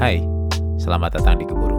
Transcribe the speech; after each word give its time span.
Hai, 0.00 0.16
selamat 0.80 1.20
datang 1.20 1.36
di 1.36 1.44
Keburu. 1.44 1.76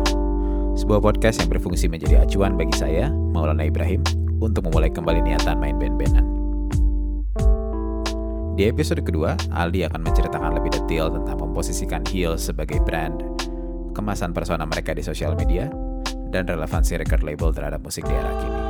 Sebuah 0.77 1.01
podcast 1.01 1.41
yang 1.41 1.57
berfungsi 1.57 1.89
menjadi 1.89 2.21
acuan 2.21 2.53
bagi 2.53 2.77
saya, 2.77 3.09
Maulana 3.09 3.65
Ibrahim, 3.65 4.05
untuk 4.37 4.69
memulai 4.69 4.93
kembali 4.93 5.25
niatan 5.25 5.57
main 5.57 5.73
band-bandan. 5.81 6.21
Di 8.53 8.69
episode 8.69 9.01
kedua, 9.01 9.33
Aldi 9.57 9.89
akan 9.89 10.05
menceritakan 10.05 10.53
lebih 10.53 10.69
detail 10.69 11.09
tentang 11.09 11.33
memposisikan 11.33 12.05
Heel 12.13 12.37
sebagai 12.37 12.77
brand, 12.85 13.25
kemasan 13.97 14.37
persona 14.37 14.69
mereka 14.69 14.93
di 14.93 15.01
sosial 15.01 15.33
media, 15.33 15.65
dan 16.29 16.45
relevansi 16.45 17.01
record 17.01 17.25
label 17.25 17.49
terhadap 17.49 17.81
musik 17.81 18.05
di 18.05 18.13
era 18.13 18.37
kini. 18.37 18.61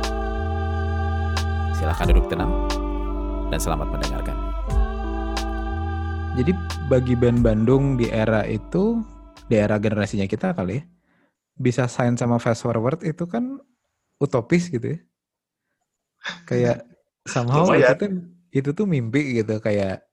Silahkan 1.76 2.08
duduk 2.08 2.24
tenang, 2.32 2.56
dan 3.52 3.60
selamat 3.60 4.00
mendengarkan. 4.00 4.36
Jadi 6.40 6.56
bagi 6.88 7.12
band 7.12 7.44
Bandung 7.44 8.00
di 8.00 8.08
era 8.08 8.48
itu, 8.48 9.11
di 9.52 9.60
era 9.60 9.76
generasinya 9.76 10.24
kita 10.24 10.56
kali 10.56 10.80
ya, 10.80 10.82
bisa 11.52 11.84
sign 11.84 12.16
sama 12.16 12.40
Fast 12.40 12.64
Forward 12.64 13.04
itu 13.04 13.28
kan 13.28 13.60
utopis 14.16 14.72
gitu 14.72 14.96
ya. 14.96 15.00
Kayak 16.48 16.88
somehow 17.32 17.68
itu 17.76 17.92
tuh, 18.00 18.10
itu 18.48 18.70
tuh 18.72 18.86
mimpi 18.88 19.44
gitu 19.44 19.60
kayak 19.60 20.08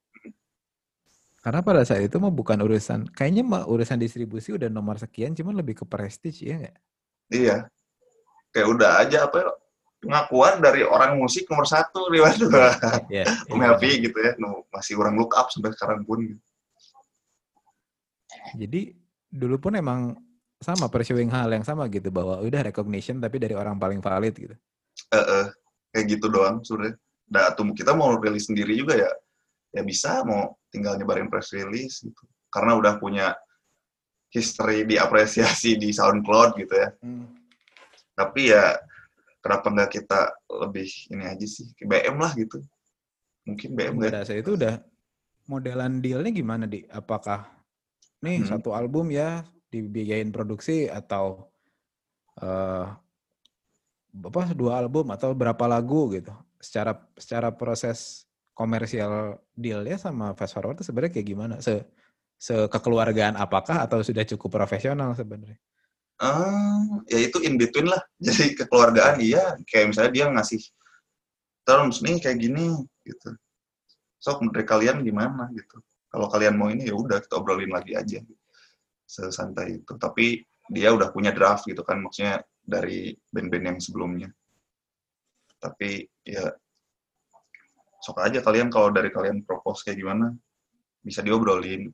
karena 1.39 1.63
pada 1.63 1.87
saat 1.87 2.03
itu 2.03 2.19
mah 2.19 2.35
bukan 2.35 2.59
urusan 2.59 3.15
kayaknya 3.15 3.47
mah 3.47 3.63
urusan 3.63 3.95
distribusi 3.95 4.51
udah 4.51 4.67
nomor 4.67 4.99
sekian 4.99 5.31
cuman 5.31 5.55
lebih 5.55 5.79
ke 5.79 5.85
prestige 5.87 6.43
ya 6.43 6.59
nggak? 6.59 6.77
Iya. 7.31 7.55
Kayak 8.51 8.67
udah 8.75 8.91
aja 8.99 9.17
apa 9.23 9.35
ya, 9.39 9.49
pengakuan 10.03 10.59
dari 10.59 10.83
orang 10.83 11.15
musik 11.15 11.47
nomor 11.47 11.63
satu 11.63 12.11
lewat 12.11 12.43
dua. 12.43 12.75
Yeah, 13.07 13.29
Om 13.47 13.63
Happy 13.63 14.03
gitu 14.03 14.17
ya, 14.19 14.35
no, 14.35 14.67
masih 14.67 14.99
orang 14.99 15.15
look 15.15 15.31
up 15.39 15.47
sampai 15.47 15.71
sekarang 15.71 16.03
pun. 16.03 16.27
Gitu. 16.27 16.43
Jadi 18.59 18.98
dulu 19.29 19.61
pun 19.61 19.73
emang 19.77 20.17
sama 20.59 20.91
pursuing 20.91 21.31
hal 21.31 21.47
yang 21.53 21.63
sama 21.63 21.87
gitu 21.87 22.11
bahwa 22.11 22.43
udah 22.43 22.61
recognition 22.67 23.23
tapi 23.23 23.39
dari 23.39 23.55
orang 23.55 23.79
paling 23.79 24.03
valid 24.03 24.35
gitu. 24.35 24.55
Eh, 25.15 25.15
eh, 25.15 25.45
kayak 25.95 26.05
gitu 26.19 26.27
doang 26.27 26.59
sudah. 26.65 26.91
Nah, 27.29 27.53
tuh 27.55 27.71
kita 27.71 27.95
mau 27.95 28.11
rilis 28.17 28.49
sendiri 28.49 28.75
juga 28.75 28.97
ya, 28.99 29.11
ya 29.71 29.81
bisa 29.85 30.25
mau 30.27 30.57
tinggal 30.73 30.99
nyebarin 30.99 31.31
press 31.31 31.55
release 31.55 32.03
gitu. 32.03 32.23
Karena 32.51 32.75
udah 32.75 32.97
punya 32.99 33.37
history 34.33 34.83
diapresiasi 34.83 35.77
di 35.79 35.93
SoundCloud 35.95 36.59
gitu 36.59 36.75
ya. 36.75 36.89
Hmm. 36.99 37.29
Tapi 38.17 38.51
ya 38.51 38.75
kenapa 39.39 39.71
nggak 39.71 39.91
kita 39.95 40.19
lebih 40.67 40.89
ini 41.15 41.23
aja 41.23 41.47
sih, 41.47 41.71
BM 41.79 42.19
lah 42.19 42.35
gitu. 42.35 42.59
Mungkin 43.47 43.69
BM 43.77 43.95
nggak 43.95 44.27
saat 44.27 44.43
itu 44.43 44.59
udah 44.59 44.83
modelan 45.47 46.03
dealnya 46.03 46.35
gimana 46.35 46.65
di? 46.67 46.83
Apakah 46.91 47.58
nih 48.19 48.43
Hmm. 48.43 48.49
satu 48.57 48.75
album 48.75 49.11
ya 49.11 49.43
dibiayain 49.71 50.29
produksi 50.33 50.89
atau 50.89 51.47
eh 52.39 52.87
apa 54.09 54.41
dua 54.57 54.81
album 54.81 55.13
atau 55.13 55.31
berapa 55.37 55.65
lagu 55.69 56.09
gitu? 56.11 56.33
Secara 56.59 56.97
secara 57.15 57.53
proses 57.53 58.25
komersial 58.57 59.39
dealnya 59.55 59.95
sama 59.95 60.35
Fast 60.35 60.57
Forward 60.57 60.81
itu 60.81 60.89
sebenarnya 60.89 61.13
kayak 61.15 61.27
gimana? 61.29 61.55
Se 61.63 61.85
sekekeluargaan 62.39 63.35
apakah 63.35 63.83
atau 63.83 63.99
sudah 63.99 64.23
cukup 64.23 64.63
profesional 64.63 65.11
sebenarnya? 65.15 65.59
Ah, 66.19 66.99
ya 67.07 67.19
itu 67.19 67.39
in 67.43 67.55
between 67.55 67.87
lah. 67.87 67.99
Jadi 68.25 68.55
kekeluargaan 68.59 69.23
iya, 69.23 69.55
kayak 69.67 69.95
misalnya 69.95 70.11
dia 70.11 70.25
ngasih 70.27 70.61
terms 71.63 72.03
nih 72.03 72.19
kayak 72.19 72.39
gini 72.43 72.75
gitu. 73.07 73.29
Sok 74.19 74.43
menurut 74.43 74.67
kalian 74.67 74.99
gimana 75.05 75.47
gitu. 75.55 75.79
Kalau 76.09 76.25
kalian 76.25 76.57
mau 76.57 76.73
ini 76.73 76.89
ya 76.89 76.97
udah 76.97 77.21
kita 77.21 77.37
obrolin 77.37 77.69
lagi 77.69 77.93
aja. 77.93 78.19
Sesantai 79.05 79.81
itu. 79.81 79.93
Tapi 79.93 80.41
dia 80.69 80.89
udah 80.93 81.13
punya 81.13 81.29
draft 81.33 81.65
gitu 81.69 81.81
kan 81.85 82.01
maksudnya 82.01 82.41
dari 82.61 83.13
band-band 83.29 83.65
yang 83.65 83.79
sebelumnya. 83.81 84.29
Tapi 85.61 86.05
ya 86.25 86.49
sok 87.99 88.21
aja 88.25 88.39
kalian 88.41 88.73
kalau 88.73 88.89
dari 88.89 89.13
kalian 89.13 89.45
propose 89.45 89.85
kayak 89.85 90.01
gimana 90.01 90.33
bisa 91.01 91.21
diobrolin. 91.21 91.89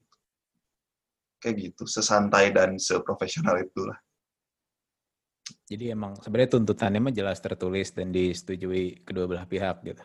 Kayak 1.39 1.55
gitu, 1.71 1.83
sesantai 1.85 2.49
dan 2.55 2.79
seprofesional 2.79 3.61
itulah. 3.61 3.99
Jadi 5.65 5.93
emang 5.93 6.17
sebenarnya 6.17 6.57
tuntutannya 6.57 6.99
mah 7.01 7.13
jelas 7.13 7.37
tertulis 7.37 7.93
dan 7.93 8.09
disetujui 8.09 9.05
kedua 9.05 9.29
belah 9.29 9.45
pihak 9.45 9.81
gitu. 9.85 10.03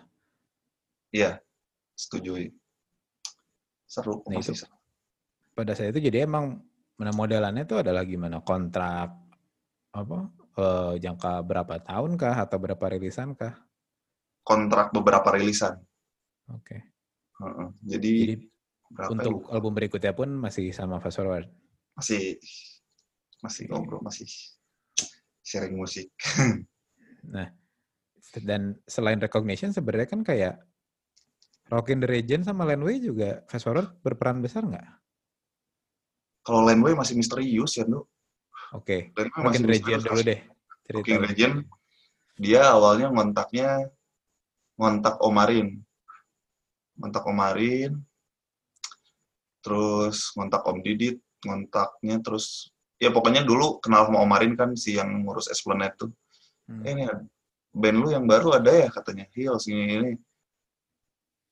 Iya, 1.17 1.41
setujui. 1.97 2.60
Seru, 3.91 4.23
Nah, 4.31 4.39
itu- 4.39 4.55
seru. 4.55 4.71
pada 5.51 5.75
saat 5.75 5.91
itu 5.91 6.07
jadi 6.07 6.23
emang 6.31 6.63
mana 6.95 7.11
modelannya 7.11 7.67
itu 7.67 7.75
adalah 7.75 8.07
gimana 8.07 8.39
kontrak 8.41 9.11
apa 9.91 10.19
eh, 10.55 10.95
jangka 11.03 11.43
berapa 11.43 11.75
tahun 11.83 12.15
kah 12.15 12.37
atau 12.39 12.59
berapa 12.63 12.85
rilisan 12.95 13.35
kah? 13.35 13.59
kontrak 14.41 14.91
beberapa 14.91 15.31
rilisan. 15.37 15.79
Oke. 16.51 16.75
Heeh. 17.39 17.69
Jadi, 17.87 18.13
Jadi 18.25 18.35
ya? 18.99 19.07
untuk 19.11 19.47
album 19.53 19.73
berikutnya 19.75 20.11
pun 20.11 20.27
masih 20.33 20.71
sama 20.71 20.99
Fast 20.99 21.19
Forward. 21.19 21.47
masih 21.95 22.41
masih 23.41 23.69
ngobrol, 23.69 24.01
masih 24.01 24.27
sharing 25.43 25.75
musik. 25.75 26.09
Nah, 27.21 27.53
dan 28.41 28.81
selain 28.89 29.21
recognition 29.21 29.71
sebenarnya 29.71 30.09
kan 30.09 30.25
kayak 30.25 30.57
Rockin' 31.71 32.03
the 32.03 32.09
Region 32.11 32.43
sama 32.43 32.67
Landway 32.67 32.99
juga 32.99 33.47
Fast 33.47 33.63
Forward 33.63 34.03
berperan 34.03 34.43
besar 34.43 34.67
nggak? 34.67 34.87
Kalau 36.43 36.67
Landway 36.67 36.99
masih 36.99 37.15
misterius 37.15 37.79
ya, 37.79 37.87
Nduk. 37.87 38.11
Oke, 38.75 39.15
Landway 39.15 39.31
Rockin' 39.39 39.63
the 39.63 39.71
misterius. 39.79 40.03
dulu 40.03 40.23
deh. 40.27 40.41
Cerita. 40.83 40.99
Rocking 40.99 41.21
Legend, 41.23 41.57
dia 42.35 42.63
awalnya 42.75 43.07
ngontaknya 43.15 43.69
ngontak 44.75 45.23
Omarin. 45.23 45.79
Ngontak 46.99 47.25
Omarin, 47.31 47.93
terus 49.63 50.35
ngontak 50.35 50.67
Om 50.67 50.81
Didit, 50.83 51.23
ngontaknya 51.47 52.19
terus 52.21 52.69
ya 53.01 53.09
pokoknya 53.15 53.47
dulu 53.47 53.79
kenal 53.81 54.09
sama 54.11 54.21
Omarin 54.25 54.59
kan 54.59 54.75
si 54.77 54.99
yang 54.99 55.25
ngurus 55.25 55.49
Esplanade 55.49 55.97
tuh. 55.97 56.11
Hmm. 56.69 56.85
eh 56.85 56.93
ini 56.93 57.05
ada- 57.07 57.29
band 57.71 57.97
lu 58.03 58.11
yang 58.11 58.27
baru 58.27 58.59
ada 58.59 58.67
ya 58.75 58.89
katanya 58.91 59.31
Hills 59.31 59.71
ini 59.71 59.85
ini 59.95 60.11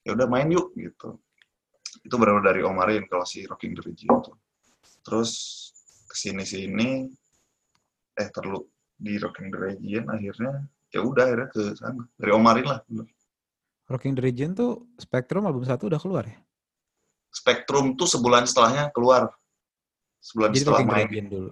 ya 0.08 0.16
udah 0.16 0.24
main 0.24 0.48
yuk 0.48 0.72
gitu. 0.72 1.20
Itu 2.00 2.16
baru 2.16 2.41
dari 2.41 2.64
Omarin 2.64 3.04
kalau 3.04 3.28
si 3.28 3.44
Rocking 3.44 3.76
the 3.76 3.84
Region 3.84 4.08
itu. 4.08 4.32
Terus 5.04 5.30
ke 6.08 6.16
sini 6.16 6.48
sini 6.48 7.04
eh 8.16 8.28
terlalu 8.32 8.64
di 8.96 9.20
Rocking 9.20 9.52
the 9.52 9.60
Region 9.60 10.08
akhirnya 10.08 10.64
ya 10.88 11.04
udah 11.04 11.24
akhirnya 11.28 11.48
ke 11.52 11.62
sana. 11.76 12.08
Dari 12.16 12.32
Omarin 12.32 12.64
lah. 12.64 12.80
Rocking 13.92 14.16
the 14.16 14.24
Region 14.24 14.56
tuh 14.56 14.88
Spectrum 14.96 15.44
album 15.44 15.69
satu 15.69 15.92
udah 15.92 16.00
keluar 16.00 16.25
ya? 16.25 16.40
Spectrum 17.28 17.92
tuh 17.92 18.08
sebulan 18.08 18.48
setelahnya 18.48 18.88
keluar. 18.96 19.28
Sebulan 20.25 20.56
Jadi 20.56 20.60
setelah 20.64 20.80
Rocking 20.80 20.88
main. 20.88 21.04
Region 21.04 21.26
dulu. 21.28 21.50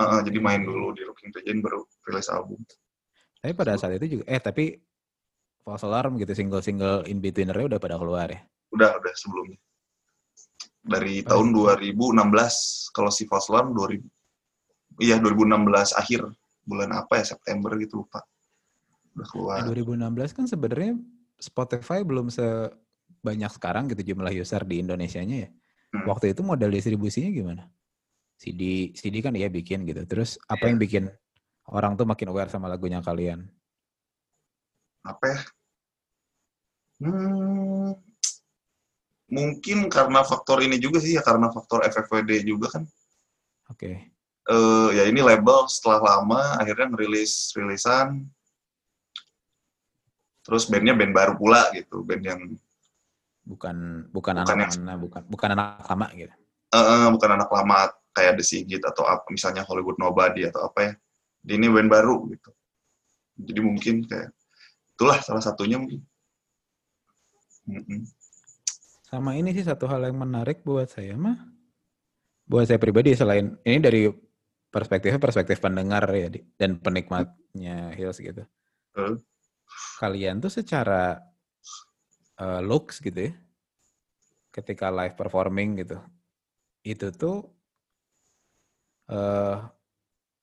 Heeh, 0.00 0.20
jadi 0.24 0.38
main 0.40 0.62
dulu 0.64 0.96
di 0.96 1.04
Rocking 1.04 1.28
the 1.36 1.44
Region 1.44 1.60
baru 1.60 1.84
rilis 2.08 2.32
album. 2.32 2.64
Tapi 3.40 3.52
pada 3.52 3.76
saat 3.76 3.96
itu 4.00 4.20
juga, 4.20 4.24
eh 4.28 4.40
tapi 4.40 4.76
False 5.60 5.84
Alarm 5.84 6.16
gitu, 6.16 6.32
single-single 6.32 7.04
in 7.06 7.20
betweenernya 7.20 7.76
udah 7.76 7.80
pada 7.80 7.96
keluar 7.96 8.28
ya. 8.28 8.40
udah 8.70 8.96
udah 8.96 9.14
sebelumnya 9.14 9.58
dari 10.80 11.20
Oh, 11.28 11.44
tahun 11.44 11.52
2016 11.52 12.16
kalau 12.90 13.10
si 13.10 13.26
False 13.26 13.50
Alarm 13.50 13.74
2000 13.74 14.00
iya 14.98 15.20
2016 15.20 15.92
akhir 15.92 16.24
bulan 16.62 16.90
apa 16.94 17.20
ya 17.20 17.34
September 17.36 17.74
gitu 17.76 18.04
lupa 18.06 18.24
udah 19.12 19.26
keluar 19.28 19.56
Nah, 19.60 19.68
2016 19.68 20.32
kan 20.32 20.44
sebenarnya 20.46 20.96
Spotify 21.36 22.00
belum 22.00 22.30
sebanyak 22.30 23.50
sekarang 23.52 23.90
gitu 23.90 24.14
jumlah 24.14 24.30
user 24.30 24.62
di 24.62 24.78
Indonesianya 24.78 25.36
ya. 25.44 25.50
Hmm. 25.90 26.04
Waktu 26.06 26.32
itu 26.32 26.40
model 26.40 26.70
distribusinya 26.70 27.28
gimana? 27.28 27.64
CD, 28.36 28.94
CD 28.94 29.20
kan 29.20 29.34
dia 29.34 29.50
bikin 29.50 29.82
gitu. 29.84 30.00
Terus 30.06 30.38
apa 30.46 30.64
Iya. 30.64 30.68
yang 30.70 30.78
bikin 30.78 31.04
orang 31.68 31.96
tuh 31.96 32.06
makin 32.06 32.28
aware 32.30 32.48
sama 32.48 32.68
lagunya 32.68 33.02
kalian? 33.02 33.50
Apa 35.00 35.24
ya? 35.26 35.40
Hmm, 37.00 37.96
mungkin 39.30 39.88
karena 39.88 40.20
faktor 40.20 40.60
ini 40.60 40.76
juga 40.76 41.00
sih 41.00 41.16
ya 41.16 41.22
karena 41.24 41.48
faktor 41.48 41.80
FFWD 41.86 42.44
juga 42.44 42.68
kan. 42.78 42.84
Oke. 43.70 44.10
eh 44.50 44.88
ya 44.98 45.06
ini 45.06 45.22
label 45.22 45.68
setelah 45.70 46.00
lama 46.02 46.58
akhirnya 46.58 46.90
ngerilis 46.90 47.54
rilisan. 47.54 48.26
Terus 50.42 50.66
bandnya 50.66 50.96
band 50.96 51.12
baru 51.14 51.34
pula 51.38 51.70
gitu 51.76 52.02
band 52.02 52.24
yang 52.24 52.40
Bukan 53.40 54.06
bukan, 54.12 54.34
Bukan 54.44 54.52
anak 54.56 54.70
yang- 54.78 55.00
bukan 55.00 55.22
bukan 55.26 55.48
anak 55.56 55.82
lama 55.88 56.06
gitu. 56.14 56.34
eh, 56.70 57.08
bukan 57.10 57.30
anak 57.34 57.50
lama 57.50 57.76
kayak 58.12 58.38
The 58.38 58.44
Sigit 58.46 58.82
atau 58.84 59.06
apa 59.08 59.26
misalnya 59.32 59.62
Hollywood 59.66 59.96
Nobody 59.98 60.44
atau 60.46 60.66
apa 60.66 60.80
ya. 60.82 60.92
Ini 61.46 61.66
band 61.72 61.88
baru 61.88 62.26
gitu. 62.30 62.50
Jadi 63.40 63.60
mungkin 63.64 64.04
kayak 64.04 64.30
itulah 65.00 65.16
salah 65.24 65.40
satunya 65.40 65.80
mungkin 65.80 66.04
Mm-mm. 67.64 68.04
Sama 69.08 69.34
ini 69.34 69.56
sih 69.56 69.64
satu 69.64 69.88
hal 69.88 70.04
yang 70.04 70.20
menarik 70.20 70.60
buat 70.60 70.92
saya 70.92 71.16
mah 71.16 71.38
buat 72.44 72.68
saya 72.68 72.76
pribadi 72.76 73.16
selain 73.16 73.56
ini 73.62 73.78
dari 73.80 74.02
perspektifnya 74.68 75.22
perspektif 75.22 75.62
pendengar 75.62 76.04
ya 76.12 76.28
dan 76.58 76.78
penikmatnya 76.78 77.94
Hills 77.94 78.20
gitu. 78.20 78.42
Eh, 78.98 79.16
Kalian 80.02 80.42
tuh 80.42 80.50
secara 80.50 81.18
eh, 82.38 82.60
looks 82.62 82.98
gitu 83.00 83.30
ya, 83.30 83.32
ketika 84.50 84.90
live 84.90 85.14
performing 85.14 85.80
gitu, 85.80 85.98
itu 86.84 87.08
tuh 87.14 87.48
eh 89.10 89.58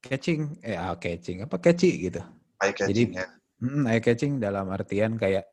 catching, 0.04 0.60
eh 0.64 0.76
ah, 0.80 0.96
catching 0.96 1.44
apa 1.44 1.56
catchy 1.60 2.12
gitu. 2.12 2.20
eye 2.64 2.76
catching 2.76 3.16
ya. 3.16 3.37
Hmm, 3.58 3.90
eye 3.90 4.02
catching 4.02 4.38
dalam 4.38 4.70
artian 4.70 5.18
kayak 5.18 5.50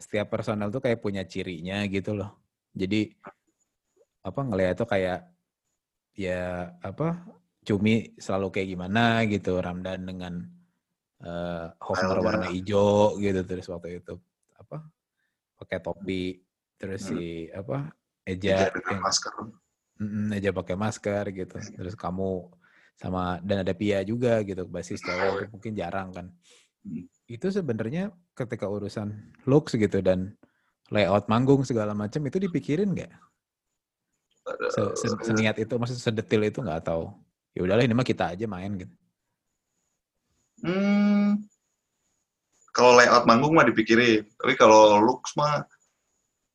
setiap 0.00 0.32
personel 0.32 0.72
tuh 0.72 0.80
kayak 0.80 1.04
punya 1.04 1.22
cirinya 1.28 1.84
gitu 1.84 2.16
loh. 2.16 2.40
Jadi 2.72 3.12
apa 4.24 4.40
ngeliat 4.40 4.76
tuh 4.80 4.88
kayak 4.88 5.28
ya 6.16 6.72
apa 6.80 7.24
Cumi 7.60 8.16
selalu 8.16 8.48
kayak 8.56 8.68
gimana 8.72 9.20
gitu 9.28 9.60
Ramdan 9.60 10.00
dengan 10.08 10.34
eh 11.20 11.68
Hofner 11.76 12.16
Stylenya. 12.16 12.24
warna 12.24 12.46
hijau 12.48 13.20
gitu 13.20 13.40
terus 13.44 13.68
waktu 13.68 14.00
itu 14.00 14.16
apa 14.56 14.80
pakai 15.60 15.78
topi 15.84 16.40
terus 16.80 17.04
Hmm. 17.04 17.20
si 17.20 17.52
apa 17.52 17.92
Eja 18.24 18.72
Eja 18.72 18.80
yang 18.88 19.04
masker. 19.04 19.32
Mm, 20.00 20.32
Eja 20.40 20.50
pakai 20.56 20.76
masker 20.80 21.24
gitu 21.36 21.56
terus 21.76 21.92
kamu 21.92 22.48
sama 22.96 23.36
dan 23.44 23.60
ada 23.60 23.76
Pia 23.76 24.00
juga 24.00 24.40
gitu 24.40 24.64
basis 24.64 25.04
cewek 25.04 25.28
itu 25.36 25.44
mungkin 25.52 25.72
jarang 25.76 26.08
kan 26.16 26.26
Hmm. 26.32 26.69
Itu 27.30 27.46
sebenarnya 27.46 28.10
ketika 28.34 28.66
urusan 28.66 29.14
looks 29.46 29.78
gitu 29.78 30.02
dan 30.02 30.34
layout 30.90 31.30
manggung 31.30 31.62
segala 31.62 31.94
macam 31.94 32.18
itu 32.26 32.42
dipikirin 32.42 32.90
nggak 32.90 33.12
se, 34.74 34.82
se- 34.98 35.20
seniat 35.22 35.56
itu 35.62 35.70
maksudnya 35.78 36.02
sedetil 36.02 36.42
itu 36.42 36.58
nggak 36.58 36.82
tahu 36.90 37.14
ya 37.54 37.62
udahlah 37.62 37.86
ini 37.86 37.94
mah 37.94 38.06
kita 38.06 38.34
aja 38.34 38.46
main 38.50 38.74
gitu 38.74 38.94
Hmm, 40.60 41.40
kalau 42.76 43.00
layout 43.00 43.24
manggung 43.24 43.56
mah 43.56 43.64
dipikirin. 43.64 44.28
Tapi 44.36 44.52
kalau 44.60 45.00
looks 45.00 45.32
mah 45.32 45.64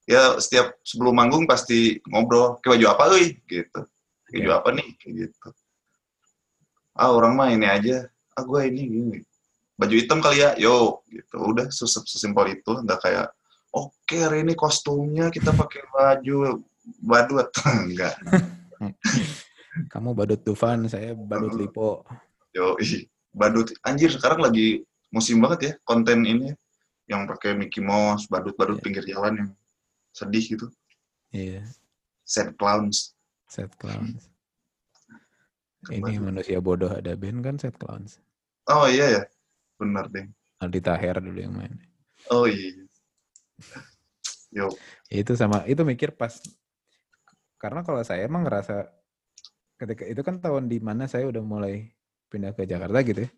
ya 0.06 0.38
setiap 0.38 0.78
sebelum 0.86 1.18
manggung 1.18 1.50
pasti 1.50 1.98
ngobrol. 2.06 2.62
Kayak 2.62 2.72
baju 2.78 2.86
apa 2.94 3.04
euy 3.18 3.26
gitu. 3.50 3.82
Kayak 4.30 4.38
baju 4.46 4.52
apa 4.62 4.70
nih 4.78 4.88
kayak 5.02 5.14
gitu. 5.26 5.48
Ah 6.94 7.10
orang 7.12 7.34
mah 7.34 7.50
ini 7.50 7.66
aja. 7.66 8.06
Ah 8.38 8.44
gue 8.46 8.62
ini 8.70 8.82
gini. 8.86 9.20
Baju 9.76 9.92
hitam 9.94 10.24
kali 10.24 10.40
ya, 10.40 10.56
yo 10.56 11.04
gitu. 11.08 11.36
Udah 11.42 11.68
sesimpel 11.70 12.56
itu, 12.56 12.72
nggak 12.80 13.00
kayak 13.02 13.28
oke 13.76 14.16
hari 14.16 14.48
ini 14.48 14.56
kostumnya 14.56 15.28
kita 15.28 15.52
pakai 15.52 15.84
baju 15.92 16.64
badut 17.04 17.50
enggak. 17.84 18.16
kamu 19.92 20.16
badut 20.16 20.40
Dufan 20.40 20.88
saya 20.88 21.12
badut 21.12 21.52
Lipo 21.54 22.08
Yo, 22.56 22.80
badut 23.36 23.76
anjir 23.84 24.08
sekarang 24.08 24.40
lagi 24.40 24.88
musim 25.12 25.44
banget 25.44 25.60
ya 25.60 25.74
konten 25.84 26.24
ini 26.24 26.56
yang 27.06 27.28
pakai 27.28 27.54
Mickey 27.54 27.84
Mouse, 27.84 28.26
badut-badut 28.26 28.80
Iya. 28.80 28.84
pinggir 28.84 29.04
jalan 29.06 29.34
yang 29.38 29.50
sedih 30.10 30.56
gitu. 30.56 30.68
iya 31.30 31.68
Sad 32.24 32.56
clowns. 32.56 33.12
set 33.52 33.70
clowns 33.76 34.32
ini 35.92 36.16
badut. 36.16 36.24
manusia 36.24 36.58
bodoh 36.58 36.90
ada 36.90 37.12
band 37.20 37.44
kan 37.44 37.56
set 37.60 37.76
clowns 37.76 38.24
Oh 38.66 38.88
iya 38.88 39.06
ya. 39.12 39.24
Benar 39.86 40.06
deh. 40.10 40.26
Aldi 40.66 40.80
Taher 40.82 41.22
dulu 41.22 41.38
yang 41.38 41.54
main 41.54 41.74
Oh 42.34 42.50
iya. 42.50 42.74
Yo, 44.50 44.72
Ya, 45.12 45.22
itu 45.22 45.38
sama 45.38 45.62
itu 45.70 45.86
mikir 45.86 46.16
pas 46.18 46.42
karena 47.62 47.86
kalau 47.86 48.02
saya 48.02 48.26
emang 48.26 48.44
ngerasa 48.48 48.88
ketika 49.78 50.04
itu 50.08 50.22
kan 50.26 50.42
tahun 50.42 50.72
di 50.72 50.80
mana 50.80 51.06
saya 51.06 51.28
udah 51.30 51.44
mulai 51.44 51.92
pindah 52.32 52.56
ke 52.56 52.66
Jakarta 52.66 53.00
gitu 53.04 53.28
ya 53.28 53.32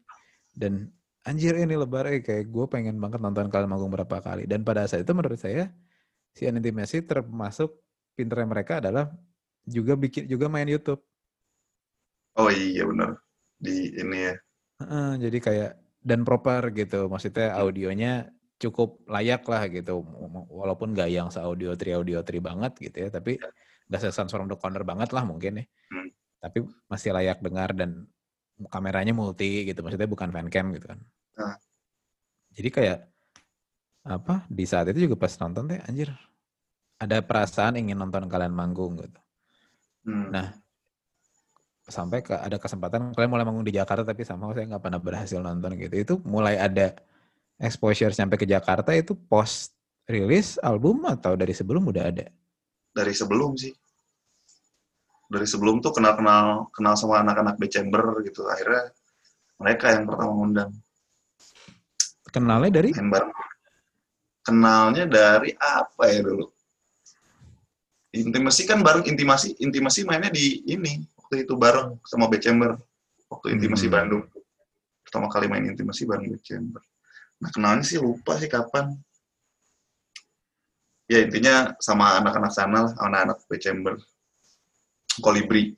dan 0.53 0.89
anjir 1.25 1.57
ini 1.57 1.73
lebaran 1.73 2.21
kayak 2.21 2.49
gue 2.49 2.65
pengen 2.69 2.97
banget 3.01 3.19
nonton 3.19 3.49
kalian 3.49 3.69
manggung 3.69 3.93
berapa 3.93 4.21
kali 4.21 4.45
dan 4.45 4.61
pada 4.61 4.85
saat 4.85 5.05
itu 5.05 5.13
menurut 5.13 5.37
saya 5.37 5.73
si 6.33 6.45
Intimacy 6.45 7.03
termasuk 7.03 7.77
pinternya 8.13 8.47
mereka 8.47 8.79
adalah 8.79 9.09
juga 9.65 9.97
bikin 9.97 10.29
juga 10.29 10.47
main 10.47 10.69
YouTube 10.69 11.01
oh 12.37 12.49
iya 12.53 12.85
benar. 12.85 13.17
Di 13.57 13.97
ini 13.97 14.17
ya. 14.29 14.35
Heeh, 14.77 15.09
jadi 15.17 15.37
kayak 15.41 15.71
dan 16.01 16.25
proper 16.27 16.73
gitu. 16.73 17.07
Maksudnya 17.07 17.55
audionya 17.57 18.31
cukup 18.57 19.01
layak 19.05 19.45
lah 19.45 19.69
gitu. 19.69 20.01
Walaupun 20.49 20.97
gak 20.97 21.09
yang 21.13 21.29
se-audio 21.29 21.77
tri 21.77 21.93
audio 21.93 22.25
tri 22.25 22.41
banget 22.41 22.73
gitu 22.77 22.97
ya 23.05 23.09
tapi 23.13 23.37
gak 23.87 24.01
se-Sons 24.01 24.33
from 24.33 24.49
the 24.49 24.57
Corner 24.57 24.81
banget 24.81 25.13
lah 25.13 25.23
mungkin 25.25 25.63
ya. 25.63 25.65
Hmm. 25.93 26.09
tapi 26.37 26.61
masih 26.85 27.17
layak 27.17 27.41
dengar 27.41 27.73
dan 27.73 28.05
kameranya 28.69 29.13
multi 29.13 29.65
gitu. 29.65 29.81
Maksudnya 29.81 30.09
bukan 30.09 30.29
fancam 30.29 30.73
gitu 30.73 30.85
kan. 30.85 30.99
Ah. 31.37 31.53
jadi 32.57 32.69
kayak 32.73 32.99
apa 34.01 34.49
di 34.49 34.65
saat 34.65 34.89
itu 34.89 35.05
juga 35.05 35.21
pas 35.21 35.29
nonton 35.37 35.69
teh 35.69 35.77
anjir 35.85 36.09
ada 36.97 37.21
perasaan 37.21 37.77
ingin 37.77 37.97
nonton 37.97 38.25
kalian 38.25 38.53
manggung 38.53 38.97
gitu. 38.97 39.21
Hmm. 40.07 40.33
Nah, 40.33 40.57
sampai 41.87 42.19
ke 42.19 42.35
ada 42.35 42.59
kesempatan 42.59 43.15
kalian 43.15 43.31
mulai 43.31 43.47
manggung 43.47 43.63
di 43.63 43.71
Jakarta 43.71 44.03
tapi 44.03 44.27
sama 44.27 44.51
saya 44.51 44.67
nggak 44.67 44.83
pernah 44.83 44.99
berhasil 44.99 45.39
nonton 45.39 45.79
gitu. 45.79 45.95
Itu 45.95 46.13
mulai 46.27 46.59
ada 46.59 46.91
exposure 47.57 48.11
sampai 48.11 48.35
ke 48.35 48.43
Jakarta 48.43 48.91
itu 48.91 49.15
post 49.15 49.71
rilis 50.03 50.59
album 50.59 51.07
atau 51.07 51.39
dari 51.39 51.55
sebelum 51.55 51.87
udah 51.87 52.03
ada? 52.11 52.27
Dari 52.91 53.13
sebelum 53.15 53.55
sih. 53.55 53.71
Dari 55.27 55.47
sebelum 55.47 55.79
tuh 55.79 55.95
kenal-kenal 55.95 56.71
kenal 56.75 56.95
sama 56.99 57.23
anak-anak 57.23 57.55
B 57.55 57.71
Chamber 57.71 58.19
gitu. 58.27 58.43
Akhirnya 58.51 58.91
mereka 59.59 59.95
yang 59.95 60.03
pertama 60.07 60.31
ngundang. 60.35 60.71
Kenalnya 62.27 62.83
dari 62.83 62.91
main 62.99 63.11
bareng. 63.11 63.31
Kenalnya 64.43 65.03
dari 65.07 65.51
apa 65.55 66.03
ya 66.07 66.19
dulu? 66.23 66.47
Intimasi 68.15 68.63
kan 68.63 68.79
bareng 68.79 69.03
intimasi, 69.03 69.59
intimasi 69.59 70.07
mainnya 70.07 70.31
di 70.31 70.63
ini 70.67 71.03
waktu 71.27 71.43
itu 71.43 71.59
bareng 71.59 71.99
sama 72.07 72.31
B 72.31 72.39
Chamber 72.39 72.79
waktu 73.27 73.59
intimasi 73.59 73.91
Hmm. 73.91 73.99
Bandung. 73.99 74.23
Pertama 75.03 75.27
kali 75.27 75.51
main 75.51 75.67
intimasi 75.67 76.07
bareng 76.07 76.31
B 76.31 76.39
Chamber. 76.39 76.79
Nah 77.43 77.51
kenalnya 77.51 77.83
sih 77.83 77.99
lupa 77.99 78.39
sih 78.39 78.47
kapan. 78.47 78.95
Ya 81.11 81.27
intinya 81.27 81.75
sama 81.83 82.15
anak-anak 82.23 82.51
sana 82.55 82.87
lah, 82.87 82.93
anak-anak 82.95 83.43
B 83.43 83.59
Chamber. 83.59 83.99
Kolibri. 85.19 85.75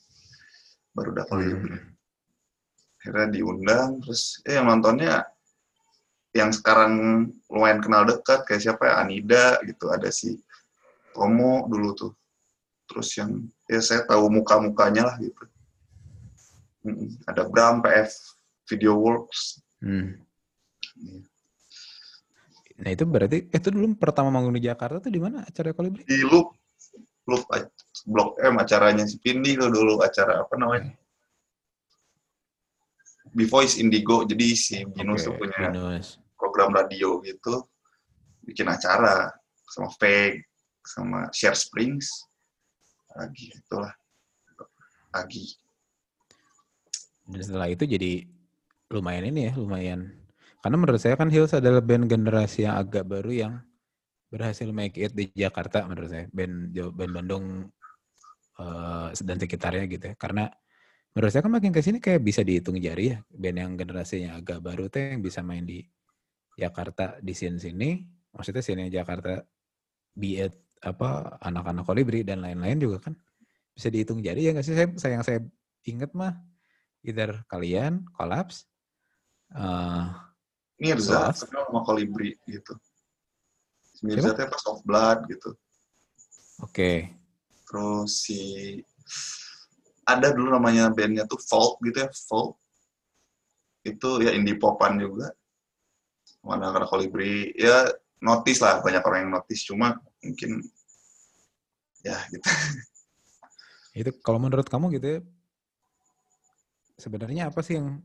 Baru 0.94 1.18
udah 1.18 1.25
kolibri 1.25 1.74
Hmm. 1.74 1.97
akhirnya 3.00 3.28
diundang 3.31 4.04
terus 4.04 4.44
eh 4.44 4.59
yang 4.59 4.68
nontonnya 4.68 5.24
yang 6.35 6.52
sekarang 6.52 7.26
lumayan 7.47 7.80
kenal 7.80 8.04
dekat 8.04 8.44
kayak 8.44 8.59
siapa 8.59 8.85
ya 8.85 8.94
Anida 9.00 9.45
gitu 9.64 9.88
ada 9.88 10.12
si 10.12 10.35
Tomo 11.16 11.64
dulu 11.71 11.95
tuh 11.95 12.12
terus 12.90 13.14
yang 13.14 13.46
ya 13.69 13.80
saya 13.86 14.02
tahu 14.10 14.28
muka 14.34 14.58
mukanya 14.58 15.14
lah 15.14 15.16
gitu. 15.22 15.44
Ada 17.30 17.46
Bram 17.46 17.86
PF 17.86 18.10
Video 18.66 18.98
Works. 18.98 19.62
Hmm. 19.80 20.18
Iya. 20.98 21.22
Nah 22.80 22.90
itu 22.96 23.04
berarti 23.04 23.38
itu 23.52 23.68
dulu 23.69 23.92
pertama 24.00 24.31
manggung 24.31 24.56
di 24.56 24.64
Jakarta 24.64 25.04
tuh 25.04 25.12
di 25.12 25.19
mana 25.19 25.44
acara 25.44 25.76
Kolibri? 25.76 26.08
di 26.08 26.24
Loop. 26.24 26.56
Loop 27.30 27.46
Blok 28.10 28.40
M 28.42 28.58
acaranya 28.58 29.04
si 29.06 29.19
Pindi 29.19 29.54
tuh 29.60 29.69
dulu 29.69 30.00
acara 30.02 30.42
apa 30.42 30.56
namanya? 30.56 30.96
Be 33.36 33.46
Voice 33.46 33.78
Indigo. 33.78 34.26
Jadi 34.26 34.56
si 34.58 34.81
Binus 34.88 35.28
tuh 35.28 35.36
Oke, 35.38 35.46
punya 35.46 35.69
Binus. 35.69 36.18
program 36.40 36.74
radio 36.74 37.19
gitu. 37.22 37.68
Bikin 38.48 38.66
acara 38.66 39.30
sama 39.69 39.92
Fake 40.00 40.48
sama 40.81 41.30
Share 41.36 41.54
Springs 41.54 42.29
lagi 43.18 43.45
itulah 43.54 43.94
lagi 45.09 45.57
Dan 47.30 47.42
setelah 47.45 47.69
itu 47.69 47.85
jadi 47.85 48.25
lumayan 48.89 49.30
ini 49.30 49.49
ya, 49.49 49.54
lumayan. 49.54 50.09
Karena 50.59 50.75
menurut 50.81 50.99
saya 50.99 51.16
kan 51.16 51.30
Hills 51.30 51.54
adalah 51.54 51.80
band 51.80 52.09
generasi 52.09 52.66
yang 52.66 52.75
agak 52.75 53.06
baru 53.06 53.31
yang 53.31 53.54
berhasil 54.33 54.68
make 54.73 54.97
it 54.97 55.13
di 55.13 55.30
Jakarta 55.31 55.85
menurut 55.85 56.09
saya. 56.09 56.25
Band 56.33 56.73
band 56.73 57.13
Bandung 57.13 57.45
eh, 58.59 59.07
dan 59.13 59.37
sekitarnya 59.37 59.85
gitu 59.87 60.06
ya. 60.09 60.16
Karena 60.18 60.49
menurut 61.13 61.31
saya 61.31 61.45
kan 61.45 61.54
makin 61.54 61.71
ke 61.71 61.81
sini 61.85 62.01
kayak 62.01 62.21
bisa 62.25 62.42
dihitung 62.42 62.81
jari 62.81 63.16
ya. 63.16 63.18
Band 63.30 63.57
yang 63.61 63.71
generasinya 63.78 64.35
agak 64.35 64.59
baru 64.59 64.89
tuh 64.89 65.16
yang 65.16 65.21
bisa 65.21 65.45
main 65.45 65.63
di 65.63 65.85
Jakarta 66.57 67.21
di 67.21 67.31
scene 67.37 67.61
sini. 67.61 68.04
Maksudnya 68.33 68.66
scene 68.66 68.89
Jakarta 68.89 69.39
be 70.18 70.44
it 70.44 70.54
apa 70.80 71.40
anak-anak 71.44 71.83
kolibri 71.83 72.24
dan 72.24 72.44
lain-lain 72.44 72.80
juga 72.80 73.09
kan. 73.09 73.16
Bisa 73.76 73.88
dihitung 73.88 74.19
jari 74.24 74.48
ya 74.48 74.52
nggak 74.56 74.66
sih? 74.66 74.76
Saya 74.76 74.88
saya 75.00 75.12
yang 75.19 75.26
saya 75.26 75.40
inget 75.88 76.12
mah 76.12 76.36
either 77.04 77.44
kalian 77.48 78.04
kolaps 78.12 78.68
eh 79.56 80.07
Mirza 80.80 81.36
kenal 81.36 81.68
sama 81.68 81.81
Kolibri 81.83 82.40
gitu. 82.48 82.76
Si 83.92 84.07
Mirza 84.07 84.31
teh 84.31 84.48
pas 84.48 84.64
of 84.71 84.80
blood 84.88 85.28
gitu. 85.28 85.52
Oke. 86.64 87.12
Terus 87.68 88.24
si 88.24 88.40
ada 90.07 90.31
dulu 90.31 90.56
namanya 90.56 90.88
bandnya 90.90 91.28
tuh 91.28 91.38
Vault 91.52 91.83
gitu 91.83 92.07
ya, 92.07 92.09
Vault. 92.31 92.56
Itu 93.83 94.24
ya 94.24 94.31
indie 94.31 94.56
popan 94.56 94.95
juga. 95.00 95.36
Mana 96.40 96.71
karena 96.71 96.88
kolibri, 96.88 97.52
ya 97.59 97.83
notice 98.24 98.64
lah, 98.64 98.80
banyak 98.80 99.04
orang 99.04 99.19
yang 99.28 99.33
notice. 99.36 99.68
Cuma 99.68 100.00
mungkin, 100.23 100.64
ya 102.06 102.18
gitu. 102.31 102.45
Itu 103.95 104.11
kalau 104.23 104.40
menurut 104.40 104.68
kamu 104.69 104.99
gitu 104.99 105.07
ya, 105.07 105.19
sebenarnya 106.99 107.49
apa 107.49 107.59
sih 107.64 107.80
yang, 107.80 107.99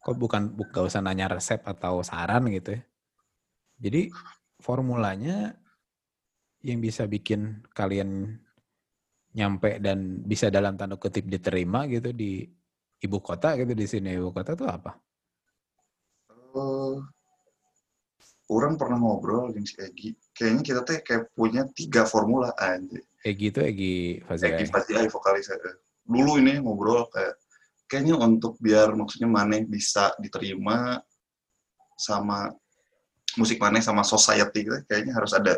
kok 0.00 0.16
bukan, 0.16 0.56
gak 0.72 0.84
usah 0.88 1.04
nanya 1.04 1.28
resep 1.28 1.60
atau 1.64 2.00
saran 2.00 2.48
gitu 2.52 2.76
ya. 2.76 2.82
Jadi 3.78 4.10
formulanya 4.58 5.54
yang 6.66 6.82
bisa 6.82 7.06
bikin 7.06 7.62
kalian 7.70 8.34
nyampe 9.38 9.78
dan 9.78 10.24
bisa 10.26 10.50
dalam 10.50 10.74
tanda 10.74 10.98
kutip 10.98 11.30
diterima 11.30 11.86
gitu 11.86 12.10
di 12.10 12.42
ibu 12.98 13.18
kota 13.22 13.54
gitu 13.54 13.70
di 13.78 13.86
sini 13.86 14.18
ibu 14.18 14.34
kota 14.34 14.58
tuh 14.58 14.66
apa? 14.66 14.98
Uh, 16.58 16.98
orang 18.48 18.80
pernah 18.80 18.96
ngobrol 18.96 19.52
dengan 19.52 19.68
si 19.68 19.76
Egi. 19.76 20.10
Kayaknya 20.32 20.62
kita 20.64 20.80
tuh 20.84 20.94
kayak 21.04 21.24
punya 21.36 21.62
tiga 21.72 22.08
formula 22.08 22.52
aja. 22.56 23.00
Egi 23.24 23.46
itu 23.52 23.60
Egi 23.60 23.96
Faziai. 24.24 24.56
Egi 24.56 24.64
Faziai 24.72 25.06
vokalis. 25.12 25.52
Dulu 26.08 26.40
ini 26.40 26.56
ngobrol 26.60 27.08
kayak 27.12 27.36
kayaknya 27.88 28.20
untuk 28.20 28.56
biar 28.60 28.92
maksudnya 28.92 29.28
Maneh 29.28 29.64
bisa 29.64 30.12
diterima 30.20 31.00
sama 31.96 32.52
musik 33.36 33.60
Maneh 33.60 33.84
sama 33.84 34.04
society 34.04 34.64
gitu, 34.64 34.76
kayaknya 34.88 35.16
harus 35.16 35.32
ada 35.36 35.56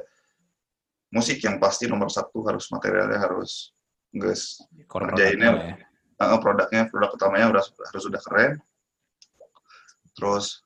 musik 1.11 1.43
yang 1.43 1.59
pasti 1.59 1.91
nomor 1.91 2.07
satu 2.09 2.47
harus 2.47 2.71
materialnya 2.71 3.19
harus 3.19 3.75
guys 4.15 4.63
kerjainnya 4.87 5.51
ya. 5.55 5.75
uh, 6.23 6.39
produknya 6.39 6.87
produk 6.87 7.15
utamanya 7.15 7.47
udah 7.51 7.65
harus 7.67 8.03
sudah 8.03 8.23
keren 8.23 8.59
terus 10.15 10.63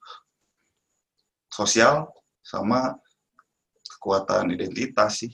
sosial 1.55 2.11
sama 2.43 2.99
kekuatan 3.87 4.51
identitas 4.59 5.23
sih 5.23 5.31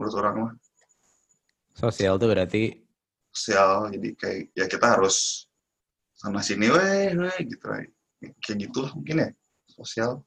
menurut 0.00 0.14
orang 0.16 0.34
mah 0.40 0.52
sosial 1.76 2.16
tuh 2.16 2.32
berarti 2.32 2.72
sosial 3.28 3.92
jadi 3.92 4.08
kayak 4.16 4.40
ya 4.56 4.64
kita 4.64 4.96
harus 4.96 5.44
sana 6.16 6.40
sini 6.40 6.72
weh 6.72 7.12
weh 7.12 7.38
gitu 7.44 7.60
kayak 7.60 8.56
gitu 8.56 8.88
mungkin 8.96 9.16
ya 9.20 9.28
sosial 9.68 10.24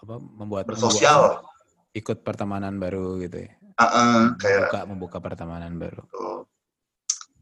apa 0.00 0.16
membuat 0.16 0.64
bersosial 0.64 1.44
membuat, 1.44 1.50
ikut 1.94 2.22
pertemanan 2.22 2.78
baru 2.78 3.18
gitu 3.20 3.46
ya. 3.46 3.52
Uh, 3.80 3.84
uh, 3.84 4.20
kayak 4.36 4.68
membuka, 4.68 4.80
membuka 4.86 5.18
pertemanan 5.18 5.72
baru. 5.80 6.02
Oh, 6.14 6.40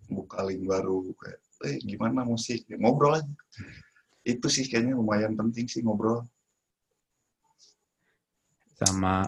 buka 0.09 0.47
link 0.47 0.65
baru 0.65 1.13
kayak 1.19 1.41
eh 1.67 1.77
gimana 1.83 2.23
musik 2.23 2.65
ya, 2.71 2.79
ngobrol 2.79 3.19
aja. 3.19 3.35
Itu 4.23 4.47
sih 4.47 4.67
kayaknya 4.71 4.95
lumayan 4.95 5.35
penting 5.35 5.67
sih 5.67 5.83
ngobrol. 5.83 6.25
Sama 8.79 9.27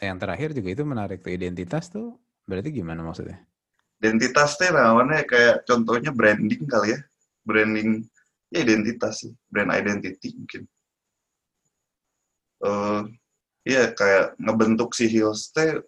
yang 0.00 0.16
terakhir 0.16 0.56
juga 0.56 0.72
itu 0.72 0.82
menarik 0.88 1.20
tuh 1.20 1.32
identitas 1.32 1.92
tuh 1.92 2.16
berarti 2.48 2.72
gimana 2.72 3.04
maksudnya? 3.04 3.44
Identitas 4.00 4.56
tuh 4.56 4.72
namanya 4.72 5.24
kayak 5.28 5.68
contohnya 5.68 6.12
branding 6.12 6.64
kali 6.64 6.96
ya. 6.96 7.00
Branding 7.44 8.08
ya 8.48 8.64
identitas 8.64 9.24
sih, 9.24 9.32
brand 9.52 9.72
identity 9.72 10.32
mungkin. 10.32 10.62
Uh, 12.56 13.04
Iya 13.66 13.90
kayak 13.98 14.38
ngebentuk 14.38 14.94
si 14.94 15.10
Hills 15.10 15.50
teh 15.50 15.82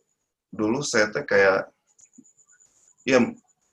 dulu 0.50 0.82
saya 0.82 1.14
teh 1.14 1.22
kayak 1.22 1.70
ya 3.06 3.22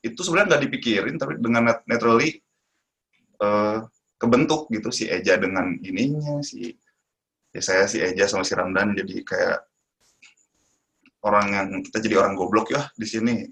itu 0.05 0.19
sebenarnya 0.21 0.53
nggak 0.53 0.63
dipikirin 0.69 1.17
tapi 1.17 1.41
dengan 1.41 1.73
naturally 1.89 2.37
uh, 3.41 3.81
kebentuk 4.21 4.69
gitu 4.69 4.93
si 4.93 5.09
Eja 5.09 5.41
dengan 5.41 5.73
ininya 5.81 6.37
si 6.45 6.77
ya 7.55 7.61
saya 7.63 7.87
si 7.87 8.03
Eja 8.03 8.27
sama 8.27 8.43
si 8.43 8.51
Ramdan 8.51 8.91
jadi 8.91 9.23
kayak 9.23 9.59
orang 11.23 11.47
yang 11.55 11.67
kita 11.87 12.03
jadi 12.03 12.15
orang 12.19 12.35
goblok 12.35 12.75
ya 12.75 12.91
di 12.99 13.07
sini 13.07 13.47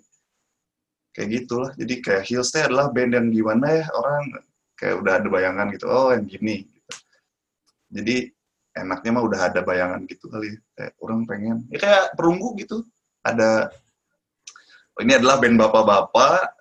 kayak 1.15 1.29
gitulah 1.31 1.72
jadi 1.79 1.93
kayak 2.03 2.24
Hills 2.27 2.51
teh 2.51 2.67
adalah 2.67 2.91
band 2.91 3.15
yang 3.15 3.31
gimana 3.31 3.79
ya 3.79 3.86
orang 3.95 4.43
kayak 4.75 5.00
udah 5.00 5.13
ada 5.24 5.27
bayangan 5.31 5.72
gitu 5.72 5.86
oh 5.88 6.12
yang 6.12 6.27
gini 6.27 6.67
gitu. 6.67 6.93
jadi 7.95 8.15
enaknya 8.75 9.10
mah 9.15 9.24
udah 9.24 9.39
ada 9.48 9.60
bayangan 9.63 10.03
gitu 10.03 10.27
kali 10.27 10.51
ya. 10.51 10.57
kayak 10.75 10.93
orang 11.00 11.19
pengen 11.24 11.57
ya 11.72 11.77
kayak 11.79 12.03
perunggu 12.19 12.60
gitu 12.60 12.83
ada 13.24 13.72
oh, 15.00 15.01
ini 15.01 15.15
adalah 15.15 15.39
band 15.39 15.55
bapak-bapak 15.55 16.51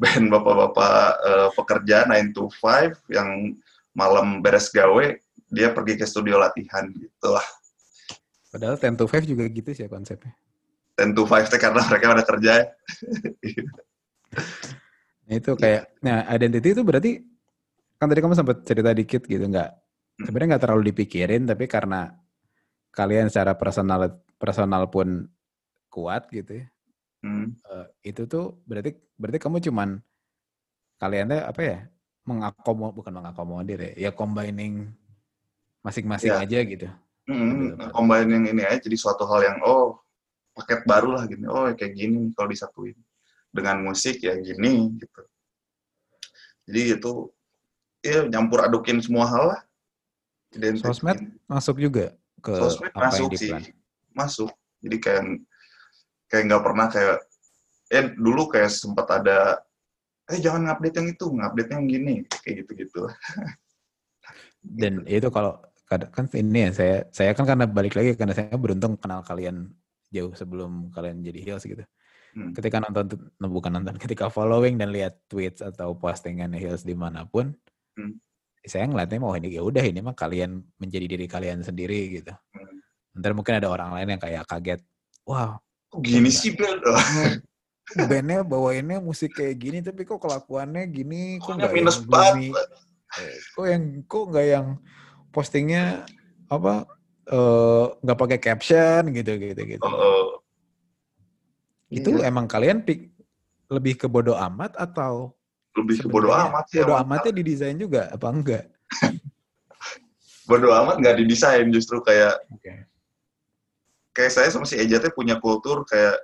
band 0.00 0.26
bapak-bapak 0.32 0.96
uh, 1.20 1.48
pekerja 1.52 2.08
9 2.08 2.32
to 2.32 2.48
5 2.64 2.96
yang 3.12 3.52
malam 3.92 4.40
beres 4.40 4.72
gawe 4.72 5.20
dia 5.48 5.72
pergi 5.72 5.96
ke 5.96 6.04
studio 6.04 6.36
latihan 6.36 6.88
gitu 6.92 7.28
lah. 7.32 7.44
Padahal 8.48 8.80
10 8.80 8.96
to 8.96 9.04
5 9.04 9.28
juga 9.28 9.44
gitu 9.48 9.70
sih 9.76 9.88
konsepnya. 9.88 10.32
10 10.98 11.14
to 11.14 11.22
5 11.22 11.46
teh 11.46 11.60
karena 11.62 11.80
mereka 11.86 12.10
udah 12.10 12.26
kerja 12.26 12.54
nah 15.28 15.34
itu 15.36 15.52
kayak 15.54 15.82
nah 16.00 16.24
identity 16.32 16.72
itu 16.72 16.82
berarti 16.82 17.20
kan 18.00 18.08
tadi 18.10 18.20
kamu 18.24 18.34
sempat 18.34 18.64
cerita 18.64 18.90
dikit 18.96 19.22
gitu 19.28 19.44
nggak 19.44 19.70
sebenarnya 20.24 20.56
nggak 20.56 20.62
terlalu 20.64 20.82
dipikirin 20.90 21.44
tapi 21.44 21.68
karena 21.70 22.10
kalian 22.90 23.28
secara 23.30 23.54
personal 23.54 24.24
personal 24.40 24.88
pun 24.88 25.28
kuat 25.92 26.26
gitu 26.32 26.64
ya 26.64 26.66
hmm. 27.28 27.60
uh, 27.68 27.86
itu 28.00 28.24
tuh 28.24 28.58
berarti 28.64 28.96
berarti 29.20 29.38
kamu 29.38 29.60
cuman 29.68 30.00
kalian 30.98 31.30
apa 31.44 31.60
ya 31.60 31.78
mengakomodir 32.24 32.96
bukan 32.96 33.12
mengakomodir 33.12 33.78
ya 33.78 34.08
ya 34.08 34.10
combining 34.16 34.90
masing-masing 35.88 36.32
ya. 36.36 36.44
aja 36.44 36.58
gitu 36.62 36.86
hmm, 37.26 37.92
combining 37.96 38.52
ini 38.52 38.62
aja 38.62 38.84
jadi 38.84 38.96
suatu 39.00 39.24
hal 39.24 39.40
yang 39.48 39.58
oh 39.64 39.96
paket 40.52 40.84
baru 40.84 41.16
lah 41.16 41.24
gini 41.24 41.48
oh 41.48 41.66
kayak 41.72 41.96
gini 41.96 42.30
kalau 42.36 42.52
disatuin 42.52 42.96
dengan 43.48 43.80
musik 43.80 44.20
ya 44.20 44.36
gini 44.36 44.92
gitu 45.00 45.22
jadi 46.68 47.00
itu 47.00 47.12
ya 48.04 48.28
nyampur 48.28 48.62
adukin 48.62 49.00
semua 49.00 49.26
hal 49.26 49.44
lah 49.56 49.60
Identik. 50.54 50.84
Sosmed 50.84 51.18
masuk 51.44 51.76
juga 51.76 52.16
ke 52.40 52.54
Sosmed 52.56 52.92
apa 52.96 53.12
masuk 53.12 53.30
yang 53.36 53.60
sih, 53.60 53.72
masuk. 54.16 54.50
Jadi 54.80 54.96
kayak 54.96 55.22
kayak 56.32 56.42
nggak 56.48 56.64
pernah 56.64 56.86
kayak 56.88 57.18
eh 57.92 58.04
dulu 58.16 58.48
kayak 58.48 58.72
sempat 58.72 59.06
ada 59.12 59.60
eh 60.28 60.40
jangan 60.40 60.72
ngupdate 60.72 60.96
yang 61.00 61.08
itu, 61.12 61.26
ngupdate 61.28 61.70
yang 61.72 61.84
gini, 61.84 62.14
kayak 62.44 62.64
gitu-gitu. 62.64 63.02
Dan 64.80 65.04
gitu. 65.04 65.20
itu 65.20 65.28
kalau 65.28 65.60
kan 65.88 66.24
ini 66.36 66.68
ya 66.68 66.70
saya 66.76 66.96
saya 67.08 67.30
kan 67.32 67.48
karena 67.48 67.64
balik 67.64 67.96
lagi 67.96 68.12
karena 68.12 68.36
saya 68.36 68.52
beruntung 68.60 69.00
kenal 69.00 69.24
kalian 69.24 69.72
jauh 70.12 70.32
sebelum 70.36 70.92
kalian 70.92 71.24
jadi 71.24 71.40
heels 71.40 71.64
gitu. 71.64 71.84
Hmm. 72.36 72.52
Ketika 72.52 72.84
nonton 72.84 73.32
bukan 73.40 73.72
nonton, 73.80 73.96
ketika 73.96 74.28
following 74.28 74.76
dan 74.76 74.92
lihat 74.92 75.16
tweets 75.32 75.64
atau 75.64 75.96
postingan 75.96 76.52
heels 76.52 76.84
di 76.84 76.92
mana 76.92 77.24
pun, 77.24 77.56
hmm 77.96 78.20
saya 78.68 78.84
ngeliatnya 78.84 79.18
mau 79.18 79.32
ini 79.32 79.54
ya 79.54 79.64
udah 79.64 79.80
ini 79.80 80.04
mah 80.04 80.12
kalian 80.12 80.60
menjadi 80.76 81.06
diri 81.08 81.26
kalian 81.30 81.64
sendiri 81.64 82.20
gitu. 82.20 82.32
Hmm. 82.52 82.78
Ntar 83.16 83.32
mungkin 83.32 83.58
ada 83.58 83.72
orang 83.72 83.96
lain 83.96 84.14
yang 84.14 84.22
kayak 84.22 84.44
kaget, 84.44 84.80
wah 85.24 85.56
kok 85.88 86.00
gini 86.04 86.28
sih 86.28 86.52
band? 86.54 86.84
bandnya 88.12 88.44
bawainnya 88.44 89.00
musik 89.00 89.32
kayak 89.32 89.56
gini 89.56 89.78
tapi 89.80 90.04
kok 90.04 90.20
kelakuannya 90.20 90.84
gini, 90.92 91.40
kok 91.40 91.56
nggak 91.56 91.72
minus 91.72 92.04
yang 92.04 92.52
eh, 93.16 93.36
kok 93.56 93.64
yang 93.64 93.84
kok 94.04 94.24
nggak 94.28 94.46
yang 94.46 94.66
postingnya 95.30 96.08
apa 96.48 96.88
eh, 97.28 97.84
nggak 98.00 98.18
uh, 98.18 98.22
pakai 98.24 98.38
caption 98.40 99.12
gitu 99.12 99.32
gitu 99.36 99.60
gitu. 99.76 99.84
Uh, 99.84 100.40
itu 101.88 102.20
iya. 102.20 102.28
emang 102.28 102.44
kalian 102.48 102.84
pik 102.84 103.12
lebih 103.68 104.00
ke 104.00 104.06
bodoh 104.08 104.36
amat 104.36 104.76
atau 104.76 105.32
lebih 105.76 105.96
ke 106.04 106.06
bodo 106.08 106.32
amat 106.32 106.64
sih. 106.68 106.80
Bodo 106.82 106.96
amatnya 106.96 107.32
didesain 107.32 107.78
juga 107.78 108.08
apa 108.10 108.26
enggak? 108.28 108.64
bodo 110.48 110.72
amat 110.72 110.96
nggak 111.00 111.16
didesain 111.20 111.68
justru 111.68 112.00
kayak 112.00 112.40
okay. 112.50 112.88
kayak 114.16 114.32
saya 114.32 114.48
sama 114.48 114.64
si 114.64 114.80
Eja 114.80 114.96
teh 114.98 115.12
punya 115.12 115.36
kultur 115.36 115.84
kayak 115.84 116.16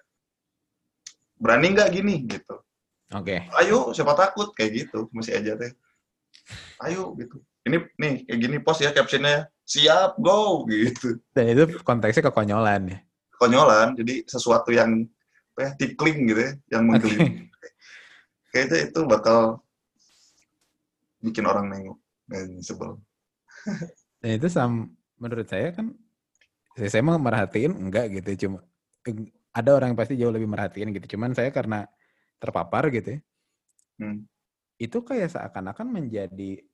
berani 1.36 1.76
nggak 1.76 1.92
gini 1.92 2.24
gitu. 2.24 2.56
Oke. 3.12 3.44
Okay. 3.44 3.60
Ayo 3.60 3.92
siapa 3.92 4.16
takut 4.16 4.50
kayak 4.56 4.88
gitu 4.88 5.12
masih 5.12 5.38
Eja 5.38 5.54
teh. 5.54 5.72
Ayo 6.82 7.12
gitu. 7.20 7.38
Ini 7.64 7.76
nih 7.96 8.14
kayak 8.28 8.38
gini 8.40 8.56
post 8.60 8.84
ya 8.84 8.92
captionnya 8.92 9.48
siap 9.64 10.20
go 10.20 10.68
gitu. 10.68 11.16
Dan 11.32 11.56
itu 11.56 11.80
konteksnya 11.80 12.28
kekonyolan 12.28 12.92
ya. 12.92 12.98
Konyolan 13.40 13.96
jadi 13.96 14.24
sesuatu 14.28 14.70
yang 14.72 15.08
apa 15.54 15.60
ya 15.60 15.70
tickling 15.78 16.28
gitu 16.28 16.40
ya 16.40 16.52
yang 16.76 16.82
menggelinding. 16.90 17.48
Okay 17.48 17.54
kayaknya 18.54 18.78
itu 18.86 19.00
bakal 19.10 19.58
bikin 21.18 21.42
orang 21.42 21.66
nengok 21.66 21.98
dan 22.30 22.62
sebel. 22.62 23.02
Dan 24.22 24.30
itu 24.38 24.46
sam 24.46 24.94
menurut 25.18 25.50
saya 25.50 25.74
kan 25.74 25.90
saya, 26.78 26.88
saya 26.94 27.02
mau 27.02 27.18
merhatiin 27.18 27.74
enggak 27.74 28.14
gitu 28.14 28.46
cuma 28.46 28.62
ada 29.50 29.70
orang 29.74 29.92
yang 29.92 29.98
pasti 29.98 30.14
jauh 30.14 30.30
lebih 30.30 30.46
merhatiin 30.46 30.94
gitu 30.94 31.18
cuman 31.18 31.34
saya 31.34 31.50
karena 31.50 31.90
terpapar 32.38 32.94
gitu 32.94 33.18
ya, 33.18 33.20
Hmm. 33.94 34.26
itu 34.74 35.06
kayak 35.06 35.30
seakan-akan 35.30 35.86
menjadi 35.86 36.66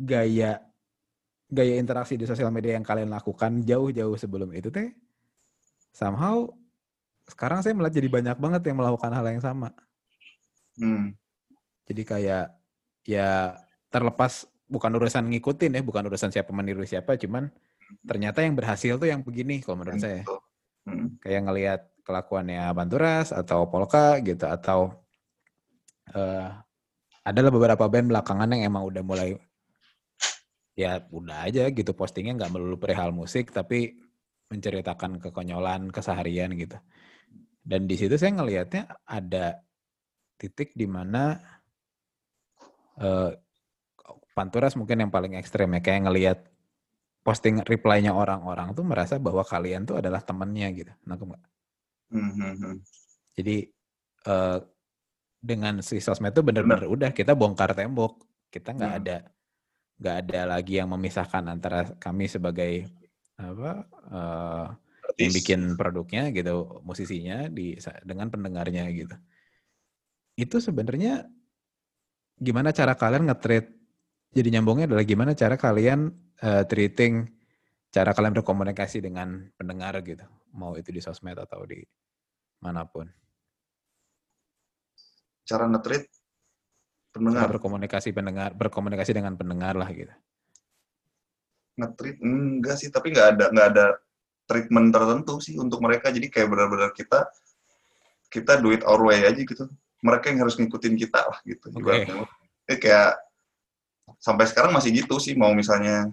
gaya 0.00 0.64
gaya 1.50 1.74
interaksi 1.76 2.16
di 2.16 2.24
sosial 2.24 2.48
media 2.48 2.78
yang 2.78 2.86
kalian 2.86 3.12
lakukan 3.12 3.60
jauh-jauh 3.66 4.16
sebelum 4.16 4.48
itu 4.56 4.72
teh 4.72 4.96
somehow 5.92 6.48
sekarang 7.30 7.62
saya 7.62 7.78
melihat 7.78 7.94
jadi 8.02 8.08
banyak 8.10 8.36
banget 8.42 8.62
yang 8.66 8.76
melakukan 8.82 9.10
hal 9.14 9.24
yang 9.30 9.42
sama. 9.42 9.70
Hmm. 10.74 11.14
Jadi 11.86 12.02
kayak 12.02 12.46
ya 13.06 13.54
terlepas 13.90 14.50
bukan 14.66 14.90
urusan 14.98 15.30
ngikutin 15.30 15.78
ya, 15.78 15.82
bukan 15.86 16.10
urusan 16.10 16.34
siapa 16.34 16.50
meniru 16.50 16.82
siapa, 16.82 17.14
cuman 17.14 17.50
ternyata 18.06 18.42
yang 18.42 18.54
berhasil 18.58 18.98
tuh 18.98 19.06
yang 19.10 19.22
begini 19.22 19.62
kalau 19.62 19.82
menurut 19.82 20.02
saya. 20.02 20.26
Gitu. 20.26 20.36
Hmm. 20.86 21.06
Kayak 21.22 21.40
ngelihat 21.46 21.80
kelakuannya 22.02 22.66
Banturas 22.74 23.30
atau 23.30 23.70
Polka 23.70 24.18
gitu 24.26 24.50
atau 24.50 24.98
eh 26.10 26.50
adalah 27.20 27.52
beberapa 27.52 27.84
band 27.86 28.10
belakangan 28.10 28.48
yang 28.56 28.72
emang 28.72 28.88
udah 28.88 29.02
mulai 29.04 29.36
ya 30.80 30.92
udah 31.12 31.44
aja 31.44 31.68
gitu 31.68 31.92
postingnya 31.92 32.40
nggak 32.40 32.52
melulu 32.56 32.80
perihal 32.80 33.12
musik 33.12 33.52
tapi 33.52 34.00
menceritakan 34.48 35.20
kekonyolan 35.20 35.92
keseharian 35.92 36.56
gitu. 36.56 36.80
Dan 37.60 37.84
di 37.84 38.00
situ 38.00 38.16
saya 38.16 38.32
ngelihatnya 38.40 38.88
ada 39.04 39.60
titik 40.40 40.72
di 40.72 40.88
mana 40.88 41.36
eh, 42.96 43.32
Panturas 44.30 44.72
mungkin 44.78 45.04
yang 45.04 45.12
paling 45.12 45.36
ekstrem 45.36 45.68
ya 45.76 45.80
kayak 45.84 46.00
ngelihat 46.08 46.38
posting 47.20 47.60
reply-nya 47.60 48.16
orang-orang 48.16 48.72
tuh 48.72 48.86
merasa 48.86 49.20
bahwa 49.20 49.44
kalian 49.44 49.84
tuh 49.84 50.00
adalah 50.00 50.24
temennya 50.24 50.72
gitu. 50.72 50.92
Nangkep 51.04 51.26
nggak? 51.28 51.44
Hmm, 52.14 52.30
hmm, 52.32 52.54
hmm. 52.56 52.76
Jadi 53.36 53.56
eh, 54.24 54.58
dengan 55.40 55.84
si 55.84 56.00
sosmed 56.00 56.32
itu 56.32 56.40
bener-bener 56.40 56.88
udah 56.88 57.10
kita 57.12 57.36
bongkar 57.36 57.76
tembok. 57.76 58.24
Kita 58.48 58.72
nggak 58.72 58.92
Hmm. 58.96 59.00
ada 59.04 59.16
nggak 60.00 60.16
ada 60.26 60.40
lagi 60.56 60.80
yang 60.80 60.88
memisahkan 60.88 61.44
antara 61.44 61.92
kami 62.00 62.24
sebagai 62.24 62.88
apa 63.36 63.84
eh, 64.08 64.66
yang 65.20 65.32
bikin 65.36 65.60
produknya 65.76 66.32
gitu, 66.32 66.80
musisinya 66.80 67.52
di 67.52 67.76
dengan 68.04 68.32
pendengarnya 68.32 68.88
gitu. 68.96 69.16
Itu 70.40 70.56
sebenarnya 70.64 71.28
gimana 72.40 72.72
cara 72.72 72.96
kalian 72.96 73.28
nge-treat 73.28 73.68
jadi 74.32 74.48
nyambungnya 74.56 74.88
adalah 74.88 75.04
gimana 75.04 75.32
cara 75.36 75.60
kalian 75.60 76.08
eh, 76.40 76.64
treating 76.64 77.28
cara 77.90 78.14
kalian 78.14 78.32
berkomunikasi 78.40 79.02
dengan 79.02 79.50
pendengar 79.58 79.98
gitu, 80.06 80.24
mau 80.54 80.78
itu 80.78 80.94
di 80.94 81.02
sosmed 81.02 81.36
atau 81.36 81.66
di 81.66 81.82
mana 82.62 82.86
pun. 82.86 83.10
Cara 85.42 85.66
nge-treat 85.66 86.06
pendengar. 87.10 87.46
berkomunikasi 87.50 88.08
pendengar 88.14 88.50
berkomunikasi 88.54 89.10
dengan 89.14 89.34
pendengar 89.34 89.74
lah 89.74 89.88
gitu. 89.90 90.12
Nge-treat 91.78 92.18
enggak 92.22 92.76
sih, 92.78 92.88
tapi 92.90 93.14
nggak 93.14 93.26
ada 93.36 93.44
nggak 93.50 93.68
ada 93.74 93.86
treatment 94.46 94.90
tertentu 94.90 95.38
sih 95.38 95.58
untuk 95.58 95.82
mereka. 95.82 96.10
Jadi 96.10 96.26
kayak 96.30 96.48
benar-benar 96.50 96.90
kita 96.94 97.26
kita 98.30 98.62
do 98.62 98.70
it 98.70 98.86
our 98.86 99.00
way 99.02 99.22
aja 99.22 99.38
gitu. 99.38 99.66
Mereka 100.00 100.32
yang 100.32 100.46
harus 100.46 100.56
ngikutin 100.56 100.94
kita 100.96 101.20
lah 101.28 101.38
gitu. 101.44 101.66
Ibaratnya. 101.74 102.24
Eh, 102.70 102.78
kayak 102.78 103.18
sampai 104.22 104.48
sekarang 104.48 104.72
masih 104.72 104.94
gitu 104.94 105.18
sih. 105.18 105.34
Mau 105.34 105.52
misalnya 105.52 106.08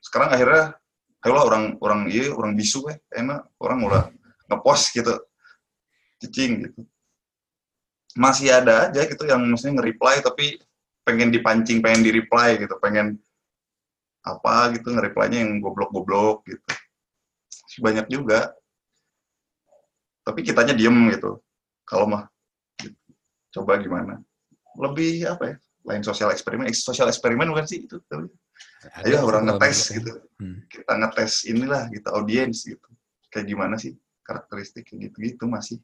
sekarang 0.00 0.32
akhirnya 0.32 0.80
ayolah 1.24 1.44
orang 1.44 1.64
orang 1.84 2.00
iya 2.08 2.32
orang 2.32 2.56
bisu 2.56 2.88
eh 2.88 2.98
enak 3.12 3.44
orang 3.60 3.78
udah 3.84 4.04
ngepost 4.48 4.96
gitu 4.96 5.14
cicing 6.20 6.68
gitu 6.68 6.80
masih 8.18 8.50
ada 8.50 8.90
aja 8.90 9.06
gitu 9.06 9.22
yang 9.28 9.42
maksudnya 9.46 9.80
nge-reply 9.80 10.18
tapi 10.24 10.58
pengen 11.06 11.30
dipancing 11.30 11.78
pengen 11.78 12.02
di-reply 12.02 12.58
gitu 12.58 12.74
pengen 12.82 13.18
apa 14.20 14.76
gitu 14.76 14.92
nge-reply-nya 14.92 15.38
yang 15.44 15.60
goblok-goblok 15.64 16.44
gitu. 16.44 16.60
Masih 17.64 17.80
banyak 17.80 18.06
juga. 18.12 18.52
Tapi 20.20 20.44
kitanya 20.44 20.76
diem 20.76 21.08
gitu. 21.16 21.40
Kalau 21.88 22.06
mah 22.06 22.28
gitu. 22.76 22.96
coba 23.60 23.80
gimana? 23.80 24.20
Lebih 24.76 25.26
apa 25.26 25.44
ya? 25.48 25.56
Lain 25.88 26.04
sosial 26.04 26.30
eksperimen. 26.30 26.68
Eh, 26.68 26.76
sosial 26.76 27.08
eksperimen 27.08 27.48
bukan 27.48 27.64
sih 27.64 27.88
itu? 27.88 27.96
Tapi 28.04 28.28
ayo 29.08 29.24
orang 29.24 29.48
ngetes 29.48 29.96
gitu. 29.96 30.12
Hmm. 30.40 30.64
kita 30.68 30.92
ngetes 31.00 31.48
inilah 31.48 31.88
gitu 31.88 32.08
audiens 32.12 32.68
gitu. 32.68 32.88
Kayak 33.32 33.46
gimana 33.48 33.74
sih 33.80 33.96
karakteristik 34.20 34.86
gitu-gitu 34.92 35.48
masih 35.48 35.80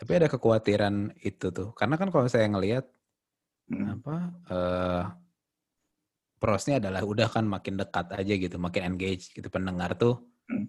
Tapi 0.00 0.12
ada 0.16 0.32
kekhawatiran 0.32 1.12
itu 1.20 1.52
tuh. 1.52 1.76
Karena 1.76 2.00
kan 2.00 2.08
kalau 2.08 2.24
saya 2.24 2.48
ngelihat 2.48 2.88
Hmm. 3.70 4.02
apa 4.02 4.16
eh 4.50 5.04
prosnya 6.40 6.80
adalah 6.80 7.04
udah 7.04 7.28
kan 7.28 7.44
makin 7.44 7.76
dekat 7.76 8.06
aja 8.16 8.34
gitu, 8.34 8.56
makin 8.56 8.96
engage 8.96 9.28
gitu 9.36 9.46
pendengar 9.52 9.92
tuh. 10.00 10.24
Hmm. 10.48 10.66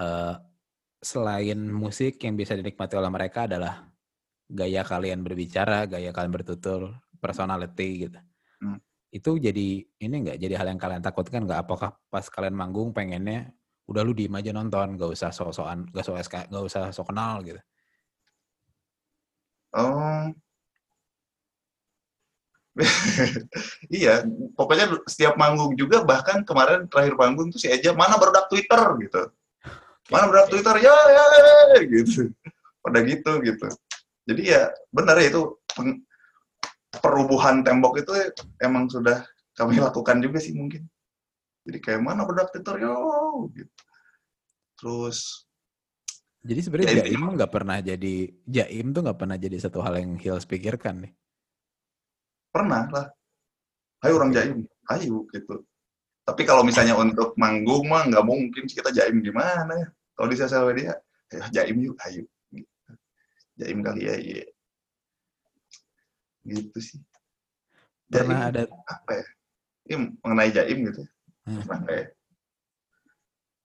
eh 0.00 0.34
selain 1.02 1.58
musik 1.68 2.22
yang 2.24 2.34
bisa 2.38 2.54
dinikmati 2.58 2.94
oleh 2.98 3.10
mereka 3.12 3.50
adalah 3.50 3.86
gaya 4.50 4.82
kalian 4.86 5.20
berbicara, 5.26 5.86
gaya 5.90 6.10
kalian 6.14 6.32
bertutur, 6.34 6.94
personality 7.22 8.08
gitu. 8.08 8.18
Hmm. 8.62 8.78
Itu 9.12 9.36
jadi 9.42 9.84
ini 10.04 10.14
enggak 10.22 10.38
jadi 10.42 10.54
hal 10.60 10.68
yang 10.74 10.80
kalian 10.80 11.02
takutkan 11.04 11.44
nggak? 11.48 11.66
Apakah 11.68 11.90
pas 12.12 12.26
kalian 12.30 12.56
manggung 12.56 12.90
pengennya 12.96 13.52
udah 13.90 14.02
lu 14.06 14.14
diem 14.16 14.32
aja 14.38 14.52
nonton, 14.54 14.96
gak 15.00 15.10
usah 15.16 15.30
sok-sokan, 15.34 15.90
gak 15.92 16.06
usah 16.06 16.46
gak 16.48 16.64
usah 16.64 16.82
sok 16.94 17.12
kenal 17.12 17.42
gitu. 17.44 17.60
Oh. 19.72 20.28
iya, 23.92 24.24
pokoknya 24.56 25.04
setiap 25.04 25.36
manggung 25.36 25.76
juga 25.76 26.00
bahkan 26.08 26.40
kemarin 26.40 26.88
terakhir 26.88 27.20
manggung 27.20 27.52
tuh 27.52 27.60
si 27.60 27.68
Eja 27.68 27.92
mana 27.92 28.16
berudak 28.16 28.48
Twitter 28.48 28.80
gitu. 29.04 29.22
Mana 30.08 30.24
berudak 30.28 30.48
Twitter 30.48 30.76
ya, 30.80 30.92
ya, 30.92 31.24
ya 31.76 31.80
gitu. 31.84 32.32
Pada 32.80 33.00
gitu 33.04 33.32
gitu. 33.44 33.68
Jadi 34.24 34.42
ya 34.56 34.72
benar 34.88 35.20
ya 35.20 35.28
itu 35.28 35.60
perubuhan 37.00 37.64
tembok 37.64 38.00
itu 38.00 38.12
emang 38.60 38.88
sudah 38.88 39.24
kami 39.56 39.76
lakukan 39.84 40.20
juga 40.24 40.40
sih 40.40 40.56
mungkin. 40.56 40.88
Jadi 41.68 41.78
kayak 41.78 42.00
mana 42.02 42.24
berudak 42.24 42.50
Twitter 42.56 42.88
yo 42.88 42.96
gitu. 43.52 43.72
Terus 44.80 45.46
Jadi 46.42 46.60
sebenarnya 46.60 46.90
Ya, 46.90 47.06
Jaim 47.06 47.22
nggak 47.38 47.52
pernah 47.54 47.78
jadi 47.78 48.14
Jaim 48.50 48.86
tuh 48.90 49.00
nggak 49.06 49.18
pernah 49.18 49.36
jadi 49.38 49.56
satu 49.62 49.78
hal 49.78 50.02
yang 50.02 50.18
Hills 50.18 50.46
pikirkan 50.46 51.06
nih. 51.06 51.12
pernah 52.52 52.84
lah. 52.92 53.08
Ayo 54.04 54.20
orang 54.20 54.34
jaim, 54.34 54.66
ayo 54.92 55.24
gitu. 55.32 55.64
Tapi 56.26 56.42
kalau 56.44 56.66
misalnya 56.66 56.98
untuk 56.98 57.32
manggung 57.40 57.88
mah 57.88 58.04
nggak 58.04 58.26
mungkin 58.26 58.68
kita 58.68 58.92
jaim 58.92 59.22
gimana 59.24 59.72
ya. 59.72 59.88
Kalau 60.12 60.28
di 60.28 60.36
sosial 60.36 60.68
media, 60.68 60.92
ya 61.32 61.48
jaim 61.48 61.78
yuk, 61.80 61.96
ayo. 62.04 62.26
Gitu. 62.52 62.90
Jaim 63.56 63.78
kali 63.80 64.04
ya, 64.04 64.14
iya. 64.20 64.44
Gitu 66.44 66.78
sih. 66.82 67.00
Pernah 68.12 68.52
Jaim, 68.52 68.52
ada 68.52 68.62
apa 68.90 69.12
ya? 69.16 69.26
Ini 69.88 69.94
mengenai 70.20 70.50
jaim 70.52 70.78
gitu. 70.92 71.00
ya. 71.00 71.10
Hmm. 71.48 71.62
Pernah 71.64 71.80
ya? 71.88 72.04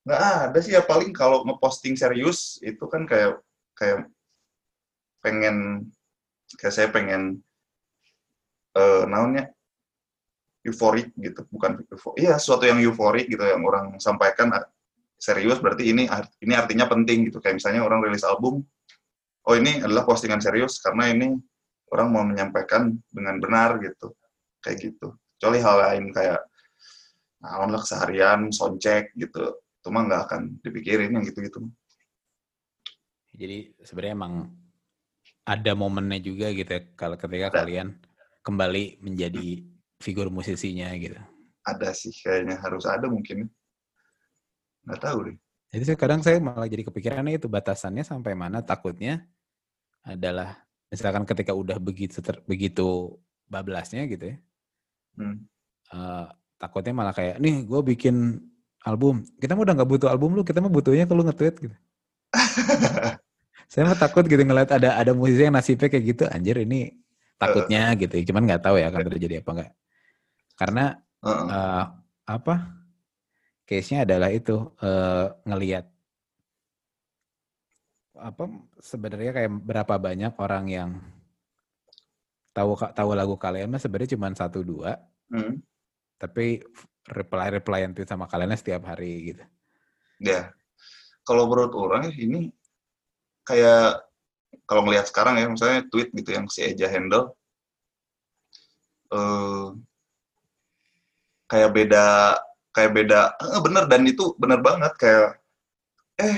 Nggak 0.08 0.22
ada 0.24 0.58
sih 0.64 0.72
ya 0.72 0.80
paling 0.80 1.12
kalau 1.12 1.44
ngeposting 1.44 1.92
serius 1.92 2.56
itu 2.64 2.80
kan 2.88 3.04
kayak 3.04 3.44
kayak 3.76 4.08
pengen 5.20 5.84
kayak 6.56 6.72
saya 6.72 6.88
pengen 6.88 7.44
eh 8.72 9.04
naonnya 9.04 9.52
euforik 10.64 11.12
gitu 11.12 11.44
bukan 11.52 11.84
eufo- 11.92 12.16
iya 12.16 12.40
sesuatu 12.40 12.64
yang 12.64 12.80
euforik 12.80 13.28
gitu 13.28 13.44
yang 13.44 13.60
orang 13.68 14.00
sampaikan 14.00 14.48
ah, 14.56 14.64
serius 15.20 15.60
berarti 15.60 15.92
ini 15.92 16.08
ini 16.40 16.54
artinya 16.56 16.88
penting 16.88 17.28
gitu. 17.28 17.44
Kayak 17.44 17.60
misalnya 17.60 17.84
orang 17.84 18.00
rilis 18.00 18.24
album 18.24 18.64
oh 19.44 19.54
ini 19.60 19.84
adalah 19.84 20.08
postingan 20.08 20.40
serius 20.40 20.80
karena 20.80 21.12
ini 21.12 21.36
orang 21.92 22.08
mau 22.08 22.24
menyampaikan 22.24 22.96
dengan 23.12 23.36
benar 23.44 23.76
gitu 23.84 24.16
kayak 24.64 24.88
gitu. 24.88 25.12
Kecuali 25.36 25.60
hal 25.60 25.76
lain 25.84 26.04
kayak 26.16 26.40
naon 27.44 27.76
lah 27.76 27.84
keseharian 27.84 28.48
soundcheck 28.48 29.12
gitu 29.20 29.52
itu 29.88 29.96
mah 29.96 30.04
nggak 30.04 30.22
akan 30.28 30.42
dipikirin 30.60 31.16
yang 31.16 31.24
gitu-gitu 31.24 31.64
jadi 33.32 33.72
sebenarnya 33.80 34.14
emang 34.20 34.52
ada 35.48 35.72
momennya 35.72 36.20
juga 36.20 36.52
gitu 36.52 36.68
ya 36.68 36.84
kalau 36.92 37.16
ketika 37.16 37.48
Ada. 37.48 37.56
kalian 37.64 37.88
kembali 38.44 39.00
menjadi 39.00 39.64
figur 39.96 40.28
musisinya 40.28 40.92
gitu. 41.00 41.16
ada 41.64 41.96
sih 41.96 42.12
kayaknya 42.12 42.60
harus 42.60 42.84
ada 42.84 43.08
mungkin 43.08 43.48
nggak 44.84 45.00
tahu 45.00 45.32
deh 45.32 45.36
Jadi 45.72 45.96
kadang 45.96 46.20
saya 46.20 46.36
malah 46.40 46.68
jadi 46.68 46.84
kepikirannya 46.84 47.40
itu 47.40 47.48
batasannya 47.48 48.04
sampai 48.04 48.36
mana 48.36 48.60
takutnya 48.60 49.24
adalah 50.04 50.64
misalkan 50.92 51.24
ketika 51.24 51.56
udah 51.56 51.80
begitu 51.80 52.20
ter- 52.24 52.40
begitu 52.44 53.16
bablasnya 53.48 54.04
gitu 54.08 54.32
ya. 54.32 54.36
Hmm. 55.16 55.44
eh, 55.92 56.26
takutnya 56.56 56.92
malah 56.96 57.12
kayak 57.12 57.36
nih 57.40 57.68
gue 57.68 57.80
bikin 57.84 58.16
album 58.88 59.20
kita 59.36 59.52
mah 59.52 59.62
udah 59.68 59.74
nggak 59.76 59.90
butuh 59.92 60.08
album 60.08 60.32
lu 60.32 60.42
kita 60.42 60.58
mah 60.64 60.72
butuhnya 60.72 61.04
kalau 61.04 61.22
nge-tweet 61.28 61.54
gitu 61.68 61.76
Saya 63.68 63.84
mah 63.84 64.00
takut 64.00 64.24
gitu 64.24 64.40
ngeliat 64.40 64.72
ada 64.72 64.96
ada 64.96 65.12
musisi 65.12 65.44
yang 65.44 65.52
nasibnya 65.52 65.92
kayak 65.92 66.04
gitu, 66.16 66.24
anjir 66.24 66.56
ini 66.64 66.96
takutnya 67.36 67.92
gitu. 68.00 68.16
Cuman 68.32 68.48
nggak 68.48 68.64
tahu 68.64 68.80
ya 68.80 68.88
akan 68.88 69.12
terjadi 69.12 69.44
apa 69.44 69.50
enggak. 69.52 69.70
Karena 70.56 70.84
Heeh. 71.20 71.46
eh, 71.52 71.84
apa? 72.24 72.54
Case-nya 73.68 74.08
adalah 74.08 74.32
itu 74.32 74.72
eh, 74.80 75.26
ngelihat 75.44 75.84
apa 78.18 78.44
sebenarnya 78.82 79.30
kayak 79.36 79.52
berapa 79.62 79.94
banyak 80.00 80.32
orang 80.40 80.64
yang 80.66 80.90
tahu 82.50 82.74
tahu 82.74 83.10
lagu 83.14 83.38
kalian 83.38 83.70
mah 83.70 83.78
sebenarnya 83.78 84.18
cuma 84.18 84.32
satu 84.34 84.66
dua 84.66 84.98
Hmm. 85.28 85.60
tapi 86.16 86.64
reply 87.12 87.48
replyan 87.52 87.92
tweet 87.96 88.08
sama 88.08 88.28
kalian 88.28 88.54
setiap 88.56 88.86
hari 88.88 89.34
gitu. 89.34 89.44
Ya. 90.22 90.52
Kalau 91.24 91.44
menurut 91.48 91.74
orang 91.76 92.08
ya, 92.08 92.12
ini 92.16 92.48
kayak 93.44 94.04
kalau 94.64 94.84
ngelihat 94.84 95.06
sekarang 95.08 95.36
ya, 95.36 95.46
misalnya 95.48 95.84
tweet 95.92 96.08
gitu 96.16 96.30
yang 96.32 96.48
si 96.48 96.64
Eja 96.64 96.88
handle, 96.88 97.36
eh 99.12 99.66
kayak 101.48 101.70
beda, 101.72 102.36
kayak 102.72 102.92
beda, 102.92 103.20
eh, 103.40 103.60
bener 103.64 103.84
dan 103.88 104.02
itu 104.04 104.36
bener 104.40 104.60
banget 104.60 104.92
kayak, 105.00 105.28
eh 106.20 106.36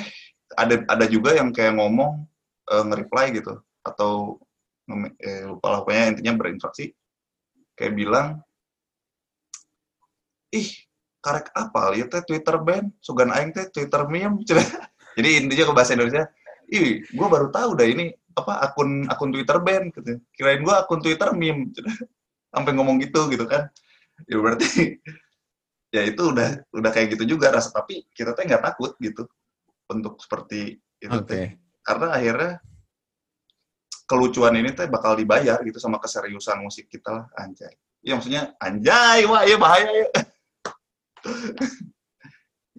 ada 0.58 0.82
ada 0.90 1.06
juga 1.06 1.34
yang 1.38 1.54
kayak 1.54 1.78
ngomong 1.78 2.26
eh, 2.70 2.82
nge-reply 2.86 3.26
gitu 3.38 3.58
atau 3.86 4.38
eh, 5.22 5.46
lupa 5.46 5.82
lah 5.82 6.10
intinya 6.10 6.34
berinteraksi 6.34 6.90
kayak 7.78 7.94
bilang 7.94 8.42
ih 10.50 10.68
karek 11.20 11.52
apa 11.52 11.92
lihat 11.94 12.08
teh 12.10 12.22
Twitter 12.24 12.56
band 12.58 12.96
sugan 12.98 13.30
aing 13.30 13.52
teh 13.52 13.68
Twitter 13.70 14.08
meme. 14.08 14.40
Jadi 15.16 15.28
intinya 15.36 15.64
ke 15.70 15.74
bahasa 15.76 15.92
Indonesia 15.94 16.24
ih 16.70 17.04
gua 17.14 17.28
baru 17.28 17.48
tahu 17.52 17.76
dah 17.76 17.86
ini 17.86 18.14
apa 18.34 18.62
akun 18.64 19.04
akun 19.06 19.30
Twitter 19.30 19.58
band 19.60 19.92
gitu. 19.94 20.18
Kirain 20.32 20.64
gua 20.64 20.82
akun 20.84 21.04
Twitter 21.04 21.30
meme. 21.36 21.70
Sampai 22.52 22.72
ngomong 22.74 22.98
gitu 23.04 23.28
gitu 23.30 23.44
kan. 23.46 23.68
Ya 24.26 24.36
berarti 24.40 24.98
ya 25.94 26.02
itu 26.08 26.22
udah 26.32 26.64
udah 26.72 26.90
kayak 26.90 27.18
gitu 27.18 27.36
juga 27.36 27.52
rasa 27.52 27.70
tapi 27.74 28.08
kita 28.16 28.32
teh 28.32 28.46
nggak 28.48 28.62
takut 28.62 28.96
gitu 29.02 29.26
untuk 29.90 30.22
seperti 30.22 30.78
itu 31.02 31.18
Oke. 31.18 31.26
teh 31.26 31.46
karena 31.82 32.14
akhirnya 32.14 32.52
kelucuan 34.06 34.54
ini 34.54 34.70
teh 34.70 34.86
bakal 34.86 35.18
dibayar 35.18 35.58
gitu 35.62 35.78
sama 35.82 35.98
keseriusan 36.00 36.64
musik 36.64 36.88
kita 36.88 37.12
lah 37.12 37.26
anjay. 37.36 37.74
Iya 38.00 38.16
maksudnya 38.16 38.42
anjay 38.56 39.28
wah 39.28 39.44
iya 39.44 39.60
bahaya 39.60 39.90
ya 39.92 40.08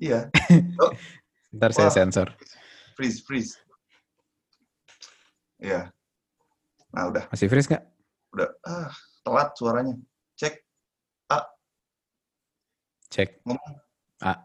iya. 0.06 0.28
Ntar 1.56 1.72
saya 1.76 1.92
Wah. 1.92 1.96
sensor. 1.96 2.28
freeze 2.96 3.20
freeze. 3.26 3.58
Iya. 5.62 5.90
Nah 6.94 7.04
udah. 7.12 7.24
Masih 7.32 7.48
freeze 7.48 7.68
nggak? 7.70 7.84
udah. 8.32 8.50
Ah 8.64 8.90
telat 9.22 9.50
suaranya. 9.58 9.96
Cek. 10.40 10.56
Cek. 13.12 13.44
Ngomong. 13.44 13.74
Ah. 14.24 14.40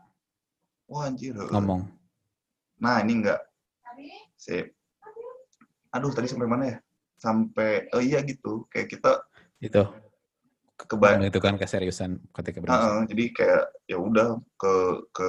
wah 0.90 1.06
anjir. 1.06 1.38
Ngomong. 1.38 1.86
nah 2.82 3.00
ini 3.00 3.22
enggak 3.22 3.40
sip. 4.36 4.74
Aduh 5.94 6.12
tadi 6.12 6.26
sampai 6.28 6.50
mana 6.50 6.64
ya? 6.74 6.76
Sampai 7.16 7.86
oh 7.94 8.02
iya 8.02 8.20
gitu. 8.26 8.66
Kayak 8.68 8.98
kita 8.98 9.22
Itu 10.76 10.84
keban 10.92 11.24
menentukan 11.24 11.56
keseriusan 11.56 12.20
ketika 12.36 12.60
bermusik. 12.60 12.76
Heeh, 12.84 13.00
jadi 13.08 13.24
kayak 13.32 13.62
ya 13.88 13.96
udah 13.96 14.28
ke 14.60 14.72
ke 15.10 15.28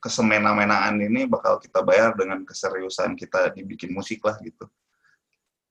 kesemena-menaan 0.00 0.96
ini 0.96 1.28
bakal 1.28 1.60
kita 1.60 1.84
bayar 1.84 2.16
dengan 2.16 2.40
keseriusan 2.46 3.12
kita 3.20 3.52
dibikin 3.52 3.92
musik 3.92 4.24
lah 4.24 4.38
gitu 4.40 4.64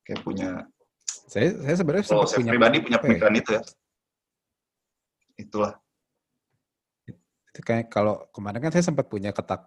kayak 0.05 0.21
punya 0.21 0.49
Saya 1.25 1.49
saya 1.65 1.75
sebenarnya 1.81 2.05
kalau 2.05 2.25
saya 2.29 2.37
punya 2.41 2.51
pribadi 2.53 2.77
punya 2.77 2.97
apa 2.97 3.05
ya? 3.05 3.09
pemikiran 3.09 3.35
itu 3.41 3.49
ya 3.57 3.61
itulah 5.39 5.73
Itu 7.49 7.59
kayak 7.65 7.89
kalau 7.89 8.29
kemarin 8.29 8.61
kan 8.61 8.69
saya 8.69 8.85
sempat 8.85 9.09
punya 9.09 9.33
ketak 9.33 9.65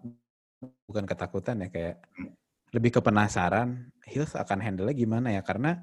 bukan 0.87 1.05
ketakutan 1.11 1.67
ya 1.67 1.69
kayak 1.73 1.97
Hmm. 2.15 2.31
lebih 2.71 2.95
ke 2.95 3.01
penasaran 3.03 3.91
Hills 4.07 4.39
akan 4.39 4.59
handle 4.63 4.95
gimana 4.95 5.35
ya 5.35 5.43
karena 5.43 5.83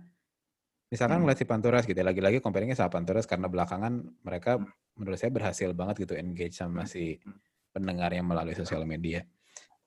misalkan 0.89 1.21
Hmm. 1.21 1.23
ngeliat 1.25 1.39
si 1.39 1.45
Panturas 1.45 1.83
gitu 1.85 1.97
ya, 1.97 2.05
lagi-lagi 2.05 2.41
comparingnya 2.41 2.77
sama 2.77 2.89
Panturas 2.89 3.29
karena 3.29 3.45
belakangan 3.45 3.93
mereka 4.25 4.57
Hmm. 4.57 4.67
menurut 4.97 5.17
saya 5.21 5.31
berhasil 5.31 5.69
banget 5.77 6.03
gitu 6.05 6.13
engage 6.17 6.57
sama 6.57 6.83
Hmm. 6.83 6.91
si 6.91 7.15
Hmm. 7.21 7.37
pendengarnya 7.71 8.25
melalui 8.25 8.57
sosial 8.57 8.83
media. 8.83 9.21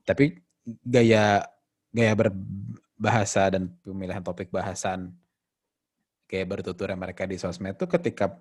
Tapi 0.06 0.38
gaya 0.86 1.42
gaya 1.90 2.14
berbahasa 2.14 3.50
dan 3.50 3.74
pemilihan 3.82 4.22
topik 4.22 4.48
bahasan 4.54 5.12
kayak 6.30 6.48
bertuturnya 6.48 6.96
mereka 6.96 7.26
di 7.28 7.36
sosmed 7.36 7.76
tuh 7.76 7.90
ketika 7.90 8.32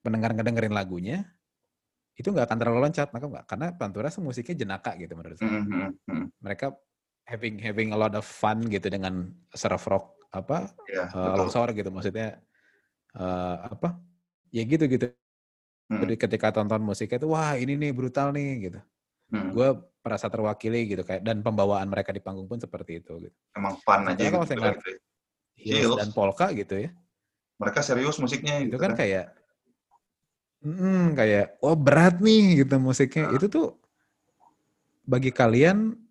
pendengar 0.00 0.32
ngedengerin 0.32 0.72
lagunya 0.72 1.28
itu 2.14 2.30
nggak 2.30 2.46
akan 2.46 2.58
terlalu 2.62 2.78
loncat, 2.88 3.10
maka 3.10 3.26
nggak 3.26 3.44
karena 3.50 3.66
Panturas 3.74 4.14
musiknya 4.22 4.54
jenaka 4.54 4.94
gitu 4.94 5.18
menurut 5.18 5.34
saya. 5.34 5.50
Mm, 5.50 5.66
mm, 5.66 5.90
mm. 6.06 6.24
Mereka 6.46 6.66
having 7.24 7.56
having 7.56 7.90
a 7.92 7.98
lot 7.98 8.12
of 8.12 8.24
fun 8.24 8.60
gitu 8.68 8.92
dengan 8.92 9.32
surf 9.56 9.84
rock 9.88 10.12
apa 10.34 10.68
ya 10.90 11.08
uh, 11.08 11.30
betul 11.30 11.46
longsor 11.46 11.68
gitu 11.72 11.88
maksudnya 11.88 12.42
uh, 13.16 13.70
apa 13.70 13.96
ya 14.54 14.62
gitu 14.62 14.86
gitu. 14.86 15.10
Mm, 15.90 16.00
Jadi 16.06 16.14
ketika 16.16 16.48
tonton 16.54 16.80
musiknya 16.80 17.18
tuh 17.20 17.34
wah 17.34 17.58
ini 17.58 17.76
nih 17.76 17.90
brutal 17.90 18.30
nih 18.32 18.70
gitu. 18.70 18.80
mm. 19.34 19.50
Gue 19.52 19.68
merasa 20.00 20.30
terwakili 20.30 20.86
gitu 20.88 21.02
kayak 21.02 21.24
dan 21.26 21.42
pembawaan 21.42 21.88
mereka 21.90 22.12
di 22.14 22.20
panggung 22.20 22.46
pun 22.46 22.60
seperti 22.60 23.00
itu 23.02 23.18
gitu. 23.24 23.36
emang 23.56 23.80
fun 23.80 24.04
aja 24.04 24.14
Sementara 24.14 24.24
gitu, 24.24 24.34
kalau 24.36 24.46
saya 24.46 24.56
ngeliat 24.60 24.78
gitu 24.78 24.90
ya. 24.90 25.00
Hills 25.54 25.96
dan 25.96 26.10
polka 26.12 26.46
gitu 26.52 26.74
ya. 26.76 26.90
mereka 27.54 27.80
serius 27.86 28.18
musiknya 28.18 28.60
Itu 28.60 28.74
gitu 28.74 28.76
kan 28.82 28.92
kayak 28.98 29.30
mm, 30.66 31.14
kayak 31.14 31.46
oh 31.62 31.76
berat 31.78 32.18
nih 32.20 32.64
gitu 32.64 32.76
musiknya. 32.82 33.30
Nah. 33.30 33.36
Itu 33.38 33.46
tuh 33.48 33.66
bagi 35.04 35.30
kalian 35.30 36.03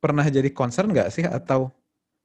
pernah 0.00 0.24
jadi 0.26 0.48
concern 0.50 0.90
nggak 0.90 1.12
sih? 1.12 1.24
Atau 1.28 1.70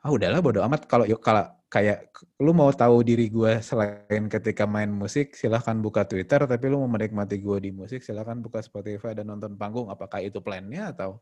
ah 0.01 0.09
udahlah 0.09 0.39
bodo 0.39 0.63
amat. 0.63 0.88
Kalau 0.88 1.05
yuk 1.05 1.19
kalau 1.19 1.45
kayak 1.67 2.15
lu 2.39 2.55
mau 2.55 2.71
tahu 2.71 3.03
diri 3.03 3.27
gue 3.27 3.59
selain 3.59 4.31
ketika 4.31 4.63
main 4.63 4.88
musik 4.88 5.35
silahkan 5.35 5.75
buka 5.75 6.07
Twitter. 6.07 6.39
Tapi 6.47 6.65
lu 6.71 6.79
mau 6.81 6.89
menikmati 6.89 7.38
gue 7.38 7.57
di 7.59 7.71
musik 7.75 8.01
silahkan 8.01 8.39
buka 8.39 8.63
Spotify 8.63 9.11
dan 9.11 9.27
nonton 9.27 9.59
panggung. 9.59 9.91
Apakah 9.91 10.23
itu 10.23 10.39
plannya 10.39 10.95
atau? 10.95 11.19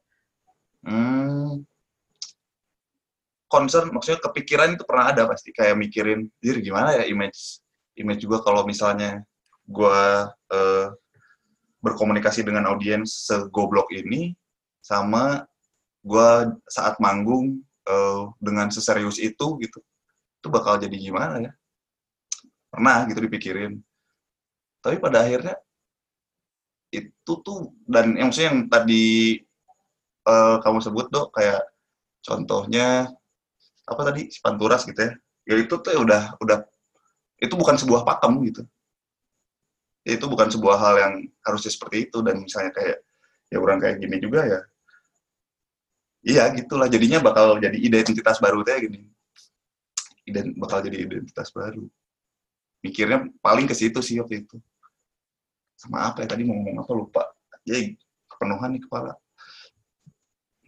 Hmm. 0.85 1.65
Concern, 3.47 3.93
maksudnya 3.93 4.17
kepikiran 4.17 4.73
itu 4.73 4.83
pernah 4.85 5.13
ada 5.13 5.29
pasti. 5.29 5.53
Kayak 5.53 5.77
mikirin, 5.77 6.25
dir 6.41 6.57
gimana 6.57 6.97
ya 6.97 7.05
image, 7.05 7.61
image 7.93 8.25
juga 8.25 8.41
kalau 8.41 8.65
misalnya 8.65 9.21
gua 9.69 10.33
eh, 10.49 10.89
berkomunikasi 11.85 12.41
dengan 12.41 12.65
audiens 12.65 13.29
segoblok 13.29 13.93
ini, 13.93 14.33
sama 14.81 15.45
gua 16.03 16.51
saat 16.67 16.99
manggung 16.99 17.63
eh, 17.87 18.23
dengan 18.43 18.67
seserius 18.69 19.17
itu 19.17 19.47
gitu, 19.63 19.79
itu 20.39 20.47
bakal 20.51 20.77
jadi 20.77 20.93
gimana 20.93 21.35
ya? 21.39 21.51
Pernah 22.69 23.07
gitu 23.09 23.19
dipikirin. 23.23 23.79
Tapi 24.83 24.99
pada 24.99 25.23
akhirnya 25.23 25.55
itu 26.93 27.33
tuh 27.41 27.73
dan 27.89 28.13
yang 28.13 28.29
maksudnya 28.29 28.49
yang 28.53 28.59
tadi 28.69 29.39
eh, 30.27 30.55
kamu 30.61 30.79
sebut 30.83 31.07
dok 31.09 31.33
kayak 31.33 31.63
contohnya 32.21 33.09
apa 33.83 34.01
tadi 34.07 34.31
si 34.31 34.39
Panturas 34.39 34.85
gitu 34.87 34.99
ya 35.01 35.11
ya 35.43 35.55
itu 35.59 35.75
tuh 35.75 35.91
udah 35.99 36.37
udah 36.39 36.63
itu 37.41 37.53
bukan 37.57 37.75
sebuah 37.75 38.07
pakem 38.07 38.39
gitu 38.47 38.63
Ya, 40.03 40.19
itu 40.19 40.27
bukan 40.27 40.51
sebuah 40.51 40.75
hal 40.83 40.95
yang 40.99 41.13
harusnya 41.47 41.71
seperti 41.71 42.11
itu 42.11 42.19
dan 42.19 42.43
misalnya 42.43 42.75
kayak 42.75 42.99
ya 43.47 43.57
orang 43.63 43.79
kayak 43.79 44.03
gini 44.03 44.19
juga 44.19 44.43
ya 44.43 44.59
iya 46.23 46.49
gitulah. 46.55 46.87
Jadinya 46.87 47.19
bakal 47.19 47.59
jadi 47.59 47.77
identitas 47.77 48.39
baru 48.39 48.63
teh 48.63 48.79
gini. 48.87 48.99
Iden, 50.23 50.55
bakal 50.55 50.79
jadi 50.81 51.03
identitas 51.03 51.51
baru. 51.51 51.83
Mikirnya 52.83 53.27
paling 53.43 53.67
ke 53.67 53.75
situ 53.75 53.99
sih 53.99 54.19
waktu 54.19 54.47
itu. 54.47 54.57
Sama 55.75 56.11
apa 56.11 56.23
ya? 56.23 56.27
Tadi 56.31 56.47
mau 56.47 56.55
ngomong 56.55 56.83
apa 56.83 56.91
lupa. 56.95 57.23
Ya 57.67 57.79
kepenuhan 58.31 58.75
nih 58.75 58.81
kepala. 58.87 59.13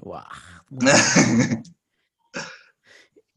Wah. 0.04 0.32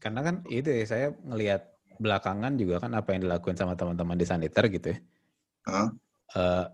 Karena 0.03 0.19
kan 0.23 0.35
itu 0.47 0.71
ya 0.71 0.83
saya 0.87 1.07
ngelihat 1.27 1.67
belakangan 1.99 2.55
juga 2.55 2.79
kan 2.79 2.95
apa 2.95 3.11
yang 3.11 3.27
dilakukan 3.27 3.59
sama 3.59 3.75
teman-teman 3.75 4.15
di 4.15 4.23
saniter 4.23 4.63
gitu 4.71 4.95
ya. 4.95 4.97
Hah? 5.67 5.87
Eh, 6.39 6.65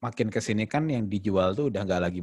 makin 0.00 0.28
ke 0.32 0.40
sini 0.40 0.64
kan 0.64 0.88
yang 0.88 1.06
dijual 1.06 1.52
tuh 1.52 1.68
udah 1.68 1.84
nggak 1.84 2.02
lagi 2.02 2.20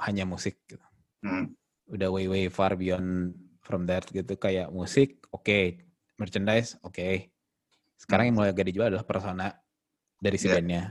hanya 0.00 0.24
musik 0.24 0.60
gitu. 0.64 0.84
Hmm. 1.22 1.54
udah 1.92 2.08
way 2.08 2.24
way 2.24 2.44
far 2.48 2.72
beyond 2.74 3.36
from 3.60 3.84
that 3.84 4.08
gitu. 4.08 4.34
Kayak 4.40 4.72
musik 4.72 5.22
oke. 5.28 5.82
Merchandise 6.16 6.78
oke. 6.80 7.28
Sekarang 8.00 8.32
yang 8.32 8.36
mulai 8.40 8.50
agak 8.50 8.66
dijual 8.72 8.88
adalah 8.88 9.06
persona 9.06 9.52
dari 10.16 10.36
si 10.40 10.48
Yeah. 10.48 10.56
bandnya. 10.58 10.82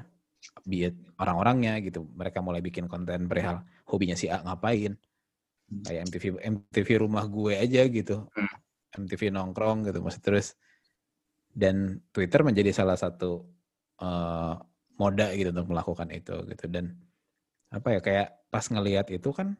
It 0.69 0.95
orang-orangnya 1.17 1.81
gitu. 1.81 2.05
Mereka 2.05 2.39
mulai 2.45 2.61
bikin 2.61 2.85
konten 2.85 3.25
perihal 3.25 3.65
hobinya 3.89 4.13
si 4.15 4.29
A 4.29 4.39
ngapain. 4.45 4.93
Kayak 5.71 6.01
MTV 6.11 6.23
MTV 6.41 6.89
rumah 7.01 7.25
gue 7.25 7.53
aja 7.57 7.81
gitu. 7.87 8.27
Hmm. 8.31 8.55
MTV 9.07 9.31
nongkrong 9.31 9.87
gitu 9.89 9.99
masih 10.03 10.21
terus. 10.21 10.53
Dan 11.51 11.99
Twitter 12.15 12.45
menjadi 12.45 12.71
salah 12.71 12.95
satu 12.95 13.43
eh, 13.99 14.53
moda 14.99 15.27
gitu 15.33 15.49
untuk 15.49 15.67
melakukan 15.71 16.07
itu 16.13 16.35
gitu. 16.45 16.65
Dan 16.69 16.95
apa 17.71 17.87
ya 17.95 17.99
kayak 18.03 18.27
pas 18.51 18.67
ngelihat 18.67 19.07
itu 19.15 19.31
kan 19.31 19.55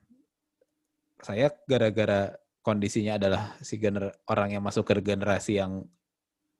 saya 1.23 1.47
gara-gara 1.63 2.35
kondisinya 2.61 3.15
adalah 3.17 3.55
si 3.63 3.79
gener 3.79 4.11
orang 4.27 4.53
yang 4.53 4.63
masuk 4.65 4.85
ke 4.85 4.99
generasi 4.99 5.57
yang 5.57 5.87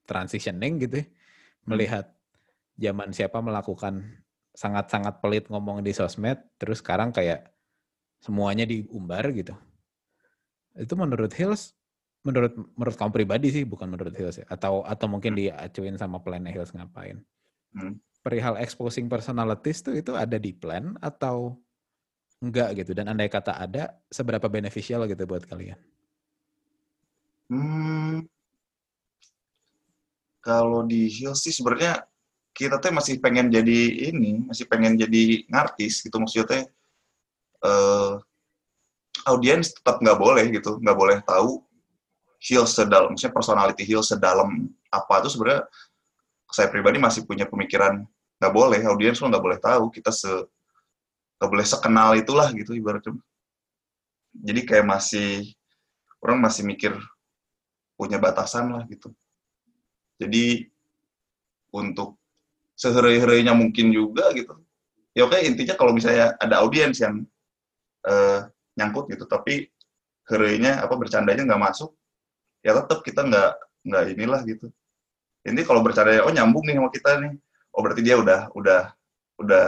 transitioning 0.08 0.80
gitu 0.82 1.04
ya, 1.04 1.06
melihat 1.68 2.04
zaman 2.80 3.14
siapa 3.14 3.38
melakukan 3.38 4.24
sangat-sangat 4.52 5.20
pelit 5.22 5.46
ngomong 5.52 5.84
di 5.84 5.92
sosmed 5.94 6.40
terus 6.56 6.80
sekarang 6.82 7.14
kayak 7.14 7.52
semuanya 8.22 8.66
diumbar 8.66 9.28
gitu. 9.34 9.54
Itu 10.72 10.96
menurut 10.96 11.30
Hills 11.36 11.76
menurut 12.22 12.54
menurut 12.78 12.94
kamu 12.94 13.10
pribadi 13.10 13.50
sih 13.50 13.64
bukan 13.66 13.90
menurut 13.92 14.14
Hills 14.14 14.40
ya? 14.40 14.46
Atau 14.48 14.86
atau 14.86 15.06
mungkin 15.10 15.34
diacuin 15.34 15.98
sama 15.98 16.22
plan 16.22 16.44
Hills 16.46 16.72
ngapain? 16.72 17.20
Hmm. 17.74 17.98
Perihal 18.22 18.56
exposing 18.56 19.10
personalities 19.10 19.82
tuh 19.82 19.98
itu 19.98 20.14
ada 20.14 20.38
di 20.38 20.54
plan 20.54 20.94
atau 21.02 21.58
enggak 22.38 22.82
gitu? 22.82 22.94
Dan 22.94 23.10
andai 23.10 23.28
kata 23.28 23.58
ada 23.58 23.98
seberapa 24.08 24.46
beneficial 24.46 25.04
gitu 25.10 25.26
buat 25.26 25.44
kalian? 25.44 25.78
Hmm, 27.52 28.24
kalau 30.42 30.82
di 30.82 31.06
Hills 31.06 31.44
sih 31.44 31.54
sebenarnya 31.54 32.02
kita 32.52 32.76
teh 32.82 32.92
masih 32.92 33.22
pengen 33.22 33.48
jadi 33.48 34.10
ini, 34.12 34.48
masih 34.48 34.64
pengen 34.70 34.96
jadi 34.96 35.46
ngartis 35.48 36.02
gitu. 36.02 36.16
Maksudnya 36.18 36.66
eh 37.62 38.14
audiens 39.28 39.70
tetap 39.70 40.02
nggak 40.02 40.18
boleh 40.18 40.44
gitu, 40.50 40.82
nggak 40.82 40.98
boleh 40.98 41.18
tahu 41.22 41.62
Hills 42.42 42.74
sedalam, 42.74 43.14
maksudnya 43.14 43.30
personality 43.30 43.86
Hills 43.86 44.10
sedalam 44.10 44.66
apa 44.90 45.22
itu 45.22 45.30
sebenarnya 45.30 45.62
saya 46.52 46.68
pribadi 46.68 47.00
masih 47.00 47.24
punya 47.24 47.48
pemikiran 47.48 48.04
nggak 48.38 48.52
boleh, 48.52 48.80
audiens 48.84 49.18
lo 49.18 49.32
nggak 49.32 49.44
boleh 49.44 49.58
tahu 49.58 49.88
kita 49.88 50.12
se 50.12 50.30
nggak 51.40 51.50
boleh 51.50 51.66
sekenal 51.66 52.14
itulah 52.14 52.52
gitu 52.54 52.76
ibaratnya. 52.76 53.16
Jadi 54.32 54.60
kayak 54.62 54.86
masih 54.86 55.52
orang 56.22 56.38
masih 56.38 56.62
mikir 56.62 56.94
punya 57.98 58.20
batasan 58.20 58.70
lah 58.70 58.84
gitu. 58.86 59.10
Jadi 60.20 60.70
untuk 61.72 62.20
sehere-herenya 62.76 63.56
mungkin 63.56 63.90
juga 63.90 64.30
gitu. 64.36 64.54
Ya 65.12 65.28
oke 65.28 65.36
intinya 65.44 65.76
kalau 65.76 65.92
misalnya 65.92 66.36
ada 66.40 66.60
audiens 66.64 66.96
yang 67.00 67.24
eh, 68.06 68.40
nyangkut 68.76 69.12
gitu, 69.12 69.24
tapi 69.28 69.68
herenya 70.28 70.80
apa 70.80 70.94
bercandanya 70.96 71.44
nggak 71.44 71.62
masuk, 71.62 71.90
ya 72.64 72.72
tetap 72.78 73.04
kita 73.04 73.26
nggak 73.26 73.52
nggak 73.84 74.04
inilah 74.16 74.40
gitu. 74.48 74.66
Ini 75.42 75.60
kalau 75.66 75.82
bercanda 75.82 76.22
oh 76.22 76.30
nyambung 76.30 76.62
nih 76.70 76.78
sama 76.78 76.90
kita 76.94 77.10
nih, 77.18 77.32
oh 77.74 77.80
berarti 77.82 78.02
dia 78.06 78.14
udah 78.14 78.40
udah 78.54 78.82
udah 79.42 79.66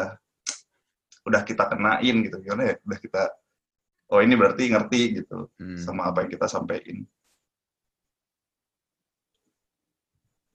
udah 1.26 1.40
kita 1.42 1.66
kenain 1.66 2.16
gitu. 2.22 2.37
Gimana 2.38 2.62
ya? 2.70 2.74
Udah 2.87 2.98
kita 3.02 3.22
oh 4.14 4.20
ini 4.22 4.34
berarti 4.38 4.70
ngerti 4.70 5.00
gitu 5.22 5.50
Hmm. 5.58 5.78
sama 5.80 6.10
apa 6.14 6.22
yang 6.22 6.30
kita 6.30 6.46
sampaikan. 6.46 7.02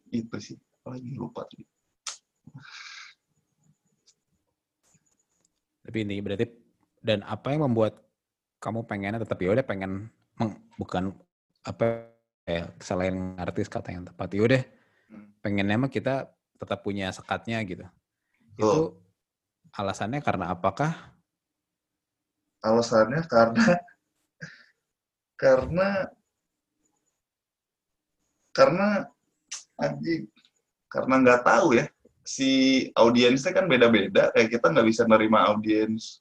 Itu 0.09 0.37
sih. 0.39 0.55
Oh 0.87 0.95
ini 0.95 1.19
lupa 1.19 1.43
tadi 1.45 1.67
Tapi 5.83 5.97
ini 6.05 6.21
berarti 6.21 6.45
dan 7.01 7.25
apa 7.25 7.49
yang 7.51 7.65
membuat 7.65 7.97
kamu 8.61 8.85
pengennya 8.85 9.23
tetap 9.23 9.39
ya 9.41 9.51
udah 9.55 9.65
pengen 9.65 10.07
meng- 10.37 10.59
bukan 10.77 11.15
apa 11.65 12.13
ya 12.45 12.69
selain 12.77 13.33
artis 13.39 13.65
kata 13.71 13.89
yang 13.91 14.05
tepat 14.05 14.29
ya 14.31 14.41
udah. 14.45 14.61
Pengennya 15.39 15.77
mah 15.79 15.91
kita 15.91 16.27
tetap 16.59 16.83
punya 16.83 17.11
sekatnya 17.15 17.63
gitu. 17.63 17.85
Itu 18.55 18.59
Betul. 18.59 18.83
alasannya 19.75 20.19
karena 20.19 20.51
apakah? 20.51 21.19
alasannya 22.59 23.23
karena 23.31 23.67
karena 25.39 25.87
karena 28.51 28.87
anjing 29.79 30.27
karena 30.91 31.15
nggak 31.23 31.41
tahu 31.47 31.79
ya 31.79 31.85
si 32.27 32.49
audiensnya 32.99 33.55
kan 33.55 33.65
beda-beda 33.71 34.29
kayak 34.35 34.59
kita 34.59 34.67
nggak 34.67 34.87
bisa 34.91 35.07
nerima 35.07 35.47
audiens 35.47 36.19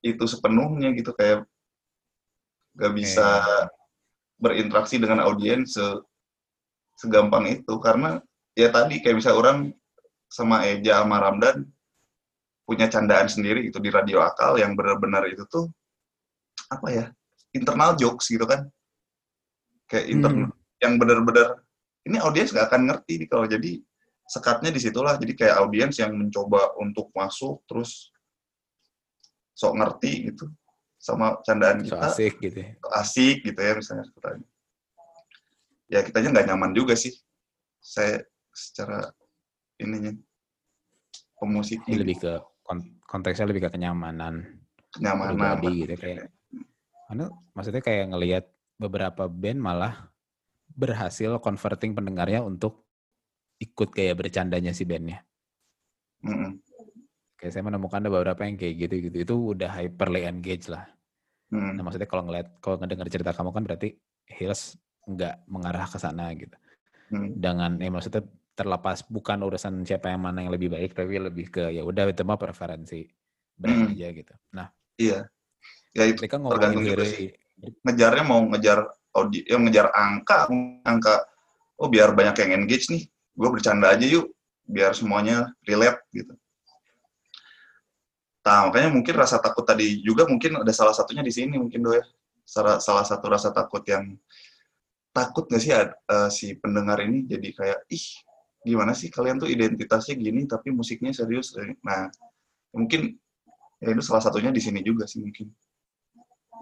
itu 0.00 0.24
sepenuhnya 0.24 0.96
gitu 0.96 1.12
kayak 1.12 1.44
nggak 2.76 2.94
bisa 2.96 3.44
berinteraksi 4.40 4.96
dengan 4.96 5.20
audiens 5.24 5.76
se 5.76 5.86
segampang 6.96 7.44
itu 7.60 7.76
karena 7.84 8.24
ya 8.56 8.72
tadi 8.72 9.04
kayak 9.04 9.20
bisa 9.20 9.36
orang 9.36 9.70
sama 10.32 10.64
Eja 10.66 11.04
sama 11.04 11.20
Ramdan 11.22 11.68
punya 12.66 12.90
candaan 12.90 13.30
sendiri 13.30 13.68
gitu 13.70 13.78
di 13.78 13.94
radio 13.94 14.24
akal 14.26 14.58
yang 14.58 14.74
benar-benar 14.74 15.22
itu 15.30 15.46
tuh 15.46 15.70
apa 16.66 16.88
ya 16.90 17.04
internal 17.54 17.94
jokes 17.94 18.26
gitu 18.26 18.42
kan. 18.42 18.66
Kayak 19.86 20.06
internal 20.10 20.50
yang 20.82 20.98
benar-benar 20.98 21.62
ini 22.08 22.18
audiens 22.18 22.50
nggak 22.50 22.66
akan 22.66 22.82
ngerti 22.90 23.12
nih 23.22 23.28
kalau 23.30 23.46
jadi 23.46 23.70
sekatnya 24.26 24.74
di 24.74 24.80
situlah 24.82 25.14
jadi 25.14 25.32
kayak 25.38 25.54
audiens 25.62 25.94
yang 26.02 26.10
mencoba 26.10 26.74
untuk 26.82 27.14
masuk 27.14 27.62
terus 27.70 28.10
sok 29.54 29.78
ngerti 29.78 30.34
gitu 30.34 30.50
sama 30.98 31.38
candaan 31.46 31.86
So 31.86 31.94
kita. 31.94 32.06
asik 32.10 32.34
gitu 32.42 32.58
ya. 32.66 32.70
asik 32.98 33.36
gitu 33.46 33.60
ya 33.62 33.72
misalnya. 33.78 34.04
Katanya. 34.10 34.46
ya 35.86 36.00
kitanya 36.02 36.28
nggak 36.34 36.46
nyaman 36.50 36.72
juga 36.74 36.98
sih. 36.98 37.14
Saya 37.78 38.26
secara 38.56 39.12
ininya 39.76 40.16
pemusiknya 41.36 41.92
Ini 41.92 42.00
lebih 42.00 42.16
ke 42.24 42.32
kon- 42.64 42.96
konteksnya 43.04 43.52
lebih 43.52 43.68
ke 43.68 43.70
kenyamanan 43.76 44.64
kenyamanan 44.96 45.36
pribadi 45.36 45.84
gitu 45.84 45.94
kayak 46.00 46.32
karena 47.06 47.26
maksudnya 47.52 47.82
kayak 47.84 48.04
ngelihat 48.16 48.44
beberapa 48.80 49.28
band 49.28 49.60
malah 49.60 49.94
berhasil 50.72 51.38
converting 51.40 51.96
pendengarnya 51.96 52.40
untuk 52.44 52.84
ikut 53.56 53.88
kayak 53.96 54.20
bercandanya 54.20 54.76
si 54.76 54.84
bandnya. 54.84 55.24
Mm-mm. 56.20 56.60
Kayak 57.40 57.52
saya 57.56 57.64
menemukan 57.64 58.04
ada 58.04 58.12
beberapa 58.12 58.44
yang 58.44 58.60
kayak 58.60 58.74
gitu 58.84 58.94
gitu. 59.08 59.16
Itu 59.16 59.34
udah 59.56 59.72
hyperly 59.72 60.28
engaged 60.28 60.68
lah. 60.68 60.84
Mm. 61.48 61.80
Nah 61.80 61.82
maksudnya 61.86 62.08
kalau 62.08 62.28
ngeliat, 62.28 62.60
kalau 62.60 62.76
ngedengar 62.80 63.08
cerita 63.08 63.32
kamu 63.32 63.50
kan 63.54 63.62
berarti 63.64 63.88
Hills 64.28 64.76
nggak 65.08 65.48
mengarah 65.48 65.86
ke 65.88 65.96
sana 65.96 66.28
gitu. 66.36 66.56
Mm. 67.14 67.28
Dengan 67.40 67.70
ya 67.80 67.88
maksudnya 67.88 68.22
terlepas 68.56 69.04
bukan 69.04 69.38
urusan 69.44 69.84
siapa 69.84 70.08
yang 70.08 70.24
mana 70.24 70.42
yang 70.42 70.50
lebih 70.50 70.72
baik, 70.72 70.96
tapi 70.96 71.20
lebih 71.20 71.52
ke 71.52 71.76
ya 71.76 71.84
udah 71.84 72.08
itu 72.08 72.24
mah 72.24 72.40
preferensi 72.40 73.04
brand 73.54 73.92
Hmm. 73.92 73.92
aja 73.92 74.08
gitu. 74.16 74.34
Nah, 74.56 74.66
iya 74.96 75.28
ya 75.96 76.04
itu 76.04 76.20
ngomongin 76.28 76.52
tergantung 76.52 76.84
juga 76.84 77.04
sih. 77.08 77.32
ngejarnya 77.80 78.24
mau 78.28 78.40
ngejar 78.52 78.84
audi 79.16 79.40
ya 79.48 79.56
ngejar 79.56 79.88
angka 79.96 80.52
angka 80.84 81.24
oh 81.80 81.88
biar 81.88 82.12
banyak 82.12 82.36
yang 82.44 82.60
engage 82.60 82.92
nih 82.92 83.08
gue 83.08 83.48
bercanda 83.48 83.96
aja 83.96 84.04
yuk 84.04 84.28
biar 84.68 84.92
semuanya 84.92 85.48
relate 85.64 86.04
gitu 86.12 86.36
nah 88.44 88.68
makanya 88.68 88.92
mungkin 88.92 89.14
rasa 89.16 89.40
takut 89.40 89.64
tadi 89.64 90.04
juga 90.04 90.28
mungkin 90.28 90.60
ada 90.60 90.72
salah 90.76 90.92
satunya 90.92 91.24
di 91.24 91.32
sini 91.32 91.56
mungkin 91.56 91.80
do 91.80 91.96
ya 91.96 92.04
salah, 92.44 92.76
salah 92.78 93.02
satu 93.02 93.26
rasa 93.26 93.50
takut 93.50 93.82
yang 93.88 94.14
takut 95.16 95.48
nggak 95.48 95.62
sih 95.64 95.72
eh, 95.72 96.28
si 96.28 96.54
pendengar 96.60 97.00
ini 97.00 97.24
jadi 97.24 97.48
kayak 97.56 97.78
ih 97.88 98.06
gimana 98.66 98.92
sih 98.92 99.06
kalian 99.06 99.38
tuh 99.38 99.46
identitasnya 99.46 100.18
gini 100.18 100.42
tapi 100.50 100.74
musiknya 100.74 101.14
serius 101.14 101.54
nah 101.86 102.10
mungkin 102.74 103.14
ya 103.80 103.92
itu 103.92 104.02
salah 104.04 104.22
satunya 104.24 104.52
di 104.52 104.60
sini 104.62 104.80
juga 104.80 105.04
sih 105.04 105.20
mungkin. 105.20 105.52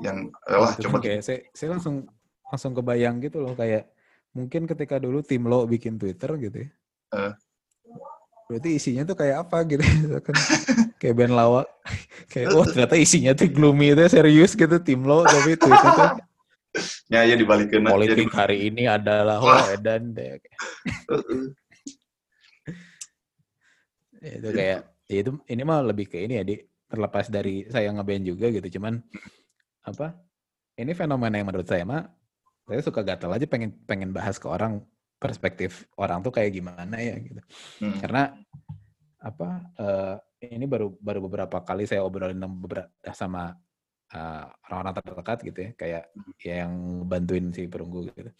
Yang 0.02 0.34
lah 0.50 0.72
Itu 0.74 0.90
coba 0.90 0.98
kayak 1.02 1.22
saya, 1.22 1.38
saya 1.54 1.78
langsung 1.78 2.06
langsung 2.50 2.72
kebayang 2.74 3.22
gitu 3.22 3.38
loh 3.42 3.54
kayak 3.54 3.90
mungkin 4.34 4.66
ketika 4.66 4.98
dulu 4.98 5.22
tim 5.22 5.46
lo 5.46 5.66
bikin 5.66 5.98
Twitter 5.98 6.30
gitu 6.38 6.56
ya. 6.66 6.70
Eh. 7.14 7.32
Berarti 8.50 8.68
isinya 8.76 9.06
tuh 9.06 9.16
kayak 9.16 9.46
apa 9.46 9.62
gitu 9.70 9.82
kan 10.26 10.36
kayak 10.98 11.14
band 11.14 11.34
lawak 11.34 11.66
kayak 12.32 12.52
oh 12.52 12.66
ternyata 12.66 12.98
isinya 12.98 13.32
tuh 13.32 13.48
gloomy 13.48 13.94
itu 13.94 14.02
serius 14.10 14.58
gitu 14.58 14.76
tim 14.82 15.06
lo 15.06 15.22
tapi 15.22 15.58
tweetnya 15.58 15.92
tuh. 15.94 16.10
Ya 17.06 17.22
ya 17.22 17.38
dibalikin 17.38 17.86
politik 17.86 18.26
Jadi, 18.26 18.34
hari 18.34 18.56
ini 18.66 18.90
adalah 18.90 19.38
oh 19.38 19.62
edan 19.70 20.10
deh. 20.10 20.42
Itu 24.24 24.48
kayak 24.50 24.80
ya 25.04 25.16
itu 25.20 25.30
ini 25.46 25.62
mah 25.62 25.84
lebih 25.84 26.08
ke 26.08 26.24
ini 26.24 26.40
ya 26.40 26.44
di 26.44 26.56
terlepas 26.88 27.28
dari 27.28 27.68
saya 27.68 27.92
ngeband 27.92 28.24
juga 28.24 28.48
gitu 28.48 28.80
cuman 28.80 29.00
apa 29.84 30.16
ini 30.80 30.92
fenomena 30.96 31.36
yang 31.36 31.48
menurut 31.48 31.68
saya 31.68 31.84
mah 31.84 32.08
saya 32.64 32.80
suka 32.80 33.04
gatal 33.04 33.36
aja 33.36 33.44
pengen 33.44 33.76
pengen 33.84 34.10
bahas 34.16 34.40
ke 34.40 34.48
orang 34.48 34.80
perspektif 35.20 35.84
orang 36.00 36.24
tuh 36.24 36.32
kayak 36.32 36.56
gimana 36.56 36.96
ya 36.96 37.16
gitu 37.20 37.40
Hmm. 37.80 38.00
karena 38.00 38.22
apa 39.20 39.48
eh, 39.76 40.16
ini 40.52 40.68
baru 40.68 40.92
baru 41.00 41.24
beberapa 41.24 41.60
kali 41.64 41.88
saya 41.88 42.04
obrolin 42.04 42.40
sama 43.16 43.56
uh, 44.12 44.46
orang-orang 44.68 44.94
terdekat 45.00 45.38
gitu 45.42 45.58
ya, 45.58 45.70
kayak 45.74 46.02
ya 46.42 46.54
yang 46.64 47.04
bantuin 47.08 47.50
si 47.54 47.66
perunggu 47.66 48.10
gitu. 48.12 48.30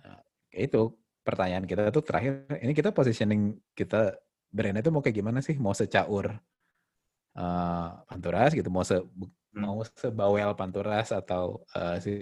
Uh, 0.00 0.20
itu 0.54 0.82
pertanyaan 1.26 1.66
kita 1.66 1.90
tuh 1.90 2.04
terakhir, 2.06 2.46
ini 2.62 2.72
kita 2.72 2.94
positioning 2.94 3.58
kita 3.74 4.14
brand 4.56 4.80
itu 4.80 4.88
mau 4.88 5.04
kayak 5.04 5.16
gimana 5.20 5.44
sih? 5.44 5.60
Mau 5.60 5.76
secaur 5.76 6.32
uh, 7.36 7.88
Panturas 8.08 8.56
gitu, 8.56 8.72
mau 8.72 8.80
se 8.80 8.96
hmm. 8.96 9.60
mau 9.60 9.84
sebawel 9.84 10.56
Panturas 10.56 11.12
atau 11.12 11.60
uh, 11.76 12.00
si 12.00 12.16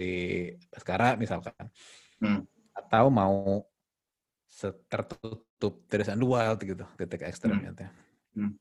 Baskara 0.67 1.15
misalkan, 1.15 1.71
hmm. 2.19 2.43
atau 2.75 3.07
mau 3.07 3.63
tertutup 4.87 5.83
Teresan 5.87 6.19
Wild 6.19 6.59
gitu 6.63 6.83
titik 6.99 7.23
ekstremnya. 7.23 7.71
Hmm. 7.71 7.91
Hmm. 8.35 8.51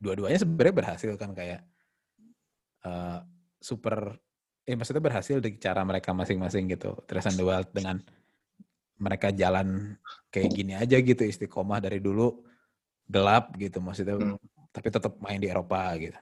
Dua-duanya 0.00 0.40
sebenarnya 0.40 0.74
berhasil 0.80 1.12
kan 1.20 1.36
kayak 1.36 1.60
uh, 2.88 3.20
super, 3.60 4.16
eh 4.64 4.72
maksudnya 4.72 5.04
berhasil 5.04 5.36
di 5.40 5.60
cara 5.60 5.84
mereka 5.84 6.16
masing-masing 6.16 6.72
gitu. 6.72 6.96
Teresan 7.04 7.36
Wild 7.36 7.68
dengan 7.72 8.00
mereka 9.00 9.32
jalan 9.32 9.96
kayak 10.28 10.50
gini 10.52 10.76
aja 10.76 11.00
gitu 11.00 11.24
istiqomah 11.24 11.80
dari 11.80 12.04
dulu 12.04 12.49
gelap 13.10 13.50
gitu 13.58 13.82
maksudnya 13.82 14.14
hmm. 14.14 14.38
tapi 14.70 14.88
tetap 14.94 15.18
main 15.18 15.42
di 15.42 15.50
Eropa 15.50 15.82
gitu. 15.98 16.18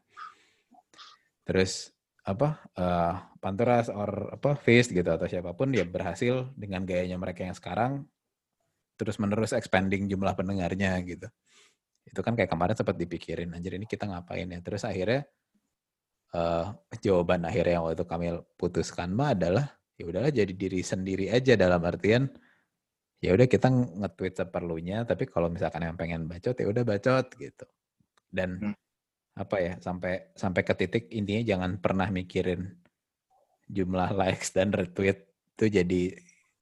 Terus 1.45 1.93
apa 2.25 2.61
uh, 2.77 3.15
Panturas 3.41 3.89
or 3.89 4.37
apa 4.37 4.57
Fist 4.57 4.93
gitu 4.93 5.09
atau 5.09 5.25
siapa 5.29 5.53
pun 5.53 5.73
dia 5.73 5.85
berhasil 5.85 6.49
dengan 6.57 6.85
gayanya 6.85 7.17
mereka 7.17 7.45
yang 7.45 7.57
sekarang 7.57 8.05
terus 8.99 9.17
menerus 9.21 9.55
expanding 9.55 10.09
jumlah 10.09 10.33
pendengarnya 10.33 10.97
gitu. 11.05 11.29
Itu 12.09 12.21
kan 12.25 12.35
kayak 12.35 12.51
kemarin 12.51 12.75
sempat 12.75 12.97
dipikirin 12.97 13.53
anjir 13.53 13.77
ini 13.77 13.85
kita 13.85 14.09
ngapain 14.09 14.49
ya? 14.49 14.59
Terus 14.65 14.83
akhirnya 14.89 15.29
uh, 16.35 16.73
jawaban 16.99 17.47
akhirnya 17.47 17.79
yang 17.79 17.85
waktu 17.87 17.97
itu 18.01 18.07
kami 18.09 18.27
putuskan 18.59 19.13
mah 19.13 19.37
adalah 19.37 19.65
ya 19.95 20.05
udahlah 20.09 20.33
jadi 20.33 20.53
diri 20.53 20.81
sendiri 20.83 21.31
aja 21.31 21.55
dalam 21.55 21.81
artian 21.85 22.29
ya 23.19 23.35
udah 23.35 23.47
kita 23.51 23.67
nge-tweet 23.71 24.35
seperlunya 24.39 25.03
tapi 25.03 25.27
kalau 25.27 25.51
misalkan 25.51 25.83
yang 25.83 25.99
pengen 25.99 26.31
bacot 26.31 26.55
ya 26.55 26.67
udah 26.71 26.85
bacot 26.87 27.27
gitu 27.35 27.67
dan 28.31 28.59
hmm. 28.63 28.75
apa 29.39 29.57
ya 29.59 29.73
sampai 29.83 30.31
sampai 30.39 30.63
ke 30.63 30.75
titik 30.79 31.05
intinya 31.11 31.43
jangan 31.43 31.83
pernah 31.83 32.07
mikirin 32.15 32.79
jumlah 33.67 34.15
likes 34.21 34.55
dan 34.55 34.71
retweet 34.71 35.27
itu 35.59 35.67
jadi 35.67 36.03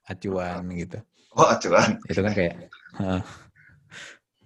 acuan 0.09 0.64
gitu 0.81 0.99
oh 1.37 1.47
acuan 1.53 2.01
itu 2.09 2.21
kan 2.25 2.33
kayak 2.33 2.55
uh, 3.05 3.21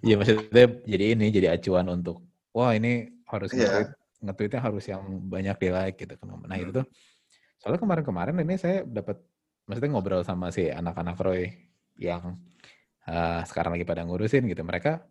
ya 0.03 0.19
maksudnya 0.19 0.67
jadi 0.83 1.05
ini 1.15 1.25
jadi 1.31 1.47
acuan 1.55 1.87
untuk 1.87 2.27
wah 2.51 2.75
ini 2.75 3.07
harus 3.31 3.55
yeah. 3.55 3.87
nge-tweet 3.87 3.89
nge-tweetnya 4.21 4.61
harus 4.61 4.85
yang 4.91 5.03
banyak 5.31 5.55
di 5.57 5.69
like 5.71 5.95
gitu 5.95 6.13
kan 6.19 6.27
nah 6.43 6.59
hmm. 6.59 6.63
itu 6.67 6.71
tuh 6.83 6.85
soalnya 7.63 7.79
kemarin-kemarin 7.79 8.35
ini 8.43 8.59
saya 8.59 8.83
dapat 8.83 9.21
maksudnya 9.69 9.95
ngobrol 9.95 10.25
sama 10.27 10.51
si 10.51 10.67
anak-anak 10.67 11.15
Roy 11.21 11.70
yang 11.97 12.37
uh, 13.07 13.41
sekarang 13.47 13.75
lagi 13.75 13.85
pada 13.87 14.05
ngurusin 14.05 14.45
gitu. 14.47 14.61
Mereka 14.63 15.01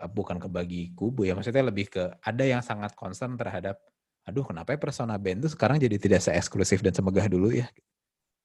uh, 0.00 0.10
bukan 0.10 0.40
kebagi 0.40 0.94
kubu 0.96 1.26
ya, 1.28 1.36
maksudnya 1.36 1.64
lebih 1.66 1.90
ke 1.90 2.04
ada 2.22 2.44
yang 2.44 2.62
sangat 2.64 2.94
concern 2.98 3.38
terhadap, 3.38 3.78
aduh 4.24 4.46
kenapa 4.46 4.74
ya 4.74 4.78
persona 4.80 5.18
band 5.20 5.44
itu 5.44 5.52
sekarang 5.52 5.76
jadi 5.78 5.96
tidak 6.00 6.20
se-eksklusif 6.24 6.80
dan 6.80 6.94
semegah 6.96 7.26
dulu 7.28 7.52
ya. 7.52 7.68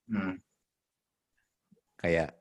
Hmm. 0.09 0.41
Kayak 1.99 2.35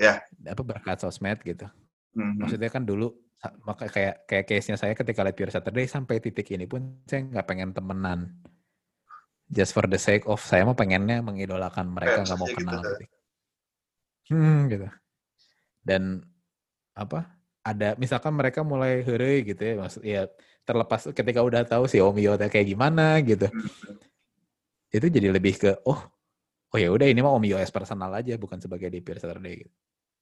ya 0.00 0.22
yeah. 0.24 0.52
apa 0.52 0.62
berkat 0.64 0.98
sosmed 1.02 1.42
gitu. 1.44 1.68
Hmm. 2.16 2.40
Maksudnya 2.40 2.70
kan 2.72 2.82
dulu 2.88 3.12
maka 3.64 3.88
kayak 3.88 4.28
kayak 4.28 4.44
case-nya 4.44 4.76
saya 4.76 4.92
ketika 4.92 5.24
lihat 5.24 5.36
Pure 5.36 5.52
Saturday 5.52 5.88
sampai 5.88 6.20
titik 6.20 6.44
ini 6.52 6.68
pun 6.68 7.00
saya 7.08 7.24
nggak 7.24 7.46
pengen 7.48 7.72
temenan 7.72 8.36
just 9.48 9.72
for 9.72 9.88
the 9.88 9.96
sake 9.96 10.28
of 10.28 10.44
saya 10.44 10.68
mau 10.68 10.76
pengennya 10.76 11.24
mengidolakan 11.24 11.88
mereka 11.88 12.20
nggak 12.20 12.36
mau 12.36 12.50
kenal 12.52 12.80
gitu. 13.00 13.19
Gitu. 14.30 14.38
Hmm, 14.38 14.70
gitu. 14.70 14.86
Dan 15.82 16.22
apa? 16.94 17.26
Ada 17.60 17.98
misalkan 17.98 18.32
mereka 18.38 18.64
mulai 18.64 19.02
hore 19.04 19.44
gitu 19.44 19.60
ya, 19.60 19.74
maksud 19.76 20.02
ya 20.06 20.30
terlepas 20.64 21.10
ketika 21.10 21.42
udah 21.42 21.66
tahu 21.66 21.90
si 21.90 21.98
Om 21.98 22.16
Yota 22.16 22.46
kayak 22.46 22.70
gimana 22.70 23.18
gitu. 23.26 23.50
Itu 24.88 25.06
jadi 25.10 25.28
lebih 25.34 25.58
ke 25.58 25.70
oh 25.84 26.00
oh 26.70 26.78
ya 26.78 26.88
udah 26.94 27.10
ini 27.10 27.20
mah 27.20 27.34
Om 27.34 27.44
Yos 27.50 27.74
personal 27.74 28.14
aja 28.14 28.38
bukan 28.38 28.62
sebagai 28.62 28.88
DPR 28.88 29.18
Saturday 29.18 29.66
gitu. 29.66 29.74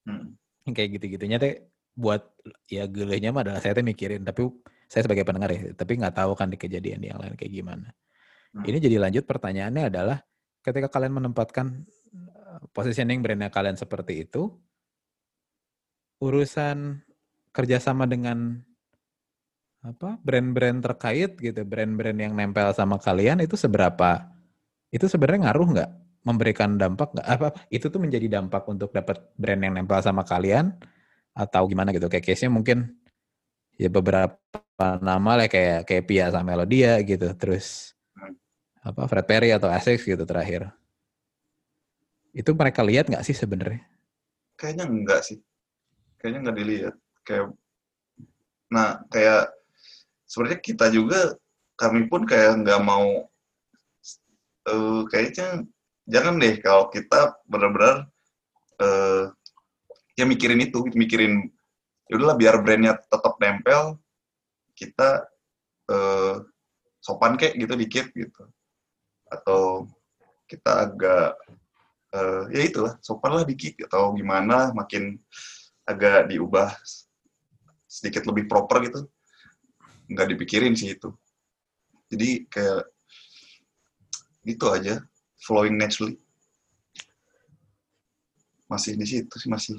Hmm. 0.09 0.35
Kayak 0.73 0.99
gitu-gitunya 1.01 1.37
teh 1.37 1.69
buat 1.93 2.25
ya 2.71 2.89
gelehnya 2.89 3.35
mah 3.35 3.45
adalah 3.45 3.61
saya 3.61 3.77
teh 3.77 3.85
mikirin 3.85 4.25
tapi 4.25 4.49
saya 4.89 5.05
sebagai 5.05 5.27
pendengar 5.29 5.53
ya 5.53 5.75
tapi 5.77 6.01
nggak 6.01 6.15
tahu 6.17 6.33
kan 6.33 6.49
di 6.49 6.57
kejadian 6.57 7.05
yang 7.05 7.19
lain 7.21 7.37
kayak 7.37 7.53
gimana. 7.53 7.93
Hmm. 8.57 8.65
Ini 8.65 8.79
jadi 8.81 8.97
lanjut 8.99 9.25
pertanyaannya 9.29 9.85
adalah 9.93 10.19
ketika 10.65 10.89
kalian 10.89 11.13
menempatkan 11.23 11.85
positioning 12.75 13.23
brandnya 13.23 13.51
kalian 13.53 13.79
seperti 13.79 14.27
itu, 14.27 14.51
urusan 16.19 17.03
kerjasama 17.55 18.07
dengan 18.07 18.59
apa 19.79 20.19
brand-brand 20.21 20.83
terkait 20.83 21.39
gitu, 21.39 21.63
brand-brand 21.63 22.19
yang 22.19 22.35
nempel 22.35 22.71
sama 22.75 22.99
kalian 22.99 23.39
itu 23.43 23.55
seberapa? 23.55 24.27
Itu 24.91 25.07
sebenarnya 25.07 25.51
ngaruh 25.51 25.69
nggak? 25.79 25.91
Memberikan 26.27 26.75
dampak 26.77 27.15
nggak? 27.15 27.27
Apa, 27.27 27.45
apa? 27.55 27.59
Itu 27.71 27.89
tuh 27.89 28.03
menjadi 28.03 28.27
dampak 28.41 28.67
untuk 28.67 28.91
dapat 28.91 29.23
brand 29.39 29.63
yang 29.63 29.79
nempel 29.79 30.03
sama 30.03 30.27
kalian 30.27 30.75
atau 31.33 31.63
gimana 31.71 31.95
gitu? 31.95 32.11
Kayak 32.11 32.27
case-nya 32.27 32.51
mungkin 32.51 32.99
ya 33.79 33.87
beberapa 33.87 34.35
nama 34.99 35.39
lah 35.39 35.47
kayak 35.47 35.87
kayak 35.87 36.05
Pia 36.11 36.27
sama 36.35 36.59
Melodia 36.59 36.99
gitu, 37.07 37.31
terus 37.39 37.95
apa 38.83 39.07
Fred 39.07 39.27
Perry 39.31 39.55
atau 39.55 39.71
Essex 39.71 40.03
gitu 40.03 40.27
terakhir. 40.27 40.75
Itu 42.39 42.55
mereka 42.55 42.87
lihat 42.87 43.11
nggak 43.11 43.27
sih 43.27 43.35
sebenarnya? 43.35 43.83
Kayaknya 44.55 44.87
enggak 44.87 45.21
sih. 45.27 45.43
Kayaknya 46.23 46.39
nggak 46.47 46.59
dilihat. 46.63 46.95
Kayak, 47.27 47.47
nah 48.71 49.03
kayak 49.11 49.51
sebenarnya 50.31 50.61
kita 50.63 50.87
juga 50.95 51.35
kami 51.75 52.07
pun 52.07 52.23
kayak 52.23 52.63
nggak 52.63 52.81
mau 52.81 53.27
uh, 54.71 55.03
kayaknya 55.11 55.67
jangan 56.09 56.41
deh 56.41 56.57
kalau 56.63 56.89
kita 56.89 57.37
benar-benar 57.51 58.07
uh, 58.81 59.35
ya 60.15 60.25
mikirin 60.25 60.63
itu, 60.63 60.79
mikirin 60.95 61.51
yaudahlah 62.09 62.39
biar 62.39 62.57
brandnya 62.65 62.97
tetap 62.97 63.37
nempel, 63.39 64.01
kita 64.73 65.29
uh, 65.93 66.41
sopan 67.03 67.37
kayak 67.37 67.55
gitu 67.61 67.75
dikit 67.77 68.07
gitu, 68.17 68.43
atau 69.29 69.85
kita 70.49 70.89
agak 70.89 71.37
uh, 72.15 72.49
ya 72.53 72.63
itulah 72.65 72.95
sopan 73.05 73.41
lah 73.41 73.45
dikit 73.45 73.77
atau 73.89 74.17
gimana 74.17 74.73
makin 74.73 75.17
agak 75.85 76.29
diubah 76.29 76.73
sedikit 77.89 78.29
lebih 78.29 78.49
proper 78.49 78.85
gitu. 78.85 79.01
Nggak 80.09 80.37
dipikirin 80.37 80.77
sih 80.77 80.97
itu. 80.97 81.13
Jadi 82.09 82.49
kayak 82.49 82.89
gitu 84.45 84.67
aja 84.73 84.95
flowing 85.45 85.77
naturally. 85.77 86.17
Masih 88.69 88.97
di 88.97 89.07
situ 89.09 89.35
sih 89.37 89.49
masih. 89.49 89.77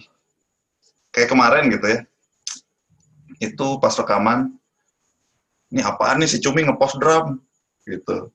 Kayak 1.14 1.34
kemarin 1.34 1.70
gitu 1.70 1.86
ya. 1.86 2.00
Itu 3.42 3.78
pas 3.82 3.94
rekaman 3.98 4.54
ini 5.70 5.86
apaan 5.86 6.18
nih 6.18 6.30
si 6.30 6.42
Cumi 6.42 6.66
ngepost 6.66 6.98
drum? 6.98 7.38
Gitu. 7.86 8.34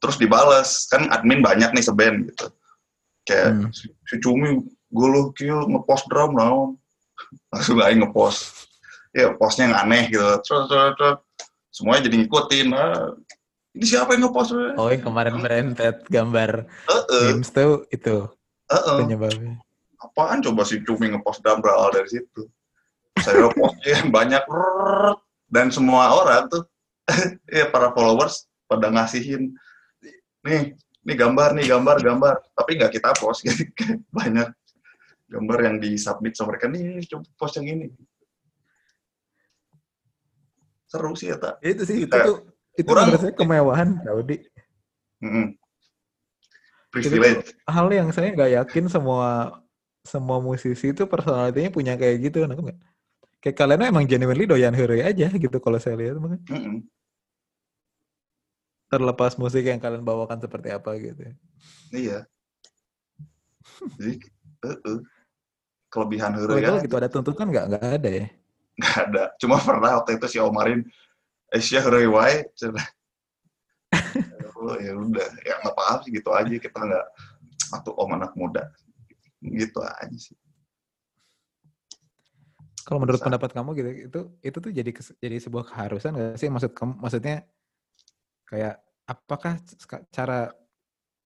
Terus 0.00 0.16
dibales 0.16 0.86
kan 0.86 1.10
admin 1.10 1.42
banyak 1.42 1.74
nih 1.74 1.84
seben 1.84 2.30
gitu 2.30 2.50
kayak 3.24 3.48
hmm. 3.56 3.70
si 4.06 4.16
cumi 4.18 4.60
gue 4.90 5.08
lo 5.08 5.30
kyo 5.36 5.66
ngepost 5.70 6.10
drum 6.10 6.34
naon 6.34 6.74
langsung 7.52 7.78
aja 7.78 7.94
ngepost 7.94 8.70
ya 9.14 9.34
postnya 9.34 9.70
yang 9.70 9.76
aneh 9.86 10.02
gitu 10.10 10.22
terus, 10.42 10.66
terus, 10.66 10.92
terus. 10.98 11.16
semuanya 11.70 12.10
jadi 12.10 12.16
ngikutin 12.26 12.66
ah, 12.74 13.14
ini 13.78 13.84
siapa 13.86 14.14
yang 14.14 14.30
ngepost 14.30 14.50
oh 14.54 14.88
yang 14.90 15.02
kemarin 15.02 15.36
berentet 15.38 16.02
gambar 16.10 16.66
uh 16.66 16.92
-uh. 16.94 17.26
memes 17.34 17.50
tuh 17.54 17.86
itu 17.94 18.26
uh 18.26 18.74
-uh. 18.74 18.98
penyebabnya 19.04 19.62
apaan 20.00 20.42
coba 20.42 20.62
si 20.66 20.82
cumi 20.82 21.12
ngepost 21.12 21.44
drum 21.44 21.62
berawal 21.62 21.92
dari 21.94 22.08
situ 22.08 22.50
saya 23.20 23.52
postnya 23.52 24.06
banyak 24.08 24.42
dan 25.50 25.68
semua 25.68 26.14
orang 26.14 26.48
tuh 26.48 26.64
ya 27.50 27.68
para 27.68 27.90
followers 27.94 28.46
pada 28.70 28.90
ngasihin 28.90 29.54
nih 30.46 30.72
ini 31.06 31.14
gambar 31.16 31.48
nih 31.56 31.66
gambar 31.68 31.96
gambar. 32.04 32.34
Tapi 32.52 32.70
nggak 32.76 32.92
kita 32.92 33.10
post 33.16 33.44
banyak 34.16 34.48
gambar 35.30 35.58
yang 35.64 35.76
disubmit 35.80 36.36
sama 36.36 36.54
mereka. 36.54 36.68
Nih 36.68 37.04
coba 37.08 37.26
post 37.40 37.56
yang 37.60 37.66
ini. 37.68 37.86
Seru 40.90 41.14
sih 41.14 41.30
ya 41.30 41.38
tak 41.38 41.62
itu 41.62 41.82
sih 41.86 41.96
itu 42.02 42.10
tuh 42.10 42.50
itu 42.74 42.88
kurang 42.90 43.14
saya 43.14 43.30
kemewahan 43.30 44.02
Daudi 44.02 44.42
mm 45.22 45.30
-hmm. 45.30 45.46
privilege. 46.90 47.54
hal 47.62 47.86
yang 47.94 48.10
saya 48.10 48.34
nggak 48.34 48.50
yakin 48.58 48.90
semua 48.90 49.62
semua 50.02 50.42
musisi 50.42 50.90
itu 50.90 51.06
personalitinya 51.06 51.70
punya 51.70 51.94
kayak 51.94 52.26
gitu 52.26 52.42
nggak? 52.42 52.74
Kayak 53.38 53.56
kalian 53.56 53.86
emang 53.86 54.04
genuinely 54.10 54.50
doyan 54.50 54.74
hore 54.74 55.06
aja 55.06 55.30
gitu 55.30 55.56
kalau 55.62 55.78
saya 55.78 55.94
lihat 55.94 56.18
mm 56.18 56.42
-hmm. 56.50 56.76
Terlepas 58.90 59.38
musik 59.38 59.62
yang 59.62 59.78
kalian 59.78 60.02
bawakan 60.02 60.42
seperti 60.42 60.74
apa 60.74 60.98
gitu. 60.98 61.30
Iya. 61.94 62.26
Jadi, 63.96 64.14
uh, 64.66 64.74
uh. 64.74 64.98
kelebihan 65.90 66.34
Kalau 66.34 66.58
heureui 66.58 66.82
gitu 66.86 66.96
ada 66.98 67.10
tuntutan 67.10 67.46
nggak? 67.50 67.66
Nggak 67.70 67.86
ada 68.02 68.10
ya? 68.10 68.26
nggak 68.80 68.96
ada. 69.10 69.24
Cuma 69.38 69.56
pernah 69.60 70.00
waktu 70.00 70.16
itu 70.16 70.26
si 70.26 70.38
Omarin, 70.40 70.80
eh 71.52 71.62
sia 71.62 71.84
heureui 71.84 72.08
wae. 72.10 72.48
cenah. 72.56 72.86
oh, 74.60 74.76
ya 74.76 74.92
udah, 74.92 75.28
ya 75.46 75.54
nggak 75.62 75.74
apa-apa 75.74 76.04
sih 76.04 76.12
gitu 76.14 76.30
aja 76.30 76.50
kita 76.50 76.78
nggak 76.78 77.06
atau 77.70 77.94
om 77.96 78.10
anak 78.12 78.34
muda 78.34 78.70
gitu 79.40 79.80
aja 79.80 80.16
sih. 80.18 80.36
Kalau 82.84 82.98
menurut 82.98 83.22
pendapat 83.22 83.54
kamu 83.54 83.70
gitu, 83.78 83.90
itu 84.10 84.20
itu 84.42 84.56
tuh 84.58 84.72
jadi 84.72 84.90
jadi 85.20 85.36
sebuah 85.38 85.64
keharusan 85.68 86.16
nggak 86.16 86.38
sih? 86.40 86.48
Maksud 86.50 86.72
kamu, 86.74 86.92
maksudnya 86.98 87.46
kayak 88.50 88.82
apakah 89.06 89.62
cara 90.10 90.50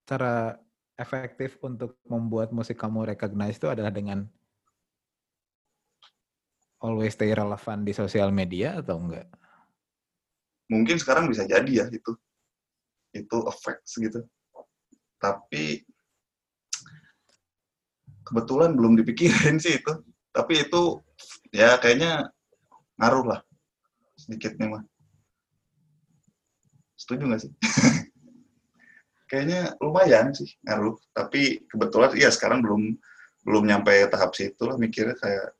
cara 0.05 0.61
efektif 1.01 1.57
untuk 1.65 1.97
membuat 2.05 2.53
musik 2.53 2.77
kamu 2.77 3.09
recognize 3.17 3.57
itu 3.57 3.67
adalah 3.73 3.89
dengan 3.89 4.29
always 6.85 7.17
stay 7.17 7.33
relevan 7.33 7.83
di 7.83 7.97
sosial 7.97 8.29
media 8.29 8.85
atau 8.85 9.01
enggak? 9.01 9.25
Mungkin 10.69 11.01
sekarang 11.01 11.33
bisa 11.33 11.49
jadi 11.49 11.73
ya 11.73 11.87
itu 11.89 12.13
itu 13.17 13.37
efek 13.49 13.81
gitu. 13.89 14.21
Tapi 15.17 15.81
kebetulan 18.29 18.77
belum 18.77 19.01
dipikirin 19.01 19.57
sih 19.65 19.81
itu. 19.81 19.93
Tapi 20.29 20.67
itu 20.69 21.01
ya 21.55 21.81
kayaknya 21.81 22.29
ngaruh 23.01 23.25
lah 23.33 23.41
sedikitnya 24.21 24.79
mah. 24.79 24.85
Setuju 27.05 27.23
nggak 27.29 27.43
sih? 27.45 27.53
kayaknya 29.29 29.77
lumayan 29.85 30.33
sih 30.33 30.57
ngaruh. 30.65 30.97
Tapi 31.13 31.69
kebetulan 31.69 32.17
ya 32.17 32.33
sekarang 32.33 32.65
belum 32.65 32.97
belum 33.45 33.69
nyampe 33.69 33.93
tahap 34.09 34.33
situ 34.33 34.65
lah 34.65 34.81
mikirnya 34.81 35.13
kayak 35.21 35.53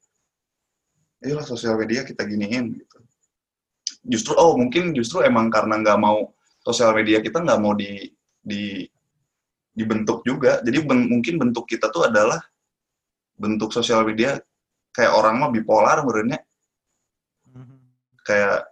iyalah 1.21 1.45
sosial 1.45 1.77
media 1.77 2.01
kita 2.01 2.25
giniin 2.25 2.81
gitu. 2.81 2.99
Justru 4.09 4.33
oh 4.41 4.57
mungkin 4.57 4.97
justru 4.97 5.21
emang 5.21 5.53
karena 5.53 5.85
nggak 5.85 6.01
mau 6.01 6.33
sosial 6.65 6.97
media 6.97 7.21
kita 7.21 7.45
nggak 7.45 7.61
mau 7.61 7.77
di 7.77 8.09
di 8.41 8.89
dibentuk 9.77 10.25
juga. 10.25 10.65
Jadi 10.65 10.81
ben- 10.81 11.09
mungkin 11.13 11.37
bentuk 11.37 11.69
kita 11.69 11.93
tuh 11.93 12.09
adalah 12.09 12.41
bentuk 13.37 13.69
sosial 13.69 14.01
media 14.09 14.41
kayak 14.97 15.13
orang 15.13 15.45
mah 15.45 15.51
bipolar 15.53 16.01
menurutnya 16.07 16.41
kayak 18.25 18.65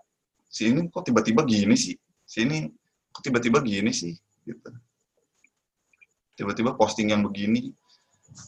si 0.46 0.70
ini 0.70 0.86
kok 0.86 1.02
tiba-tiba 1.02 1.42
gini 1.42 1.74
sih 1.74 1.98
si 2.32 2.48
ini 2.48 2.72
kok 3.12 3.20
tiba-tiba 3.20 3.60
gini 3.60 3.92
sih? 3.92 4.16
Gitu. 4.48 4.72
Tiba-tiba 6.32 6.72
posting 6.72 7.12
yang 7.12 7.20
begini 7.20 7.76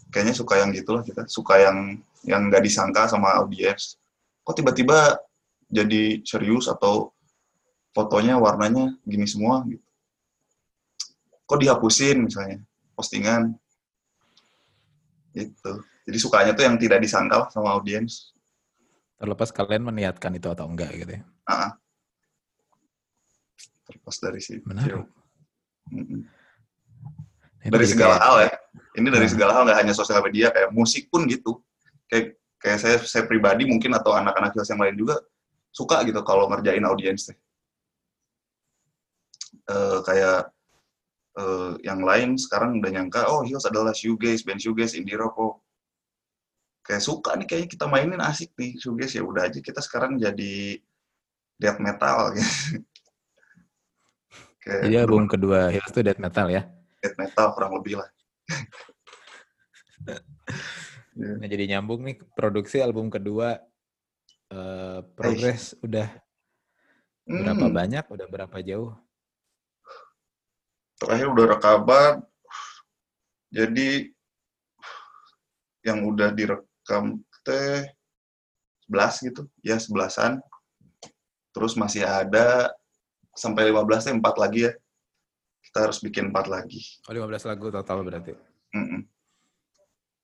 kayaknya 0.08 0.32
suka 0.32 0.56
yang 0.56 0.72
gitulah 0.72 1.04
kita 1.04 1.28
suka 1.28 1.60
yang 1.60 2.00
yang 2.24 2.48
nggak 2.48 2.64
disangka 2.64 3.04
sama 3.04 3.36
audiens. 3.36 4.00
Kok 4.40 4.56
tiba-tiba 4.56 5.20
jadi 5.68 6.24
serius 6.24 6.64
atau 6.64 7.12
fotonya 7.92 8.40
warnanya 8.40 8.96
gini 9.04 9.28
semua 9.28 9.60
gitu. 9.68 9.84
Kok 11.44 11.60
dihapusin 11.60 12.24
misalnya 12.24 12.64
postingan? 12.96 13.52
Gitu. 15.36 15.72
Jadi 16.08 16.18
sukanya 16.20 16.56
tuh 16.56 16.64
yang 16.64 16.80
tidak 16.80 17.04
disangka 17.04 17.36
lah 17.44 17.48
sama 17.52 17.76
audiens. 17.76 18.32
Terlepas 19.20 19.52
kalian 19.52 19.84
meniatkan 19.84 20.32
itu 20.32 20.48
atau 20.48 20.64
enggak 20.64 20.96
gitu 20.96 21.20
ya. 21.20 21.22
Ah. 21.44 21.76
Terlepas 23.84 24.16
dari 24.20 24.40
situ 24.40 24.64
Menarik. 24.66 25.04
Dari 27.64 27.86
segala 27.88 28.16
hal 28.20 28.36
ya. 28.48 28.52
Ini 28.94 29.08
dari 29.08 29.26
Nah. 29.28 29.32
segala 29.32 29.52
hal 29.56 29.62
nggak 29.68 29.78
hanya 29.80 29.94
sosial 29.96 30.20
media 30.24 30.52
kayak 30.52 30.70
musik 30.72 31.08
pun 31.08 31.24
gitu. 31.28 31.60
Kayak 32.08 32.36
kayak 32.60 32.78
saya 32.80 32.96
saya 33.04 33.24
pribadi 33.28 33.68
mungkin 33.68 33.92
atau 33.96 34.16
anak-anak 34.16 34.56
yang 34.56 34.80
lain 34.80 34.96
juga 34.96 35.16
suka 35.74 36.00
gitu 36.06 36.20
kalau 36.24 36.48
ngerjain 36.48 36.84
audiens 36.86 37.28
Eh, 39.64 39.98
kayak 40.04 40.52
eh, 41.40 41.72
yang 41.86 42.04
lain 42.04 42.36
sekarang 42.36 42.84
udah 42.84 42.90
nyangka 42.92 43.24
oh 43.32 43.40
Hills 43.46 43.64
adalah 43.64 43.96
shoegaze 43.96 44.44
band 44.44 44.60
shoegaze 44.60 44.98
indie 44.98 45.16
rock 45.16 45.34
kok 45.34 45.54
kayak 46.84 47.00
suka 47.00 47.32
nih 47.38 47.46
kayaknya 47.48 47.68
kita 47.72 47.86
mainin 47.88 48.20
asik 48.20 48.52
nih 48.60 48.76
shoegaze 48.76 49.16
ya 49.16 49.24
udah 49.24 49.48
aja 49.48 49.58
kita 49.64 49.80
sekarang 49.80 50.20
jadi 50.20 50.78
death 51.56 51.80
metal 51.80 52.34
gitu 52.36 52.84
kayak 54.64 54.80
Jadi 54.88 54.96
album 54.96 55.24
kedua 55.28 55.68
Hills 55.68 55.92
itu 55.92 56.00
death 56.00 56.20
metal 56.20 56.48
ya. 56.48 56.62
death 57.04 57.16
metal 57.20 57.46
kurang 57.52 57.72
lebih 57.80 58.00
lah. 58.00 58.08
Ya. 61.14 61.30
Nah, 61.38 61.46
jadi 61.46 61.64
nyambung 61.70 62.02
nih 62.02 62.18
produksi 62.34 62.82
album 62.82 63.06
kedua 63.06 63.62
eh 64.50 64.98
progres 65.14 65.78
udah 65.78 66.10
berapa 67.24 67.66
Hmm, 67.70 67.74
banyak, 67.78 68.04
udah 68.10 68.26
berapa 68.26 68.56
jauh? 68.66 68.98
terakhir 70.98 71.26
udah 71.30 71.46
rekaman. 71.54 72.12
Jadi 73.54 74.10
yang 75.86 76.02
udah 76.02 76.34
direkam 76.34 77.22
teh 77.46 77.86
11 78.90 79.14
gitu. 79.22 79.42
Ya 79.62 79.78
sebelasan. 79.78 80.42
Terus 81.54 81.78
masih 81.78 82.02
ada 82.02 82.74
sampai 83.34 83.68
15 83.68 83.82
teh 84.00 84.14
4 84.14 84.22
lagi 84.38 84.60
ya 84.64 84.72
kita 85.60 85.78
harus 85.82 85.98
bikin 85.98 86.30
4 86.30 86.46
lagi 86.46 86.80
Oh 87.04 87.12
15 87.12 87.30
lagu 87.44 87.66
total 87.68 87.98
berarti. 88.00 88.32
Mm-mm. 88.70 89.00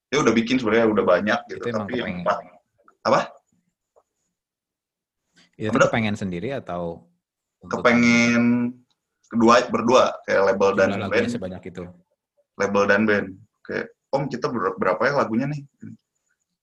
ya 0.07 0.17
udah 0.19 0.33
bikin 0.33 0.55
sebenarnya 0.55 0.87
udah 0.87 1.05
banyak 1.05 1.39
gitu 1.47 1.63
Itu 1.63 1.77
tapi 1.77 1.93
yang 1.95 2.19
kepengen. 2.19 2.25
4 2.25 3.07
apa 3.07 3.21
Itu 5.53 5.69
Bener. 5.69 5.81
kepengen 5.85 6.15
sendiri 6.15 6.49
atau 6.53 7.05
kepengen 7.63 8.73
kedua 9.27 9.61
berdua 9.65 10.03
kayak 10.23 10.41
label 10.45 10.69
dan 10.73 10.89
band 11.05 11.29
sebanyak 11.29 11.61
itu? 11.63 11.83
label 12.57 12.83
dan 12.83 13.01
band 13.03 13.27
kayak 13.61 13.87
om 14.09 14.25
kita 14.25 14.47
ber- 14.47 14.75
berapa 14.75 14.99
ya 15.01 15.13
lagunya 15.15 15.45
nih 15.45 15.61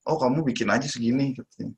oh 0.05 0.17
kamu 0.17 0.43
bikin 0.45 0.69
aja 0.69 0.85
segini 0.85 1.33
katanya 1.33 1.73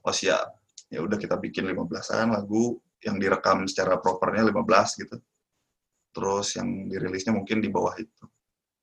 oh 0.00 0.12
siap 0.12 0.54
ya 0.86 1.00
udah 1.00 1.16
kita 1.16 1.34
bikin 1.34 1.66
15-an 1.66 2.30
lagu 2.30 2.78
yang 3.06 3.16
direkam 3.22 3.62
secara 3.70 4.02
propernya 4.02 4.50
15 4.50 5.02
gitu 5.06 5.16
terus 6.10 6.58
yang 6.58 6.90
dirilisnya 6.90 7.30
mungkin 7.30 7.62
di 7.62 7.70
bawah 7.70 7.94
itu 7.94 8.24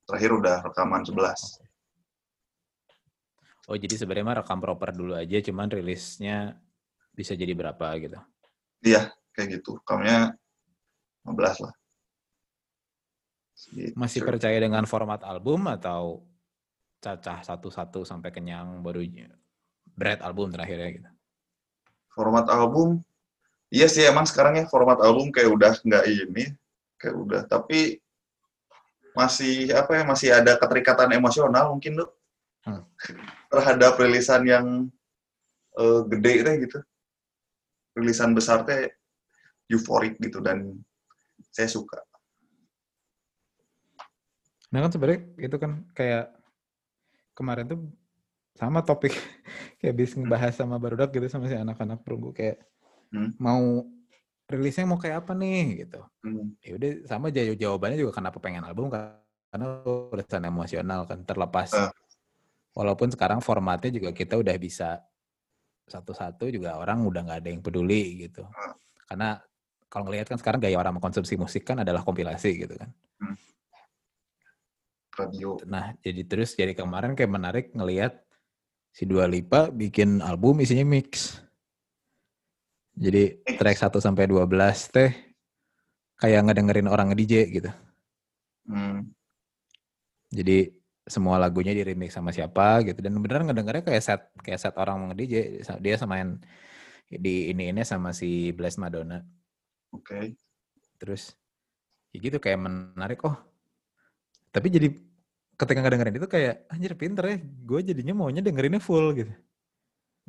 terakhir 0.08 0.30
udah 0.40 0.56
rekaman 0.64 1.04
11 1.04 1.62
Oh 3.64 3.80
jadi 3.80 3.96
sebenarnya 3.96 4.28
mah 4.28 4.36
rekam 4.44 4.60
proper 4.60 4.92
dulu 4.92 5.16
aja, 5.16 5.40
cuman 5.40 5.72
rilisnya 5.72 6.52
bisa 7.16 7.32
jadi 7.32 7.56
berapa 7.56 7.96
gitu. 7.96 8.20
iya 8.84 9.08
kayak 9.32 9.56
gitu 9.56 9.80
rekamnya 9.80 10.36
15 11.24 11.64
lah 11.64 11.72
Gitu. 13.54 13.96
Masih 13.96 14.20
percaya 14.26 14.58
dengan 14.60 14.84
format 14.84 15.22
album 15.24 15.64
atau 15.70 16.26
cacah 17.00 17.40
satu-satu 17.40 18.04
sampai 18.04 18.28
kenyang 18.28 18.82
baru 18.84 19.00
bread 19.94 20.20
album 20.24 20.50
terakhirnya 20.50 20.90
gitu? 21.00 21.10
format 22.14 22.46
album 22.48 23.02
iya 23.74 23.86
sih 23.90 24.06
emang 24.06 24.22
sekarang 24.30 24.54
ya 24.54 24.64
format 24.70 25.02
album 25.02 25.34
kayak 25.34 25.50
udah 25.50 25.72
nggak 25.82 26.04
ini 26.06 26.54
kayak 26.94 27.16
udah. 27.18 27.42
Tapi 27.50 27.98
masih 29.18 29.74
apa 29.74 29.90
ya 29.98 30.02
masih 30.06 30.28
ada 30.30 30.54
keterikatan 30.58 31.10
emosional 31.18 31.74
mungkin 31.74 31.98
tuh 32.02 32.10
Hmm. 32.64 32.80
terhadap 33.52 34.00
rilisan 34.00 34.40
yang 34.48 34.66
eh, 35.76 36.00
gede 36.08 36.32
teh 36.48 36.54
gitu. 36.64 36.78
Rilisan 37.92 38.32
besar 38.32 38.64
teh 38.64 38.88
euforik 39.68 40.16
gitu 40.16 40.40
dan 40.40 40.72
saya 41.52 41.68
suka. 41.68 42.00
Nah 44.72 44.80
kan 44.80 44.90
sebenarnya 44.96 45.20
itu 45.36 45.56
kan 45.60 45.84
kayak 45.92 46.32
kemarin 47.36 47.68
tuh 47.68 47.80
sama 48.56 48.80
topik 48.80 49.12
kayak 49.84 49.94
bis 49.94 50.16
ngebahas 50.16 50.56
sama 50.56 50.80
barudak 50.80 51.12
gitu 51.12 51.28
sama 51.28 51.52
si 51.52 51.54
anak-anak 51.58 52.00
perunggu 52.00 52.32
kayak 52.32 52.64
Hmm. 53.14 53.30
mau 53.38 53.86
rilisnya 54.50 54.84
mau 54.90 54.98
kayak 54.98 55.24
apa 55.24 55.32
nih 55.38 55.86
gitu. 55.86 56.02
Hmm, 56.26 56.58
Ya 56.60 56.72
udah 56.74 56.90
sama 57.06 57.30
aja 57.30 57.46
jawabannya 57.46 57.96
juga 57.96 58.12
kenapa 58.18 58.42
pengen 58.42 58.66
album 58.66 58.90
karena 58.90 59.66
urusan 59.86 60.42
emosional 60.44 61.06
kan 61.06 61.22
terlepas. 61.22 61.70
Ah. 61.78 61.94
Walaupun 62.74 63.14
sekarang 63.14 63.38
formatnya 63.38 63.94
juga 63.94 64.10
kita 64.10 64.34
udah 64.34 64.56
bisa 64.58 64.98
satu-satu 65.86 66.50
juga 66.50 66.74
orang 66.74 67.06
udah 67.06 67.22
nggak 67.22 67.38
ada 67.44 67.48
yang 67.54 67.62
peduli 67.62 68.26
gitu. 68.26 68.42
Ah. 68.50 68.74
Karena 69.06 69.38
kalau 69.86 70.10
ngelihat 70.10 70.26
kan 70.26 70.38
sekarang 70.42 70.58
gaya 70.58 70.74
orang 70.74 70.98
mengkonsumsi 70.98 71.38
musik 71.38 71.62
kan 71.62 71.78
adalah 71.78 72.02
kompilasi 72.02 72.66
gitu 72.66 72.74
kan. 72.74 72.90
radio 75.14 75.54
Nah, 75.70 75.94
jadi 76.02 76.26
terus 76.26 76.58
jadi 76.58 76.74
kemarin 76.74 77.14
kayak 77.14 77.30
menarik 77.30 77.66
ngelihat 77.70 78.18
si 78.90 79.06
Dua 79.06 79.30
Lipa 79.30 79.70
bikin 79.70 80.18
album 80.18 80.58
isinya 80.58 80.82
mix. 80.82 81.38
Jadi 82.94 83.42
track 83.58 83.78
1 83.78 83.98
sampai 83.98 84.30
12 84.30 84.94
teh 84.94 85.10
kayak 86.18 86.40
ngedengerin 86.46 86.86
orang 86.86 87.10
nge-DJ 87.10 87.34
gitu. 87.50 87.70
Hmm. 88.70 89.10
Jadi 90.30 90.70
semua 91.04 91.36
lagunya 91.36 91.76
di 91.76 91.84
remix 91.84 92.16
sama 92.16 92.32
siapa 92.32 92.80
gitu 92.80 92.96
dan 93.04 93.12
beneran 93.20 93.44
ngedengernya 93.44 93.84
kayak 93.84 94.02
set 94.02 94.22
kayak 94.40 94.56
set 94.56 94.72
orang 94.80 95.12
nge-DJ 95.12 95.60
dia 95.84 95.94
samain 96.00 96.40
di 97.10 97.52
ini 97.52 97.68
ini 97.74 97.82
sama 97.84 98.14
si 98.14 98.54
Bless 98.54 98.78
Madonna. 98.78 99.20
Oke. 99.92 100.06
Okay. 100.06 100.24
Terus 100.96 101.34
ya 102.14 102.18
gitu 102.22 102.38
kayak 102.38 102.62
menarik 102.62 103.20
oh. 103.26 103.36
Tapi 104.54 104.70
jadi 104.70 104.88
ketika 105.58 105.82
ngedengerin 105.82 106.18
itu 106.22 106.28
kayak 106.30 106.70
anjir 106.70 106.94
pinter 106.94 107.24
ya. 107.26 107.36
Gue 107.42 107.82
jadinya 107.82 108.14
maunya 108.14 108.38
dengerinnya 108.38 108.78
full 108.78 109.12
gitu. 109.18 109.34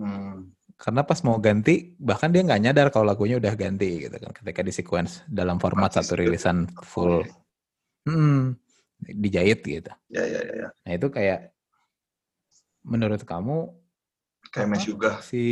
Hmm. 0.01 0.54
Karena 0.75 1.07
pas 1.07 1.19
mau 1.23 1.39
ganti 1.39 1.95
bahkan 1.95 2.29
dia 2.29 2.43
nggak 2.43 2.61
nyadar 2.61 2.87
kalau 2.91 3.07
lagunya 3.07 3.39
udah 3.39 3.55
ganti 3.55 4.07
gitu 4.07 4.15
kan 4.19 4.31
ketika 4.35 4.59
di 4.59 4.73
sequence 4.75 5.23
dalam 5.25 5.55
format 5.55 5.87
Artis 5.91 6.11
satu 6.11 6.19
rilisan 6.19 6.67
full. 6.83 7.23
Okay. 7.23 7.31
Hmm 8.11 8.59
dijahit 9.01 9.59
gitu. 9.61 9.91
Ya, 10.09 10.23
ya, 10.23 10.41
ya, 10.41 10.53
ya. 10.65 10.69
Nah 10.87 10.91
itu 10.95 11.07
kayak 11.11 11.51
menurut 12.85 13.21
kamu 13.25 13.73
kayak 14.53 14.67
Mes 14.69 14.83
juga 14.85 15.19
si 15.25 15.43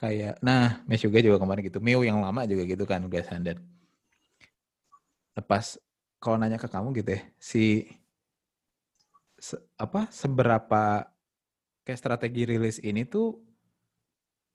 kayak 0.00 0.40
nah 0.40 0.80
Mes 0.88 1.00
juga 1.00 1.22
juga 1.22 1.38
kemarin 1.40 1.62
gitu. 1.66 1.78
Mio 1.80 2.02
yang 2.02 2.20
lama 2.20 2.44
juga 2.44 2.62
gitu 2.66 2.84
kan 2.84 3.04
udah 3.04 3.22
standar. 3.24 3.56
Lepas 5.38 5.78
kalau 6.18 6.34
nanya 6.34 6.58
ke 6.58 6.66
kamu 6.66 6.98
gitu 6.98 7.14
ya, 7.14 7.22
si 7.38 7.86
se, 9.38 9.54
apa 9.78 10.10
seberapa 10.10 11.06
kayak 11.86 12.00
strategi 12.02 12.42
rilis 12.42 12.82
ini 12.82 13.06
tuh 13.06 13.47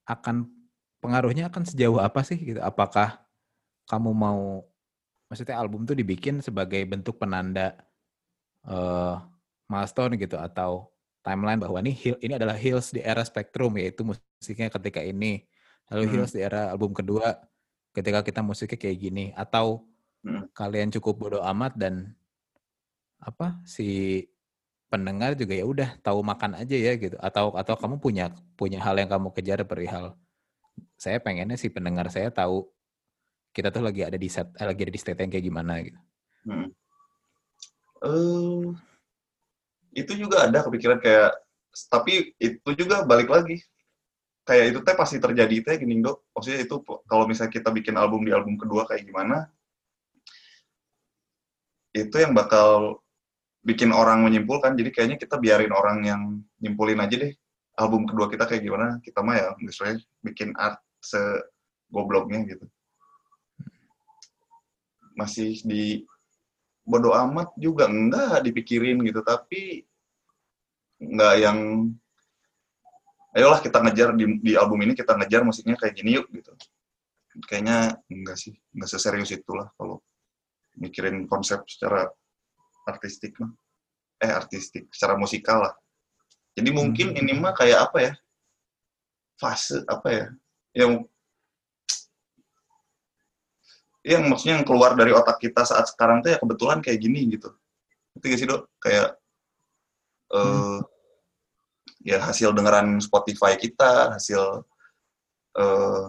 akan 0.04 0.48
pengaruhnya 1.00 1.48
akan 1.52 1.64
sejauh 1.68 2.00
apa 2.00 2.24
sih 2.24 2.40
gitu? 2.40 2.60
Apakah 2.60 3.24
kamu 3.88 4.10
mau 4.12 4.64
maksudnya 5.28 5.58
album 5.58 5.84
tuh 5.84 5.96
dibikin 5.96 6.40
sebagai 6.40 6.80
bentuk 6.86 7.20
penanda 7.20 7.76
uh, 8.68 9.20
milestone 9.68 10.16
gitu 10.20 10.36
atau 10.36 10.92
timeline 11.24 11.60
bahwa 11.60 11.80
ini 11.80 11.96
ini 12.20 12.32
adalah 12.36 12.56
Hills 12.56 12.92
di 12.92 13.00
era 13.00 13.24
Spectrum 13.24 13.72
yaitu 13.80 14.04
musiknya 14.04 14.68
ketika 14.68 15.00
ini 15.00 15.44
lalu 15.88 16.04
hmm. 16.06 16.12
Hills 16.12 16.32
di 16.36 16.40
era 16.44 16.68
album 16.68 16.92
kedua 16.92 17.40
ketika 17.96 18.20
kita 18.20 18.40
musiknya 18.44 18.76
kayak 18.76 18.98
gini 19.00 19.24
atau 19.32 19.88
hmm. 20.24 20.52
kalian 20.52 20.92
cukup 20.92 21.16
bodoh 21.16 21.42
amat 21.44 21.72
dan 21.80 22.12
apa 23.24 23.56
si 23.64 24.20
pendengar 24.94 25.34
juga 25.34 25.58
ya 25.58 25.66
udah 25.66 25.90
tahu 26.06 26.22
makan 26.22 26.54
aja 26.54 26.76
ya 26.78 26.94
gitu 26.94 27.18
atau 27.18 27.50
atau 27.58 27.74
kamu 27.74 27.98
punya 27.98 28.30
punya 28.54 28.78
hal 28.78 28.94
yang 28.94 29.10
kamu 29.10 29.34
kejar 29.34 29.58
perihal 29.66 30.14
saya 30.94 31.18
pengennya 31.18 31.58
si 31.58 31.66
pendengar 31.66 32.06
saya 32.14 32.30
tahu 32.30 32.70
kita 33.50 33.74
tuh 33.74 33.82
lagi 33.82 34.06
ada 34.06 34.14
di 34.14 34.30
set 34.30 34.46
eh, 34.54 34.66
lagi 34.66 34.86
ada 34.86 34.94
di 34.94 35.00
state 35.02 35.18
yang 35.18 35.30
kayak 35.30 35.46
gimana 35.46 35.74
gitu. 35.82 36.00
Hmm. 36.46 36.68
Uh, 38.04 38.74
itu 39.94 40.12
juga 40.14 40.46
ada 40.46 40.62
kepikiran 40.62 41.02
kayak 41.02 41.32
tapi 41.90 42.34
itu 42.38 42.70
juga 42.78 43.02
balik 43.02 43.30
lagi 43.30 43.62
kayak 44.44 44.76
itu 44.76 44.78
teh 44.84 44.94
pasti 44.94 45.16
terjadi 45.16 45.56
teh 45.64 45.74
gini 45.80 46.04
dok 46.04 46.20
maksudnya 46.36 46.68
itu 46.68 46.76
kalau 47.08 47.24
misalnya 47.24 47.50
kita 47.50 47.72
bikin 47.72 47.96
album 47.96 48.28
di 48.28 48.30
album 48.30 48.60
kedua 48.60 48.84
kayak 48.84 49.08
gimana 49.08 49.48
itu 51.96 52.12
yang 52.20 52.36
bakal 52.36 53.00
bikin 53.64 53.90
orang 53.96 54.20
menyimpulkan 54.22 54.76
jadi 54.76 54.90
kayaknya 54.92 55.16
kita 55.16 55.40
biarin 55.40 55.72
orang 55.72 55.98
yang 56.04 56.22
nyimpulin 56.60 57.00
aja 57.00 57.16
deh 57.16 57.32
album 57.78 58.06
kedua 58.06 58.30
kita 58.30 58.46
kayak 58.46 58.62
gimana. 58.62 58.86
Kita 59.02 59.20
mah 59.20 59.36
ya 59.36 59.48
misalnya 59.58 59.98
bikin 60.22 60.54
art 60.54 60.78
se 61.02 61.18
gobloknya 61.90 62.42
gitu. 62.46 62.66
Masih 65.14 65.62
di 65.62 66.02
bodo 66.82 67.14
amat 67.14 67.54
juga 67.58 67.90
enggak 67.90 68.42
dipikirin 68.46 69.02
gitu. 69.06 69.20
Tapi 69.22 69.82
enggak 71.02 71.34
yang 71.42 71.58
ayolah 73.34 73.58
kita 73.58 73.82
ngejar 73.82 74.14
di, 74.14 74.24
di 74.38 74.52
album 74.54 74.78
ini 74.86 74.94
kita 74.94 75.18
ngejar 75.18 75.42
musiknya 75.42 75.74
kayak 75.78 75.94
gini 75.98 76.18
yuk 76.18 76.30
gitu. 76.30 76.54
Kayaknya 77.50 77.98
enggak 78.06 78.38
sih 78.38 78.54
enggak 78.74 78.90
seserius 78.90 79.34
itulah 79.34 79.70
kalau 79.74 79.98
mikirin 80.78 81.26
konsep 81.30 81.62
secara 81.66 82.10
artistik 82.86 83.36
mah 83.40 83.52
eh 84.20 84.30
artistik 84.30 84.88
secara 84.94 85.18
musikal 85.18 85.64
lah 85.68 85.74
jadi 86.54 86.70
mungkin 86.70 87.12
hmm. 87.12 87.20
ini 87.20 87.32
mah 87.36 87.52
kayak 87.56 87.90
apa 87.90 87.98
ya 88.00 88.12
fase 89.40 89.82
apa 89.90 90.08
ya 90.08 90.26
yang 90.74 91.02
yang 94.04 94.28
maksudnya 94.28 94.60
yang 94.60 94.68
keluar 94.68 94.92
dari 94.92 95.16
otak 95.16 95.40
kita 95.40 95.64
saat 95.64 95.88
sekarang 95.88 96.20
tuh 96.20 96.36
ya 96.36 96.38
kebetulan 96.38 96.84
kayak 96.84 97.00
gini 97.00 97.24
gitu. 97.32 97.48
Itu 98.12 98.24
gak 98.28 98.38
sih 98.38 98.46
dok? 98.46 98.68
Kayak 98.76 99.16
uh, 100.36 100.84
ya 102.04 102.20
hasil 102.20 102.52
dengeran 102.52 103.00
Spotify 103.00 103.56
kita, 103.56 104.12
hasil 104.20 104.60
uh, 105.56 106.04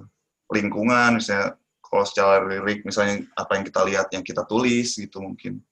lingkungan, 0.52 1.24
misalnya 1.24 1.56
kalau 1.80 2.04
secara 2.04 2.44
lirik 2.44 2.84
misalnya 2.84 3.24
apa 3.40 3.56
yang 3.56 3.64
kita 3.64 3.82
lihat, 3.88 4.08
yang 4.12 4.24
kita 4.28 4.44
tulis 4.44 5.00
gitu 5.00 5.24
mungkin. 5.24 5.64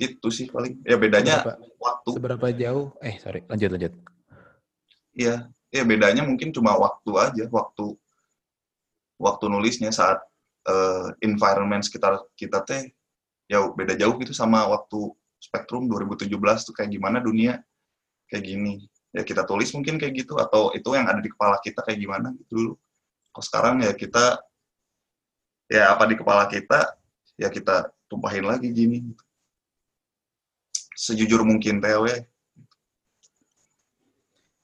Gitu 0.00 0.28
sih 0.32 0.48
paling. 0.48 0.80
Ya 0.88 0.96
bedanya 0.96 1.44
seberapa, 1.44 1.76
waktu. 1.76 2.08
Seberapa 2.16 2.46
jauh? 2.56 2.86
Eh 3.04 3.20
sorry, 3.20 3.44
lanjut 3.44 3.70
lanjut. 3.76 3.92
Iya, 5.12 5.52
ya 5.68 5.82
bedanya 5.84 6.24
mungkin 6.24 6.48
cuma 6.56 6.72
waktu 6.80 7.10
aja, 7.20 7.44
waktu 7.52 7.92
waktu 9.20 9.44
nulisnya 9.52 9.92
saat 9.92 10.24
uh, 10.64 11.12
environment 11.20 11.84
sekitar 11.84 12.24
kita 12.32 12.64
teh 12.64 12.88
ya 13.44 13.68
beda 13.68 13.92
jauh 13.98 14.16
gitu 14.16 14.32
sama 14.32 14.64
waktu 14.64 15.12
Spektrum 15.40 15.88
2017 15.88 16.32
tuh 16.64 16.74
kayak 16.76 16.90
gimana 16.96 17.20
dunia 17.20 17.60
kayak 18.30 18.44
gini 18.44 18.88
ya 19.10 19.26
kita 19.26 19.42
tulis 19.42 19.74
mungkin 19.74 19.98
kayak 19.98 20.24
gitu 20.24 20.38
atau 20.38 20.70
itu 20.70 20.88
yang 20.94 21.10
ada 21.10 21.18
di 21.18 21.28
kepala 21.28 21.58
kita 21.58 21.82
kayak 21.82 21.98
gimana 21.98 22.30
gitu 22.38 22.50
dulu 22.54 22.72
kalau 23.34 23.44
sekarang 23.44 23.74
ya 23.82 23.92
kita 23.92 24.38
ya 25.66 25.94
apa 25.94 26.04
di 26.06 26.14
kepala 26.14 26.46
kita 26.46 26.94
ya 27.34 27.50
kita 27.50 27.90
tumpahin 28.06 28.46
lagi 28.46 28.70
gini 28.70 29.02
sejujur 31.00 31.40
mungkin 31.48 31.80
TW 31.80 32.28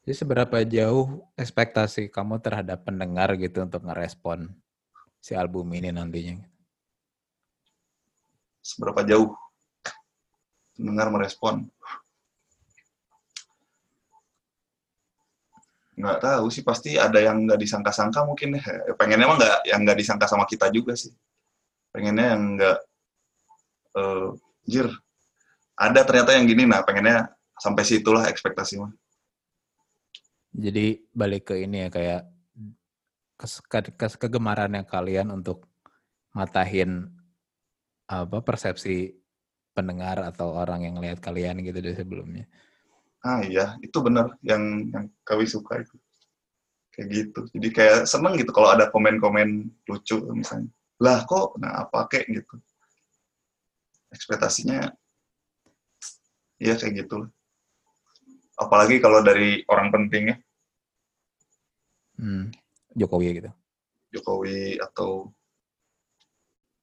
jadi 0.07 0.23
seberapa 0.23 0.63
jauh 0.63 1.27
ekspektasi 1.35 2.15
kamu 2.15 2.39
terhadap 2.39 2.87
pendengar 2.87 3.35
gitu 3.35 3.67
untuk 3.67 3.83
ngerespon 3.83 4.55
si 5.19 5.35
album 5.35 5.67
ini 5.75 5.91
nantinya? 5.91 6.47
Seberapa 8.63 9.03
jauh 9.03 9.35
pendengar 10.79 11.11
merespon? 11.11 11.67
Nggak 15.99 16.23
tahu 16.23 16.55
sih, 16.55 16.63
pasti 16.63 16.95
ada 16.95 17.19
yang 17.19 17.43
nggak 17.43 17.59
disangka-sangka 17.67 18.23
mungkin 18.23 18.63
ya. 18.63 18.95
Pengennya 18.95 19.27
emang 19.27 19.43
nggak 19.43 19.59
yang 19.67 19.83
nggak 19.83 19.99
disangka 19.99 20.31
sama 20.31 20.47
kita 20.47 20.71
juga 20.71 20.95
sih. 20.95 21.11
Pengennya 21.91 22.31
yang 22.31 22.43
nggak, 22.55 22.79
uh, 23.99 24.39
jir, 24.63 24.87
ada 25.77 26.01
ternyata 26.09 26.33
yang 26.33 26.49
gini, 26.49 26.65
nah 26.65 26.81
pengennya 26.81 27.29
sampai 27.61 27.85
situlah 27.85 28.25
ekspektasi 28.33 28.81
mah. 28.81 28.93
Jadi 30.57 31.05
balik 31.13 31.53
ke 31.53 31.61
ini 31.61 31.85
ya 31.85 31.89
kayak 31.93 32.23
kes, 33.37 33.61
kes, 33.69 34.17
kegemarannya 34.17 34.89
kalian 34.89 35.29
untuk 35.29 35.69
matahin 36.33 37.13
apa 38.09 38.41
persepsi 38.41 39.13
pendengar 39.77 40.25
atau 40.25 40.57
orang 40.57 40.89
yang 40.89 40.97
lihat 40.97 41.21
kalian 41.21 41.61
gitu 41.61 41.77
dari 41.85 41.93
sebelumnya. 41.93 42.49
Ah 43.21 43.45
iya, 43.45 43.77
itu 43.85 44.01
benar 44.01 44.33
yang 44.41 44.89
yang 44.89 45.05
kami 45.29 45.45
suka 45.45 45.85
itu. 45.85 45.97
Kayak 46.97 47.09
gitu. 47.13 47.41
Jadi 47.53 47.69
kayak 47.77 47.99
seneng 48.09 48.41
gitu 48.41 48.49
kalau 48.57 48.73
ada 48.73 48.89
komen-komen 48.89 49.69
lucu 49.85 50.17
misalnya. 50.33 50.73
Lah 51.05 51.29
kok 51.29 51.61
nah 51.61 51.85
apa 51.85 52.09
kayak 52.09 52.33
gitu. 52.33 52.57
Ekspektasinya 54.09 54.89
iya 56.61 56.75
kayak 56.77 57.07
gitu. 57.07 57.29
Apalagi 58.57 59.01
kalau 59.01 59.21
dari 59.21 59.61
orang 59.69 59.93
penting 59.93 60.33
ya. 60.33 60.37
Hmm. 62.17 62.49
Jokowi 62.97 63.37
gitu. 63.37 63.51
Jokowi 64.17 64.81
atau 64.81 65.29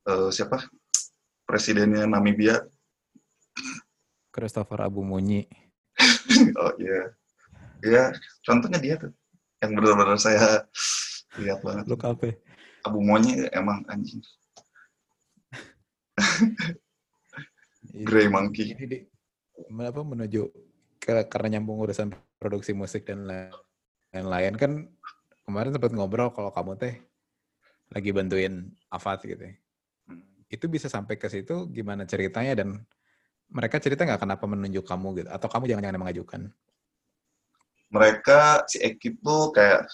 uh, 0.06 0.30
siapa? 0.30 0.62
Presidennya 1.50 2.06
Namibia. 2.06 2.62
Christopher 4.30 4.86
Abu 4.86 5.02
Munyi. 5.02 5.46
oh 6.62 6.74
iya. 6.78 6.90
Yeah. 6.90 7.06
Iya, 7.84 8.16
contohnya 8.48 8.80
dia 8.80 8.96
tuh. 8.96 9.12
Yang 9.60 9.72
benar-benar 9.76 10.16
saya 10.16 10.64
lihat 11.36 11.60
banget. 11.66 11.84
Lu 11.90 12.00
kape. 12.00 12.40
Abu 12.88 13.04
Munyi 13.04 13.50
emang 13.52 13.84
anjing. 13.92 14.24
Grey 18.08 18.32
Monkey. 18.32 18.72
Ini 18.74 19.13
apa 19.84 20.02
menuju 20.02 20.50
ke, 20.98 21.28
karena 21.30 21.58
nyambung 21.60 21.84
urusan 21.84 22.16
produksi 22.40 22.72
musik 22.72 23.04
dan 23.04 23.28
lain-lain 24.14 24.54
kan 24.56 24.72
kemarin 25.44 25.76
sempat 25.76 25.92
ngobrol 25.92 26.32
kalau 26.32 26.50
kamu 26.54 26.80
teh 26.80 26.96
lagi 27.94 28.10
bantuin 28.10 28.72
Afat 28.90 29.26
gitu 29.28 29.44
ya. 29.44 29.54
Hmm. 30.10 30.24
Itu 30.50 30.66
bisa 30.72 30.90
sampai 30.90 31.20
ke 31.20 31.30
situ 31.30 31.70
gimana 31.70 32.08
ceritanya 32.08 32.64
dan 32.64 32.82
mereka 33.54 33.78
cerita 33.78 34.08
nggak 34.08 34.22
kenapa 34.24 34.46
menunjuk 34.50 34.86
kamu 34.88 35.22
gitu 35.22 35.30
atau 35.30 35.48
kamu 35.52 35.70
jangan-jangan 35.70 36.02
mengajukan? 36.02 36.42
Mereka 37.94 38.66
si 38.66 38.82
Eki 38.82 39.22
tuh 39.22 39.54
kayak 39.54 39.86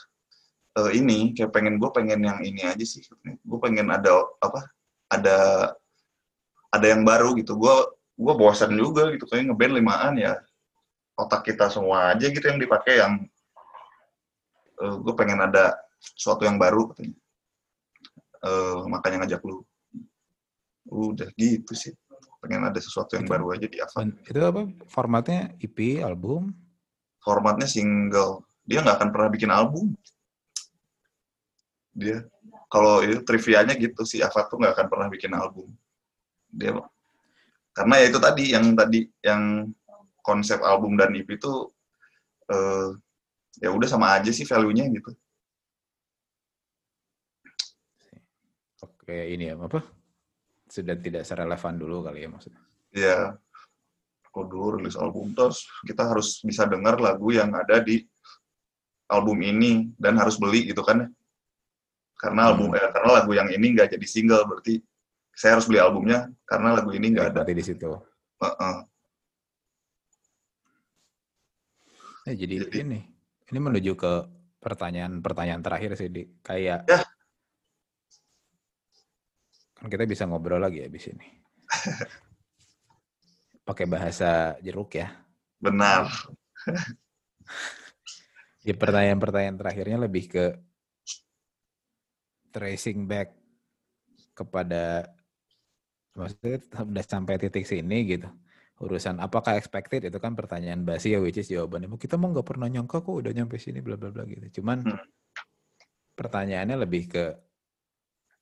eh, 0.80 0.91
ini 0.95 1.36
kayak 1.36 1.51
pengen 1.51 1.76
gue 1.76 1.89
pengen 1.91 2.24
yang 2.24 2.39
ini 2.39 2.64
aja 2.64 2.86
sih. 2.88 3.03
Gue 3.43 3.60
pengen 3.60 3.91
ada 3.91 4.24
apa? 4.39 4.64
Ada 5.12 5.38
ada 6.72 6.86
yang 6.88 7.03
baru 7.03 7.36
gitu. 7.36 7.60
Gue 7.60 7.98
gue 8.20 8.34
bosan 8.36 8.76
juga 8.76 9.07
gitu 9.15 9.24
kayak 9.24 9.47
ngeband 9.47 9.74
limaan 9.80 10.13
ya 10.20 10.43
otak 11.15 11.47
kita 11.47 11.72
semua 11.72 12.11
aja 12.11 12.28
gitu 12.28 12.43
yang 12.43 12.59
dipakai 12.59 12.99
yang 12.99 13.13
eh, 14.80 14.95
gue 14.99 15.13
pengen 15.15 15.39
ada 15.39 15.76
sesuatu 15.99 16.47
yang 16.47 16.55
baru 16.55 16.91
katanya. 16.91 17.15
Eh, 18.39 18.80
makanya 18.88 19.28
ngajak 19.28 19.43
lu. 19.43 19.67
Udah 20.88 21.28
gitu 21.36 21.76
sih. 21.76 21.91
Pengen 22.39 22.63
ada 22.63 22.80
sesuatu 22.80 23.20
yang 23.20 23.28
Itu- 23.28 23.34
baru 23.36 23.45
aja 23.51 23.67
di. 23.67 23.78
Dan 23.84 24.15
itu 24.24 24.39
apa 24.39 24.63
formatnya 24.88 25.51
EP 25.59 25.99
album? 25.99 26.55
Formatnya 27.20 27.67
single. 27.67 28.47
Dia 28.63 28.80
nggak 28.80 28.95
akan 29.03 29.09
pernah 29.11 29.28
bikin 29.28 29.51
album. 29.51 29.91
Dia 31.91 32.24
kalau 32.72 33.03
itu 33.03 33.20
trivianya 33.28 33.76
gitu 33.76 34.07
sih 34.07 34.24
Ava 34.24 34.47
tuh 34.47 34.55
nggak 34.55 34.72
akan 34.80 34.88
pernah 34.88 35.07
bikin 35.11 35.36
album. 35.36 35.67
Dia 36.47 36.80
karena 37.74 37.95
ya 38.01 38.05
itu 38.09 38.20
tadi 38.20 38.43
yang 38.51 38.65
tadi 38.76 38.99
yang 39.24 39.72
konsep 40.20 40.59
album 40.61 40.99
dan 40.99 41.15
EP 41.15 41.30
itu 41.30 41.70
eh, 42.51 42.89
ya 43.63 43.70
udah 43.74 43.88
sama 43.89 44.13
aja 44.17 44.30
sih 44.30 44.45
value-nya 44.45 44.86
gitu. 44.93 45.11
Oke 48.86 49.34
ini 49.34 49.49
ya 49.49 49.57
apa? 49.57 49.82
Sudah 50.70 50.93
tidak 51.01 51.26
serelevan 51.26 51.82
dulu 51.82 52.05
kali 52.05 52.26
ya 52.26 52.30
maksudnya. 52.30 52.61
Ya 52.93 53.17
kalau 54.30 54.45
dulu 54.45 54.67
rilis 54.78 54.93
album 54.93 55.34
terus 55.34 55.65
kita 55.82 56.05
harus 56.05 56.45
bisa 56.45 56.70
dengar 56.70 57.01
lagu 57.01 57.34
yang 57.34 57.49
ada 57.57 57.82
di 57.82 58.05
album 59.09 59.41
ini 59.41 59.89
dan 59.97 60.22
harus 60.22 60.38
beli 60.38 60.70
gitu 60.70 60.86
kan 60.86 61.05
ya. 61.05 61.09
Karena 62.20 62.51
album 62.53 62.76
eh, 62.76 62.91
karena 62.93 63.09
lagu 63.24 63.32
yang 63.34 63.49
ini 63.49 63.74
nggak 63.74 63.97
jadi 63.97 64.05
single 64.05 64.45
berarti 64.45 64.84
saya 65.39 65.55
harus 65.55 65.71
beli 65.71 65.79
albumnya 65.79 66.27
karena 66.43 66.75
lagu 66.75 66.91
ini 66.91 67.15
nggak 67.15 67.27
ada. 67.31 67.47
Di 67.47 67.63
situ. 67.63 67.87
Heeh. 68.43 68.75
Eh, 72.27 72.35
jadi, 72.35 72.55
Jadi- 72.67 72.79
ini 72.83 72.99
ini 73.49 73.59
menuju 73.63 73.95
ke 73.95 74.13
pertanyaan-pertanyaan 74.59 75.63
terakhir 75.63 75.95
sih 75.95 76.11
di 76.11 76.27
kayak 76.43 76.83
Ya. 76.85 76.99
kan 79.79 79.87
kita 79.87 80.03
bisa 80.03 80.27
ngobrol 80.27 80.59
lagi 80.59 80.83
habis 80.83 81.07
ini. 81.07 81.23
Pakai 83.67 83.87
bahasa 83.87 84.59
jeruk 84.59 84.91
ya. 84.99 85.07
Benar. 85.63 86.11
Di 88.59 88.75
pertanyaan-pertanyaan 88.75 89.55
terakhirnya 89.55 89.97
lebih 90.03 90.27
ke 90.27 90.45
tracing 92.51 93.07
back 93.07 93.31
kepada 94.35 95.07
maksudnya 96.18 96.57
udah 96.86 97.05
sampai 97.05 97.36
titik 97.41 97.66
sini 97.66 98.05
gitu. 98.07 98.30
Urusan 98.80 99.20
apakah 99.20 99.60
expected 99.60 100.07
itu 100.07 100.18
kan 100.24 100.34
pertanyaan 100.39 100.88
basi 100.88 101.12
ya 101.12 101.20
which 101.20 101.36
is 101.36 101.51
jawabannya 101.51 101.91
"Mau 101.91 101.99
kita 101.99 102.16
mau 102.16 102.32
nggak 102.32 102.47
pernah 102.47 102.72
nyangka 102.72 103.03
kok 103.03 103.12
udah 103.12 103.32
nyampe 103.36 103.60
sini 103.60 103.84
bla 103.84 103.99
bla 103.99 104.10
bla 104.14 104.24
gitu. 104.24 104.62
Cuman 104.64 104.88
Hmm. 104.88 104.99
pertanyaannya 106.16 106.78
lebih 106.88 107.12
ke 107.12 107.24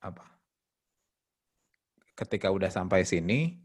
apa? 0.01 0.24
Ketika 2.18 2.49
udah 2.53 2.70
sampai 2.70 3.05
sini 3.05 3.57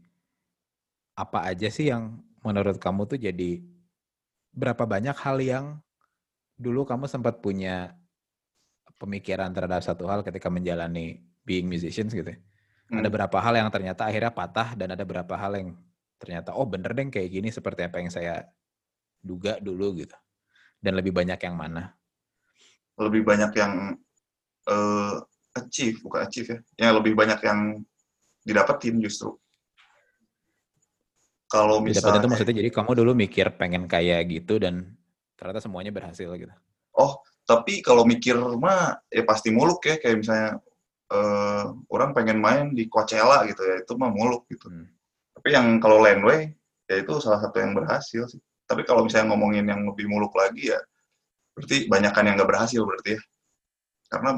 apa 1.13 1.45
aja 1.45 1.69
sih 1.69 1.89
yang 1.93 2.21
menurut 2.41 2.81
kamu 2.81 3.05
tuh 3.05 3.21
jadi 3.21 3.61
berapa 4.53 4.85
banyak 4.85 5.13
hal 5.17 5.37
yang 5.41 5.65
dulu 6.57 6.85
kamu 6.85 7.05
sempat 7.09 7.41
punya 7.41 7.97
pemikiran 8.97 9.49
terhadap 9.53 9.81
satu 9.81 10.05
hal 10.09 10.21
ketika 10.25 10.49
menjalani 10.49 11.21
being 11.45 11.65
musicians 11.69 12.13
gitu. 12.13 12.29
ya. 12.33 12.39
Ada 12.91 13.07
Hmm. 13.07 13.15
berapa 13.15 13.37
hal 13.39 13.53
yang 13.55 13.69
ternyata 13.71 14.01
akhirnya 14.05 14.31
patah 14.33 14.75
dan 14.75 14.93
ada 14.93 15.03
berapa 15.07 15.33
hal 15.39 15.55
yang 15.55 15.69
ternyata 16.19 16.55
oh 16.55 16.67
bener 16.67 16.91
deh 16.95 17.07
kayak 17.11 17.29
gini 17.31 17.49
seperti 17.51 17.83
apa 17.87 17.99
yang 17.99 18.11
saya 18.11 18.43
duga 19.23 19.59
dulu 19.63 20.03
gitu. 20.03 20.15
Dan 20.83 20.99
lebih 20.99 21.15
banyak 21.15 21.39
yang 21.39 21.55
mana? 21.55 21.95
Lebih 22.99 23.23
banyak 23.23 23.51
yang 23.55 23.73
eh 24.67 25.15
achieve, 25.55 26.03
bukan 26.03 26.27
achieve 26.27 26.47
ya. 26.49 26.59
Yang 26.87 26.91
lebih 26.99 27.13
banyak 27.15 27.39
yang 27.43 27.59
didapetin 28.43 28.99
justru. 28.99 29.31
Kalau 31.47 31.79
Dapat 31.79 31.87
itu 31.87 31.99
misalnya 32.01 32.27
maksudnya 32.27 32.55
jadi 32.59 32.69
kamu 32.73 32.91
dulu 32.97 33.11
mikir 33.13 33.47
pengen 33.55 33.85
kayak 33.87 34.27
gitu 34.27 34.57
dan 34.59 34.97
ternyata 35.37 35.61
semuanya 35.63 35.93
berhasil 35.93 36.27
gitu. 36.35 36.51
tapi 37.43 37.83
kalau 37.83 38.07
mikir 38.07 38.39
mah 38.39 39.03
ya 39.11 39.23
pasti 39.27 39.51
muluk 39.51 39.83
ya 39.83 39.99
kayak 39.99 40.23
misalnya 40.23 40.49
eh, 41.13 41.65
orang 41.93 42.11
pengen 42.17 42.39
main 42.41 42.65
di 42.73 42.89
Coachella 42.89 43.45
gitu 43.45 43.61
ya 43.63 43.75
itu 43.85 43.93
mah 43.95 44.11
muluk 44.11 44.49
gitu. 44.49 44.67
Hmm. 44.69 44.89
tapi 45.33 45.49
yang 45.59 45.67
kalau 45.83 45.99
Landway 45.99 46.55
ya 46.87 46.95
itu 47.03 47.13
salah 47.19 47.39
satu 47.43 47.59
yang 47.59 47.75
berhasil 47.75 48.23
sih. 48.31 48.41
Tapi 48.63 48.87
kalau 48.87 49.03
misalnya 49.03 49.35
ngomongin 49.35 49.67
yang 49.67 49.83
lebih 49.83 50.07
muluk 50.07 50.31
lagi 50.39 50.71
ya 50.71 50.79
berarti 51.53 51.85
banyakan 51.85 52.23
yang 52.31 52.35
nggak 52.39 52.49
berhasil 52.49 52.81
berarti 52.81 53.19
ya. 53.19 53.21
Karena 54.09 54.31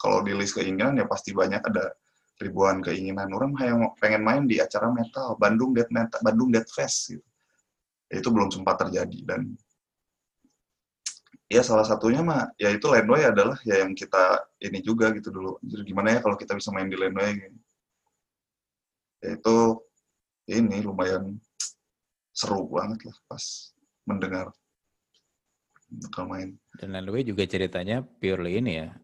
kalau 0.00 0.24
di 0.24 0.32
list 0.32 0.56
keinginan 0.56 0.96
ya 0.98 1.06
pasti 1.06 1.30
banyak 1.36 1.60
ada 1.60 1.94
ribuan 2.40 2.80
keinginan. 2.80 3.30
Orang 3.36 3.52
yang 3.60 3.92
pengen 4.00 4.24
main 4.24 4.42
di 4.48 4.58
acara 4.58 4.88
metal 4.90 5.36
Bandung 5.36 5.76
Death 5.76 5.92
Metal 5.92 6.20
Bandung 6.24 6.50
Death 6.50 6.72
Fest 6.72 7.14
gitu. 7.14 7.24
Ya, 8.10 8.18
itu 8.18 8.28
belum 8.32 8.50
sempat 8.50 8.80
terjadi 8.82 9.22
dan 9.22 9.54
ya 11.50 11.66
salah 11.66 11.82
satunya 11.82 12.22
mah 12.22 12.54
ya 12.54 12.70
itu 12.70 12.86
Landway 12.86 13.26
adalah 13.26 13.58
ya 13.66 13.82
yang 13.82 13.90
kita 13.98 14.38
ini 14.62 14.78
juga 14.86 15.10
gitu 15.10 15.34
dulu 15.34 15.58
jadi 15.66 15.82
gimana 15.82 16.14
ya 16.14 16.18
kalau 16.22 16.38
kita 16.38 16.54
bisa 16.54 16.70
main 16.70 16.86
di 16.86 16.94
Landway 16.94 17.34
gitu. 17.42 17.58
ya 19.20 19.30
itu 19.34 19.56
ini 20.46 20.78
lumayan 20.86 21.34
seru 22.30 22.70
banget 22.70 23.10
lah 23.10 23.18
pas 23.26 23.74
mendengar 24.06 24.54
kalau 26.14 26.30
main 26.30 26.54
Dan 26.78 26.94
Landway 26.94 27.26
juga 27.26 27.42
ceritanya 27.50 28.06
purely 28.06 28.62
ini 28.62 28.72
ya. 28.78 28.94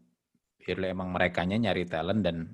Purely 0.63 0.95
emang 0.95 1.11
merekanya 1.11 1.59
nyari 1.59 1.83
talent 1.83 2.23
dan 2.23 2.47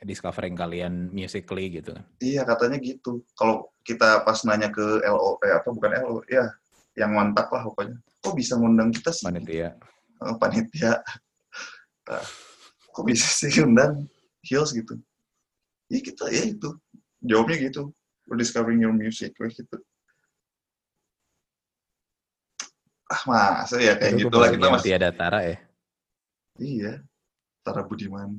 discovering 0.00 0.56
kalian 0.56 1.12
musically 1.12 1.68
gitu 1.68 1.92
kan. 1.92 2.04
iya 2.24 2.48
katanya 2.48 2.80
gitu 2.80 3.20
kalau 3.36 3.68
kita 3.84 4.24
pas 4.24 4.40
nanya 4.48 4.72
ke 4.72 5.04
LO 5.04 5.36
eh 5.44 5.52
apa 5.52 5.68
bukan 5.68 5.92
LO 6.00 6.24
ya 6.24 6.48
yang 6.98 7.14
mantak 7.14 7.46
lah 7.50 7.62
pokoknya. 7.66 7.96
Kok 8.20 8.34
bisa 8.36 8.58
ngundang 8.58 8.90
kita 8.90 9.10
sih? 9.14 9.26
Panitia. 9.26 9.74
Eh, 10.20 10.34
panitia. 10.36 10.92
Nah, 12.10 12.24
kok 12.90 13.04
bisa 13.06 13.26
sih 13.28 13.50
ngundang 13.62 14.06
Hills 14.42 14.74
gitu? 14.74 14.98
Ya 15.90 16.00
kita 16.02 16.28
ya 16.32 16.42
itu. 16.50 16.70
Jawabnya 17.22 17.70
gitu. 17.70 17.92
We're 18.26 18.38
discovering 18.38 18.78
your 18.82 18.94
music 18.94 19.34
kayak 19.34 19.58
gitu. 19.58 19.76
Ah 23.10 23.22
masa 23.26 23.82
ya 23.82 23.98
kayak 23.98 24.22
Itu 24.22 24.30
gitu 24.30 24.36
lah 24.38 24.48
kita 24.54 24.66
masih 24.70 24.86
tiada 24.94 25.10
tara 25.10 25.42
ya. 25.42 25.58
iya 26.62 27.02
Tara 27.66 27.82
Budiman. 27.82 28.38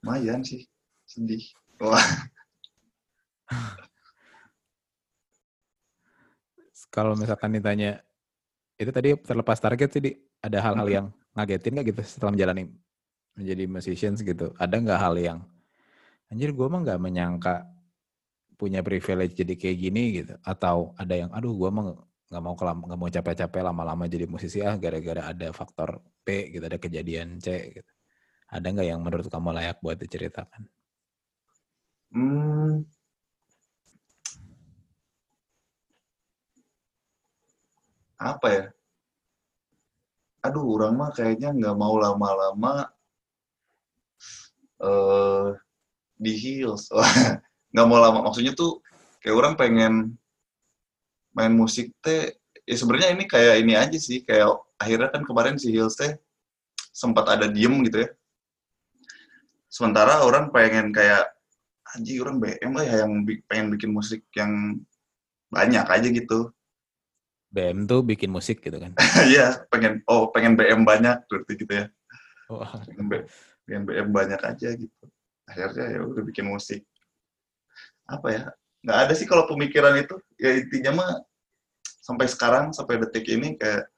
Lumayan 0.00 0.40
sih 0.40 0.64
sedih. 1.04 1.44
Wah 1.82 2.00
Kalau 6.96 7.12
misalkan 7.12 7.52
ditanya 7.52 8.00
itu 8.80 8.88
tadi 8.88 9.12
terlepas 9.20 9.60
target 9.60 9.88
sih 9.92 10.00
Di, 10.00 10.12
ada 10.40 10.64
hal-hal 10.64 10.88
yang 10.88 11.06
ngagetin 11.36 11.76
nggak 11.76 11.92
gitu 11.92 12.00
setelah 12.08 12.32
menjalani 12.32 12.72
menjadi 13.36 13.64
musicians 13.68 14.24
gitu? 14.24 14.56
Ada 14.56 14.80
nggak 14.80 15.00
hal 15.04 15.14
yang 15.20 15.38
anjir 16.32 16.56
gue 16.56 16.66
mah 16.72 16.80
nggak 16.80 16.96
menyangka 16.96 17.68
punya 18.56 18.80
privilege 18.80 19.36
jadi 19.36 19.54
kayak 19.60 19.76
gini 19.76 20.02
gitu? 20.24 20.34
Atau 20.40 20.96
ada 20.96 21.12
yang 21.12 21.28
aduh 21.36 21.52
gue 21.52 21.68
mah 21.68 21.84
nggak 22.32 22.42
mau 22.42 22.56
kelam 22.56 22.78
nggak 22.88 22.98
mau 22.98 23.10
capek-capek 23.12 23.62
lama-lama 23.62 24.08
jadi 24.08 24.24
musisi 24.24 24.64
ah 24.64 24.74
gara-gara 24.80 25.30
ada 25.30 25.52
faktor 25.52 26.00
P 26.24 26.56
gitu 26.56 26.64
ada 26.64 26.80
kejadian 26.80 27.36
C 27.44 27.76
gitu. 27.76 27.92
Ada 28.48 28.66
nggak 28.72 28.88
yang 28.88 29.00
menurut 29.04 29.28
kamu 29.28 29.52
layak 29.52 29.84
buat 29.84 30.00
diceritakan? 30.00 30.64
hmm, 32.16 32.95
apa 38.16 38.46
ya 38.48 38.64
aduh 40.44 40.64
orang 40.78 40.94
mah 40.96 41.10
kayaknya 41.12 41.52
nggak 41.52 41.76
mau 41.76 41.96
lama-lama 42.00 42.88
eh 44.80 45.48
di 46.16 46.32
heels 46.32 46.88
nggak 47.72 47.86
mau 47.88 48.00
lama 48.00 48.24
maksudnya 48.24 48.56
tuh 48.56 48.80
kayak 49.20 49.36
orang 49.36 49.54
pengen 49.58 49.94
main 51.36 51.52
musik 51.52 51.92
teh 52.00 52.32
ya 52.64 52.76
sebenarnya 52.76 53.12
ini 53.12 53.24
kayak 53.28 53.54
ini 53.60 53.72
aja 53.76 53.98
sih 54.00 54.24
kayak 54.24 54.48
akhirnya 54.80 55.12
kan 55.12 55.22
kemarin 55.28 55.60
si 55.60 55.68
heels 55.68 55.96
teh 56.00 56.16
sempat 56.96 57.28
ada 57.28 57.46
diem 57.52 57.84
gitu 57.84 58.08
ya. 58.08 58.10
Sementara 59.68 60.24
orang 60.24 60.48
pengen 60.48 60.88
kayak 60.96 61.28
anjing 61.92 62.24
orang 62.24 62.40
BM 62.40 62.72
lah 62.72 62.84
ya 62.88 62.96
yang 63.04 63.12
pengen 63.44 63.68
bikin 63.76 63.92
musik 63.92 64.24
yang 64.32 64.80
banyak 65.52 65.84
aja 65.84 66.08
gitu. 66.08 66.48
BM 67.50 67.86
tuh 67.88 68.02
bikin 68.02 68.30
musik 68.30 68.60
gitu 68.60 68.76
kan. 68.78 68.92
Iya, 69.30 69.66
pengen 69.72 70.02
oh 70.10 70.28
pengen 70.30 70.54
BM 70.58 70.82
banyak 70.82 71.24
berarti 71.30 71.52
gitu 71.56 71.72
ya. 71.72 71.86
Wah, 72.46 72.78
Pengen, 72.86 73.06
B- 73.10 73.26
pengen 73.66 73.82
BM 73.86 74.08
banyak 74.14 74.40
aja 74.42 74.68
gitu. 74.74 75.04
Akhirnya 75.46 75.86
ya 75.98 76.00
udah 76.02 76.22
bikin 76.26 76.46
musik. 76.46 76.82
Apa 78.06 78.28
ya? 78.30 78.42
Nggak 78.86 78.98
ada 79.08 79.12
sih 79.18 79.26
kalau 79.26 79.46
pemikiran 79.50 79.94
itu. 79.98 80.14
Ya 80.38 80.54
intinya 80.58 80.92
mah 81.02 81.10
sampai 82.02 82.26
sekarang 82.30 82.70
sampai 82.70 83.02
detik 83.02 83.26
ini 83.26 83.58
kayak 83.58 83.90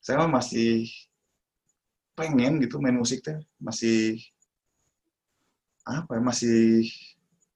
saya 0.00 0.24
mah 0.24 0.40
masih 0.40 0.88
pengen 2.16 2.58
gitu 2.64 2.80
main 2.80 2.96
musik 2.96 3.20
teh 3.22 3.36
masih 3.60 4.18
apa 5.86 6.18
ya 6.18 6.22
masih 6.24 6.88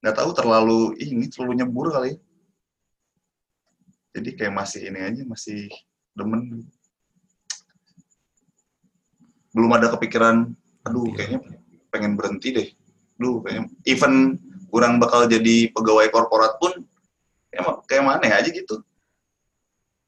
nggak 0.04 0.16
tahu 0.16 0.30
terlalu 0.36 0.80
ini 1.00 1.26
terlalu 1.32 1.64
nyebur 1.64 1.88
kali 1.92 2.14
ya. 2.14 2.16
Jadi 4.12 4.30
kayak 4.36 4.54
masih 4.54 4.80
ini 4.92 5.00
aja 5.00 5.22
masih 5.24 5.72
demen. 6.12 6.68
Belum 9.52 9.72
ada 9.72 9.92
kepikiran 9.92 10.52
aduh 10.84 11.08
kayaknya 11.16 11.40
pengen 11.92 12.16
berhenti 12.16 12.48
deh. 12.52 12.68
Duh, 13.20 13.40
kayaknya 13.44 13.68
even 13.84 14.40
kurang 14.72 14.96
bakal 14.96 15.28
jadi 15.28 15.68
pegawai 15.72 16.08
korporat 16.08 16.56
pun 16.56 16.72
kayak, 17.52 17.84
kayak 17.84 18.04
mana 18.04 18.24
ya 18.24 18.40
aja 18.40 18.48
gitu. 18.48 18.80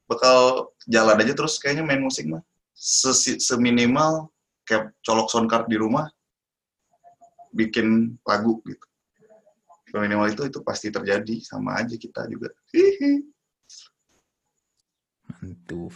Bakal 0.09 0.69
jalan 0.89 1.21
aja 1.21 1.33
terus 1.33 1.57
kayaknya 1.61 1.85
main 1.85 2.01
musik 2.01 2.25
mah. 2.29 2.41
Seminimal 2.75 4.29
kayak 4.65 4.93
colok 5.05 5.29
sound 5.29 5.49
card 5.49 5.69
di 5.69 5.77
rumah 5.77 6.09
bikin 7.53 8.17
lagu 8.25 8.59
gitu. 8.65 8.85
Seminimal 9.93 10.27
itu 10.33 10.43
itu 10.49 10.59
pasti 10.65 10.91
terjadi 10.91 11.39
sama 11.45 11.79
aja 11.79 11.95
kita 11.95 12.27
juga. 12.27 12.51
Hihi. 12.73 13.34
Mantuf. 15.45 15.95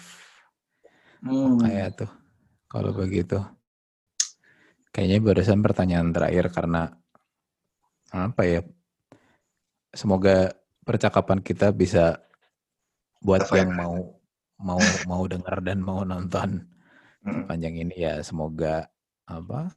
Hmm. 1.25 1.57
Kayak 1.57 2.05
tuh. 2.05 2.11
Kalau 2.69 2.93
begitu. 2.93 3.41
Kayaknya 4.93 5.17
barusan 5.25 5.59
pertanyaan 5.65 6.13
terakhir 6.13 6.53
karena 6.53 6.93
apa 8.13 8.41
ya? 8.45 8.61
Semoga 9.89 10.53
percakapan 10.85 11.41
kita 11.41 11.73
bisa 11.73 12.21
buat 13.25 13.41
Apa 13.49 13.57
ya? 13.57 13.65
yang 13.65 13.73
mau 13.73 13.95
mau 14.59 14.81
mau 15.09 15.23
dengar 15.25 15.57
dan 15.65 15.81
mau 15.81 16.05
nonton 16.05 16.65
Hmm. 17.19 17.43
panjang 17.51 17.75
ini 17.75 17.99
ya 17.99 18.23
semoga 18.23 18.87
apa 19.27 19.75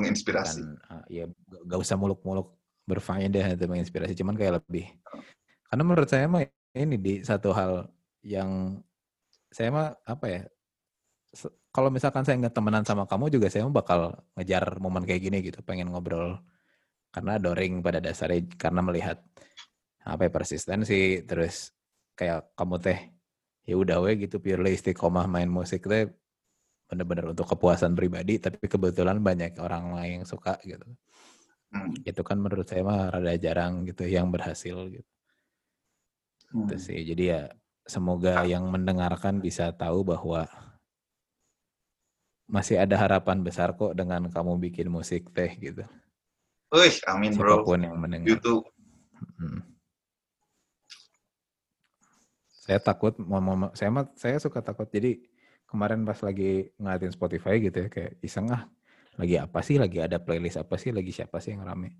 menginspirasi 0.00 0.64
kan 0.64 0.80
uh, 0.88 1.04
ya 1.12 1.28
gak, 1.28 1.62
gak 1.68 1.80
usah 1.84 2.00
muluk-muluk 2.00 2.56
berfaedah 2.88 3.52
atau 3.52 3.68
menginspirasi 3.68 4.16
cuman 4.16 4.32
kayak 4.32 4.64
lebih 4.64 4.88
karena 5.68 5.82
menurut 5.84 6.08
saya 6.08 6.24
mah 6.24 6.48
ini 6.72 6.96
di 6.96 7.14
satu 7.20 7.52
hal 7.52 7.88
yang 8.24 8.80
saya 9.52 9.68
mah 9.68 9.88
apa 10.08 10.26
ya 10.28 10.42
kalau 11.72 11.88
misalkan 11.88 12.24
saya 12.24 12.36
nggak 12.36 12.54
temenan 12.56 12.84
sama 12.84 13.08
kamu 13.08 13.32
juga 13.32 13.48
saya 13.48 13.64
mah 13.64 13.80
bakal 13.80 14.12
ngejar 14.36 14.76
momen 14.76 15.08
kayak 15.08 15.22
gini 15.24 15.38
gitu 15.40 15.64
pengen 15.64 15.88
ngobrol. 15.88 16.36
Karena 17.12 17.36
doring 17.36 17.84
pada 17.84 18.00
dasarnya 18.00 18.44
karena 18.56 18.80
melihat 18.84 19.20
apa 20.04 20.28
ya, 20.28 20.30
persistensi 20.32 21.24
terus 21.24 21.72
kayak 22.16 22.56
kamu 22.56 22.76
teh 22.80 22.98
ya 23.68 23.74
udah 23.76 24.00
we 24.04 24.16
gitu 24.26 24.40
purely 24.40 24.76
istiqomah 24.76 25.28
main 25.28 25.48
musik 25.48 25.84
teh 25.88 26.08
bener-bener 26.88 27.32
untuk 27.32 27.48
kepuasan 27.48 27.96
pribadi 27.96 28.36
tapi 28.40 28.64
kebetulan 28.68 29.20
banyak 29.20 29.56
orang 29.60 29.96
lain 29.96 30.12
yang 30.22 30.26
suka 30.28 30.56
gitu. 30.64 30.84
Hmm. 31.72 31.96
itu 32.04 32.20
kan 32.20 32.36
menurut 32.36 32.68
saya 32.68 32.84
mah 32.84 33.08
rada 33.16 33.32
jarang 33.40 33.88
gitu 33.88 34.04
yang 34.04 34.28
berhasil 34.28 34.76
gitu 34.92 35.08
Hmm. 36.52 36.68
Itu 36.68 36.76
sih 36.76 37.00
jadi 37.02 37.24
ya 37.24 37.42
semoga 37.88 38.44
yang 38.44 38.68
mendengarkan 38.68 39.40
bisa 39.40 39.72
tahu 39.74 40.04
bahwa 40.04 40.46
masih 42.46 42.76
ada 42.76 42.94
harapan 43.00 43.40
besar 43.40 43.72
kok 43.72 43.96
dengan 43.96 44.28
kamu 44.28 44.60
bikin 44.70 44.92
musik 44.92 45.32
teh 45.32 45.56
gitu 45.56 45.82
Wih, 46.72 46.96
amin 47.04 47.36
bro. 47.36 47.60
siapa 47.60 47.68
pun 47.68 47.80
yang 47.84 47.96
mendengar 48.00 48.32
YouTube. 48.32 48.64
Hmm. 49.36 49.60
Saya 52.64 52.80
takut, 52.80 53.12
mau, 53.20 53.44
mau- 53.44 53.76
saya 53.76 53.92
saya 54.16 54.40
suka 54.40 54.64
takut. 54.64 54.88
Jadi 54.88 55.20
kemarin 55.68 56.00
pas 56.08 56.16
lagi 56.24 56.72
ngeliatin 56.80 57.12
Spotify 57.12 57.60
gitu 57.60 57.76
ya, 57.84 57.88
kayak 57.92 58.12
iseng 58.24 58.48
ah, 58.48 58.64
lagi 59.20 59.36
apa 59.36 59.60
sih, 59.60 59.76
lagi 59.76 60.00
ada 60.00 60.16
playlist 60.16 60.56
apa 60.56 60.80
sih, 60.80 60.96
lagi 60.96 61.12
siapa 61.12 61.44
sih 61.44 61.52
yang 61.52 61.60
rame. 61.60 61.92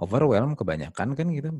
Overwhelm 0.00 0.56
kebanyakan 0.56 1.12
kan 1.12 1.26
gitu. 1.28 1.52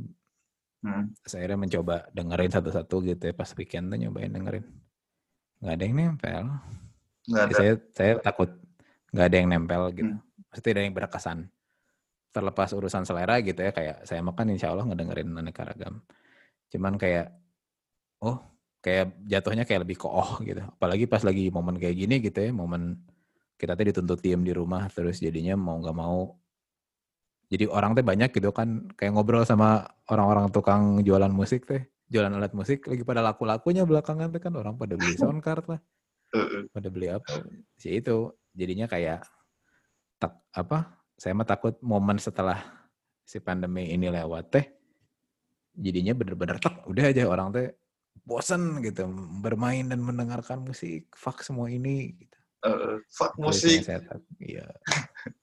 Hmm. 0.82 1.14
Saya 1.22 1.46
akhirnya 1.46 1.58
mencoba 1.62 1.96
dengerin 2.10 2.50
satu-satu 2.50 2.96
gitu 3.06 3.22
ya, 3.30 3.34
pas 3.34 3.50
weekend 3.54 3.94
tuh 3.94 3.98
nyobain 4.02 4.30
dengerin. 4.30 4.66
Nggak 5.62 5.74
ada 5.78 5.84
yang 5.86 5.94
nempel. 5.94 6.44
Nggak 7.30 7.42
Ya, 7.42 7.46
ada. 7.46 7.54
saya, 7.54 7.72
saya 7.94 8.12
takut 8.18 8.50
nggak 9.14 9.26
ada 9.30 9.36
yang 9.38 9.48
nempel 9.48 9.82
gitu. 9.94 10.10
Hmm. 10.10 10.20
Maksudnya 10.50 10.72
ada 10.74 10.82
yang 10.82 10.96
berkesan. 10.98 11.38
Terlepas 12.32 12.70
urusan 12.74 13.04
selera 13.06 13.38
gitu 13.44 13.60
ya, 13.62 13.70
kayak 13.70 14.02
saya 14.08 14.20
makan 14.26 14.58
insya 14.58 14.74
Allah 14.74 14.88
ngedengerin 14.90 15.30
aneka 15.38 15.62
ragam. 15.62 16.02
Cuman 16.72 16.98
kayak, 16.98 17.30
oh 18.24 18.42
kayak 18.82 19.14
jatuhnya 19.30 19.62
kayak 19.62 19.86
lebih 19.86 20.02
ke 20.02 20.08
oh 20.10 20.42
gitu. 20.42 20.58
Apalagi 20.66 21.06
pas 21.06 21.22
lagi 21.22 21.46
momen 21.54 21.78
kayak 21.78 21.94
gini 21.94 22.18
gitu 22.18 22.42
ya, 22.42 22.50
momen 22.50 22.98
kita 23.54 23.78
tuh 23.78 23.86
dituntut 23.86 24.18
diem 24.18 24.42
di 24.42 24.50
rumah, 24.50 24.90
terus 24.90 25.22
jadinya 25.22 25.54
mau 25.54 25.78
nggak 25.78 25.94
mau. 25.94 26.34
Jadi 27.52 27.68
orang 27.68 27.92
teh 27.92 28.00
banyak 28.00 28.32
gitu 28.32 28.48
kan, 28.48 28.88
kayak 28.96 29.12
ngobrol 29.12 29.44
sama 29.44 29.84
orang-orang 30.08 30.48
tukang 30.48 31.04
jualan 31.04 31.28
musik 31.28 31.68
teh, 31.68 31.84
jualan 32.12 32.32
alat 32.36 32.52
musik 32.52 32.84
lagi 32.84 33.02
pada 33.08 33.24
laku-lakunya 33.24 33.88
belakangan 33.88 34.28
tuh 34.28 34.40
kan 34.44 34.52
orang 34.52 34.76
pada 34.76 35.00
beli 35.00 35.16
sound 35.16 35.40
card 35.40 35.64
lah 35.64 35.80
pada 36.68 36.88
beli 36.92 37.08
apa 37.08 37.40
sih 37.80 38.04
itu 38.04 38.28
jadinya 38.52 38.84
kayak 38.84 39.24
tak 40.20 40.36
apa 40.52 41.00
saya 41.16 41.32
mah 41.32 41.48
takut 41.48 41.80
momen 41.80 42.20
setelah 42.20 42.60
si 43.24 43.40
pandemi 43.40 43.88
ini 43.96 44.12
lewat 44.12 44.44
teh 44.52 44.66
jadinya 45.72 46.12
bener-bener 46.12 46.60
tak 46.60 46.84
udah 46.84 47.04
aja 47.08 47.24
orang 47.24 47.48
teh 47.48 47.72
bosen 48.28 48.84
gitu 48.84 49.08
bermain 49.40 49.88
dan 49.88 50.04
mendengarkan 50.04 50.60
musik 50.60 51.08
fuck 51.16 51.40
semua 51.40 51.72
ini 51.72 52.12
gitu. 52.12 52.38
Heeh. 52.62 53.02
fuck 53.08 53.34
musik. 53.40 53.82
iya. 54.38 54.68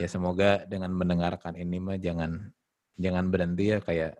ya 0.00 0.08
semoga 0.08 0.64
dengan 0.64 0.92
mendengarkan 0.92 1.54
ini 1.54 1.76
mah 1.80 2.00
jangan 2.00 2.52
jangan 2.96 3.28
berhenti 3.28 3.74
ya 3.74 3.78
kayak 3.84 4.16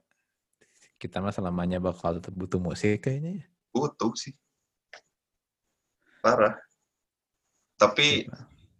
kita 0.98 1.20
mah 1.20 1.34
selamanya 1.34 1.82
bakal 1.82 2.16
tetap 2.16 2.32
butuh 2.32 2.60
musik 2.62 3.04
kayaknya 3.04 3.42
ya. 3.42 3.44
Butuh 3.74 4.12
sih. 4.16 4.34
Parah. 6.24 6.56
Tapi 7.76 8.24
Gitu. 8.24 8.32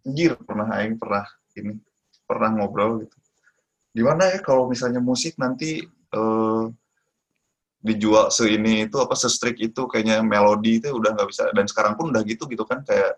anjir 0.05 0.31
pernah 0.41 0.67
aing 0.79 0.95
pernah 1.01 1.25
ini 1.57 1.77
pernah 2.25 2.49
ngobrol 2.53 3.05
gitu. 3.05 3.17
Gimana 3.95 4.33
ya 4.33 4.39
kalau 4.41 4.67
misalnya 4.69 5.01
musik 5.01 5.37
nanti 5.37 5.81
eh, 5.85 6.65
dijual 7.85 8.33
seini 8.33 8.89
itu 8.89 8.97
apa 8.97 9.13
se-strict 9.13 9.61
itu 9.61 9.85
kayaknya 9.85 10.25
melodi 10.25 10.81
itu 10.81 10.89
udah 10.89 11.13
nggak 11.13 11.29
bisa 11.29 11.53
dan 11.53 11.69
sekarang 11.69 11.93
pun 11.93 12.09
udah 12.09 12.25
gitu 12.25 12.49
gitu 12.49 12.65
kan 12.65 12.81
kayak 12.81 13.13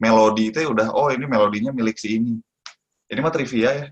melodi 0.00 0.48
itu 0.48 0.64
udah 0.64 0.88
oh 0.96 1.12
ini 1.12 1.28
melodinya 1.28 1.70
milik 1.70 2.00
si 2.00 2.16
ini. 2.16 2.40
Ini 3.14 3.22
mah 3.22 3.30
trivia 3.30 3.70
ya. 3.70 3.86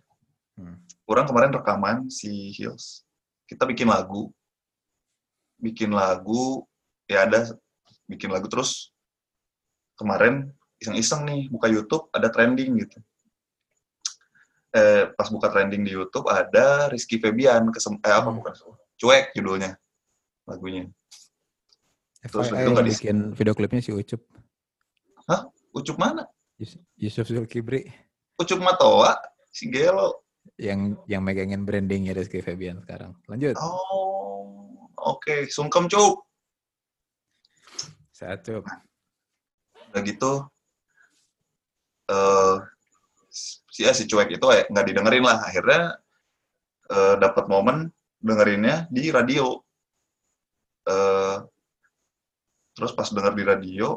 Hmm. 0.58 0.82
Orang 1.06 1.30
kemarin 1.30 1.54
rekaman 1.54 2.10
si 2.10 2.50
Hills. 2.50 3.06
Kita 3.46 3.62
bikin 3.62 3.86
lagu. 3.86 4.34
Bikin 5.62 5.94
lagu 5.94 6.66
ya 7.06 7.22
ada 7.22 7.54
bikin 8.10 8.34
lagu 8.34 8.50
terus 8.50 8.90
kemarin 9.94 10.50
iseng-iseng 10.82 11.22
nih 11.22 11.46
buka 11.46 11.70
YouTube 11.70 12.10
ada 12.10 12.26
trending 12.26 12.82
gitu. 12.82 12.98
Eh, 14.74 15.06
pas 15.14 15.28
buka 15.30 15.52
trending 15.52 15.86
di 15.86 15.94
YouTube 15.94 16.26
ada 16.26 16.90
Rizky 16.90 17.22
Febian 17.22 17.70
kesem 17.70 17.94
eh 18.02 18.10
apa 18.10 18.26
Hmm. 18.26 18.42
bukan 18.42 18.52
cuek 18.98 19.30
judulnya 19.38 19.78
lagunya. 20.42 20.90
Terus 22.26 22.50
itu 22.50 22.70
nggak 22.70 22.86
bikin 22.90 23.16
video 23.38 23.54
klipnya 23.54 23.78
si 23.78 23.94
Ucup 23.94 24.18
Ucup 25.72 25.96
mana? 25.96 26.26
Yus- 26.60 26.76
Yusuf 27.00 27.24
Zulkibri 27.24 27.88
Ucup 28.41 28.61
Matoa 28.61 29.16
si 29.53 29.68
Gelo. 29.68 30.24
yang 30.61 30.95
yang 31.09 31.22
megangin 31.24 31.64
brandingnya 31.66 32.14
Rizky 32.14 32.39
Febian 32.45 32.83
sekarang. 32.83 33.16
Lanjut. 33.26 33.57
Oh, 33.59 34.87
oke, 35.01 35.49
sungkem 35.51 35.91
cup. 35.91 36.22
Saat 38.14 38.47
Cup. 38.47 38.62
Udah 39.91 40.03
gitu 40.07 40.33
eh 42.12 42.57
si 43.72 43.80
ya, 43.87 43.93
si 43.97 44.05
cuek 44.05 44.37
itu 44.37 44.47
eh, 44.53 44.64
nggak 44.68 44.87
didengerin 44.91 45.24
lah 45.24 45.39
akhirnya 45.41 45.97
eh, 46.91 47.14
dapat 47.16 47.45
momen 47.49 47.89
dengerinnya 48.20 48.87
di 48.93 49.09
radio 49.09 49.57
eh 50.87 51.39
terus 52.72 52.93
pas 52.97 53.09
denger 53.09 53.33
di 53.37 53.45
radio 53.45 53.89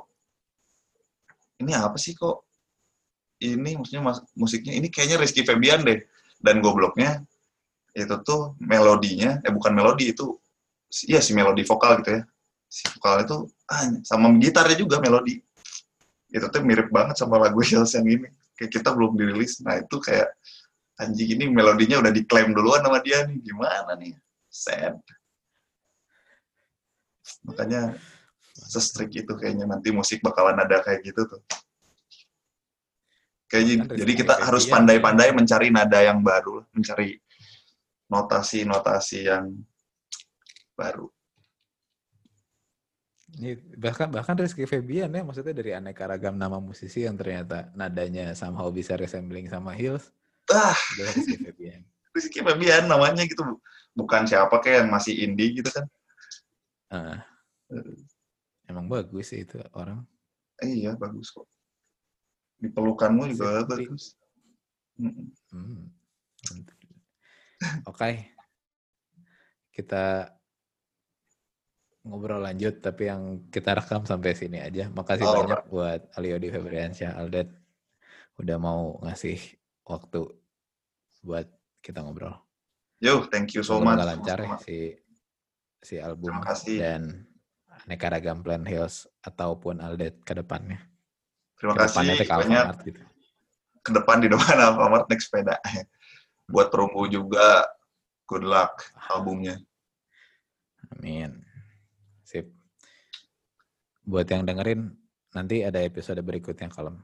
ini 1.64 1.72
apa 1.74 1.96
sih 1.96 2.14
kok 2.14 2.46
ini 3.44 3.76
maksudnya 3.76 4.04
mas, 4.04 4.24
musiknya 4.38 4.74
ini 4.76 4.88
kayaknya 4.88 5.20
Rizky 5.20 5.44
Febian 5.44 5.84
deh. 5.84 6.00
Dan 6.40 6.62
gobloknya 6.62 7.24
itu 7.96 8.16
tuh 8.28 8.60
melodinya 8.60 9.40
eh 9.42 9.52
bukan 9.56 9.72
melodi 9.72 10.12
itu 10.12 10.36
iya 11.08 11.24
si 11.24 11.32
melodi 11.32 11.64
vokal 11.64 12.04
gitu 12.04 12.22
ya. 12.22 12.24
Si 12.68 12.84
vokal 12.96 13.24
itu 13.24 13.38
ah, 13.72 13.84
sama 14.04 14.32
gitarnya 14.40 14.78
juga 14.80 15.00
melodi. 15.04 15.42
Itu 16.32 16.48
tuh 16.52 16.62
mirip 16.64 16.92
banget 16.92 17.16
sama 17.20 17.40
lagu 17.40 17.60
Hills 17.64 17.96
yang 17.96 18.08
ini. 18.08 18.30
Kayak 18.56 18.72
kita 18.80 18.90
belum 18.96 19.20
dirilis. 19.20 19.60
Nah 19.64 19.80
itu 19.80 20.00
kayak 20.00 20.32
anjing 21.00 21.40
ini 21.40 21.52
melodinya 21.52 22.00
udah 22.00 22.12
diklaim 22.12 22.56
duluan 22.56 22.84
sama 22.84 23.00
dia 23.04 23.24
nih. 23.28 23.40
Gimana 23.44 23.96
nih? 24.00 24.16
Sad. 24.52 25.00
Makanya 27.44 27.96
sestrik 28.56 29.12
itu 29.12 29.34
kayaknya 29.36 29.68
nanti 29.68 29.92
musik 29.92 30.24
bakalan 30.24 30.56
ada 30.56 30.80
kayak 30.80 31.04
gitu 31.04 31.28
tuh 31.28 31.42
kayaknya 33.46 33.76
jadi 33.94 34.12
kita 34.16 34.34
harus 34.42 34.66
ya. 34.66 34.78
pandai-pandai 34.78 35.30
mencari 35.32 35.70
nada 35.70 36.00
yang 36.02 36.20
baru 36.20 36.66
mencari 36.72 37.18
notasi-notasi 38.08 39.20
yang 39.26 39.54
baru 40.74 41.10
Ini 43.36 43.52
bahkan 43.76 44.08
bahkan 44.08 44.40
Rizky 44.40 44.64
Febian 44.64 45.12
ya 45.12 45.20
maksudnya 45.20 45.52
dari 45.52 45.76
aneka 45.76 46.08
ragam 46.08 46.40
nama 46.40 46.56
musisi 46.56 47.04
yang 47.04 47.20
ternyata 47.20 47.68
nadanya 47.76 48.32
somehow 48.32 48.72
bisa 48.72 48.96
resembling 48.96 49.52
sama 49.52 49.76
Hills. 49.76 50.08
ah 50.48 50.78
Rizky 50.96 51.36
Febian. 51.44 51.84
Rizky 52.16 52.40
Febian 52.40 52.88
namanya 52.88 53.28
gitu 53.28 53.44
bukan 53.92 54.24
siapa 54.24 54.56
kayak 54.64 54.86
yang 54.86 54.90
masih 54.94 55.14
indie 55.20 55.52
gitu 55.52 55.68
kan 55.68 55.86
Ah. 56.88 57.18
emang 58.70 58.86
bagus 58.88 59.34
sih 59.34 59.42
itu 59.44 59.58
orang. 59.74 60.06
eh, 60.62 60.72
iya 60.72 60.94
bagus 60.96 61.34
kok 61.34 61.44
di 62.56 62.68
pelukanmu 62.72 63.30
juga 63.32 63.64
bagus. 63.68 64.16
Hmm. 64.98 65.92
Oke. 67.86 68.32
Kita 69.72 70.32
ngobrol 72.06 72.46
lanjut 72.46 72.80
tapi 72.80 73.10
yang 73.10 73.50
kita 73.50 73.76
rekam 73.76 74.06
sampai 74.06 74.38
sini 74.38 74.62
aja. 74.62 74.88
Makasih 74.94 75.26
Alright. 75.26 75.42
banyak 75.50 75.62
buat 75.68 76.02
Aliodi 76.16 76.48
Febriansyah 76.54 77.18
Aldet 77.18 77.50
udah 78.38 78.58
mau 78.60 79.00
ngasih 79.04 79.40
waktu 79.88 80.28
buat 81.24 81.48
kita 81.82 82.04
ngobrol. 82.04 82.36
yo 83.04 83.28
thank 83.28 83.52
you 83.52 83.60
so 83.64 83.78
Semoga 83.80 84.00
much 84.00 84.08
lancar 84.08 84.38
ya 84.40 84.56
Sama-sama. 84.56 84.64
si 84.64 84.78
si 85.84 85.96
album 86.00 86.34
dan 86.80 87.02
aneka 87.86 88.08
ragam 88.08 88.40
Plan 88.42 88.64
Hills 88.64 89.06
ataupun 89.22 89.84
Aldet 89.84 90.24
ke 90.24 90.32
depannya. 90.34 90.80
Terima 91.74 91.90
kasih 91.90 92.30
banyak 92.30 92.66
gitu. 92.86 93.02
ke 93.82 93.92
depan 93.94 94.18
di 94.22 94.28
depan 94.30 94.56
Alfamart 94.62 95.10
naik 95.10 95.22
sepeda 95.24 95.58
buat 96.54 96.70
perunggu 96.70 97.10
juga 97.10 97.66
good 98.30 98.46
luck 98.46 98.86
albumnya 99.10 99.58
Amin. 100.94 101.42
Sip. 102.26 102.46
Buat 104.06 104.30
yang 104.30 104.46
dengerin, 104.46 104.94
nanti 105.34 105.66
ada 105.66 105.82
episode 105.82 106.22
berikutnya 106.22 106.70
kalem. 106.70 107.02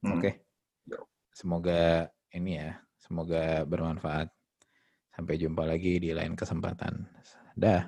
Hmm. 0.00 0.16
Oke. 0.16 0.42
Yo. 0.88 1.04
Semoga 1.32 2.08
ini 2.32 2.56
ya, 2.56 2.80
semoga 2.96 3.68
bermanfaat. 3.68 4.32
Sampai 5.12 5.36
jumpa 5.36 5.68
lagi 5.68 6.00
di 6.00 6.16
lain 6.16 6.32
kesempatan. 6.32 7.04
Dah. 7.52 7.84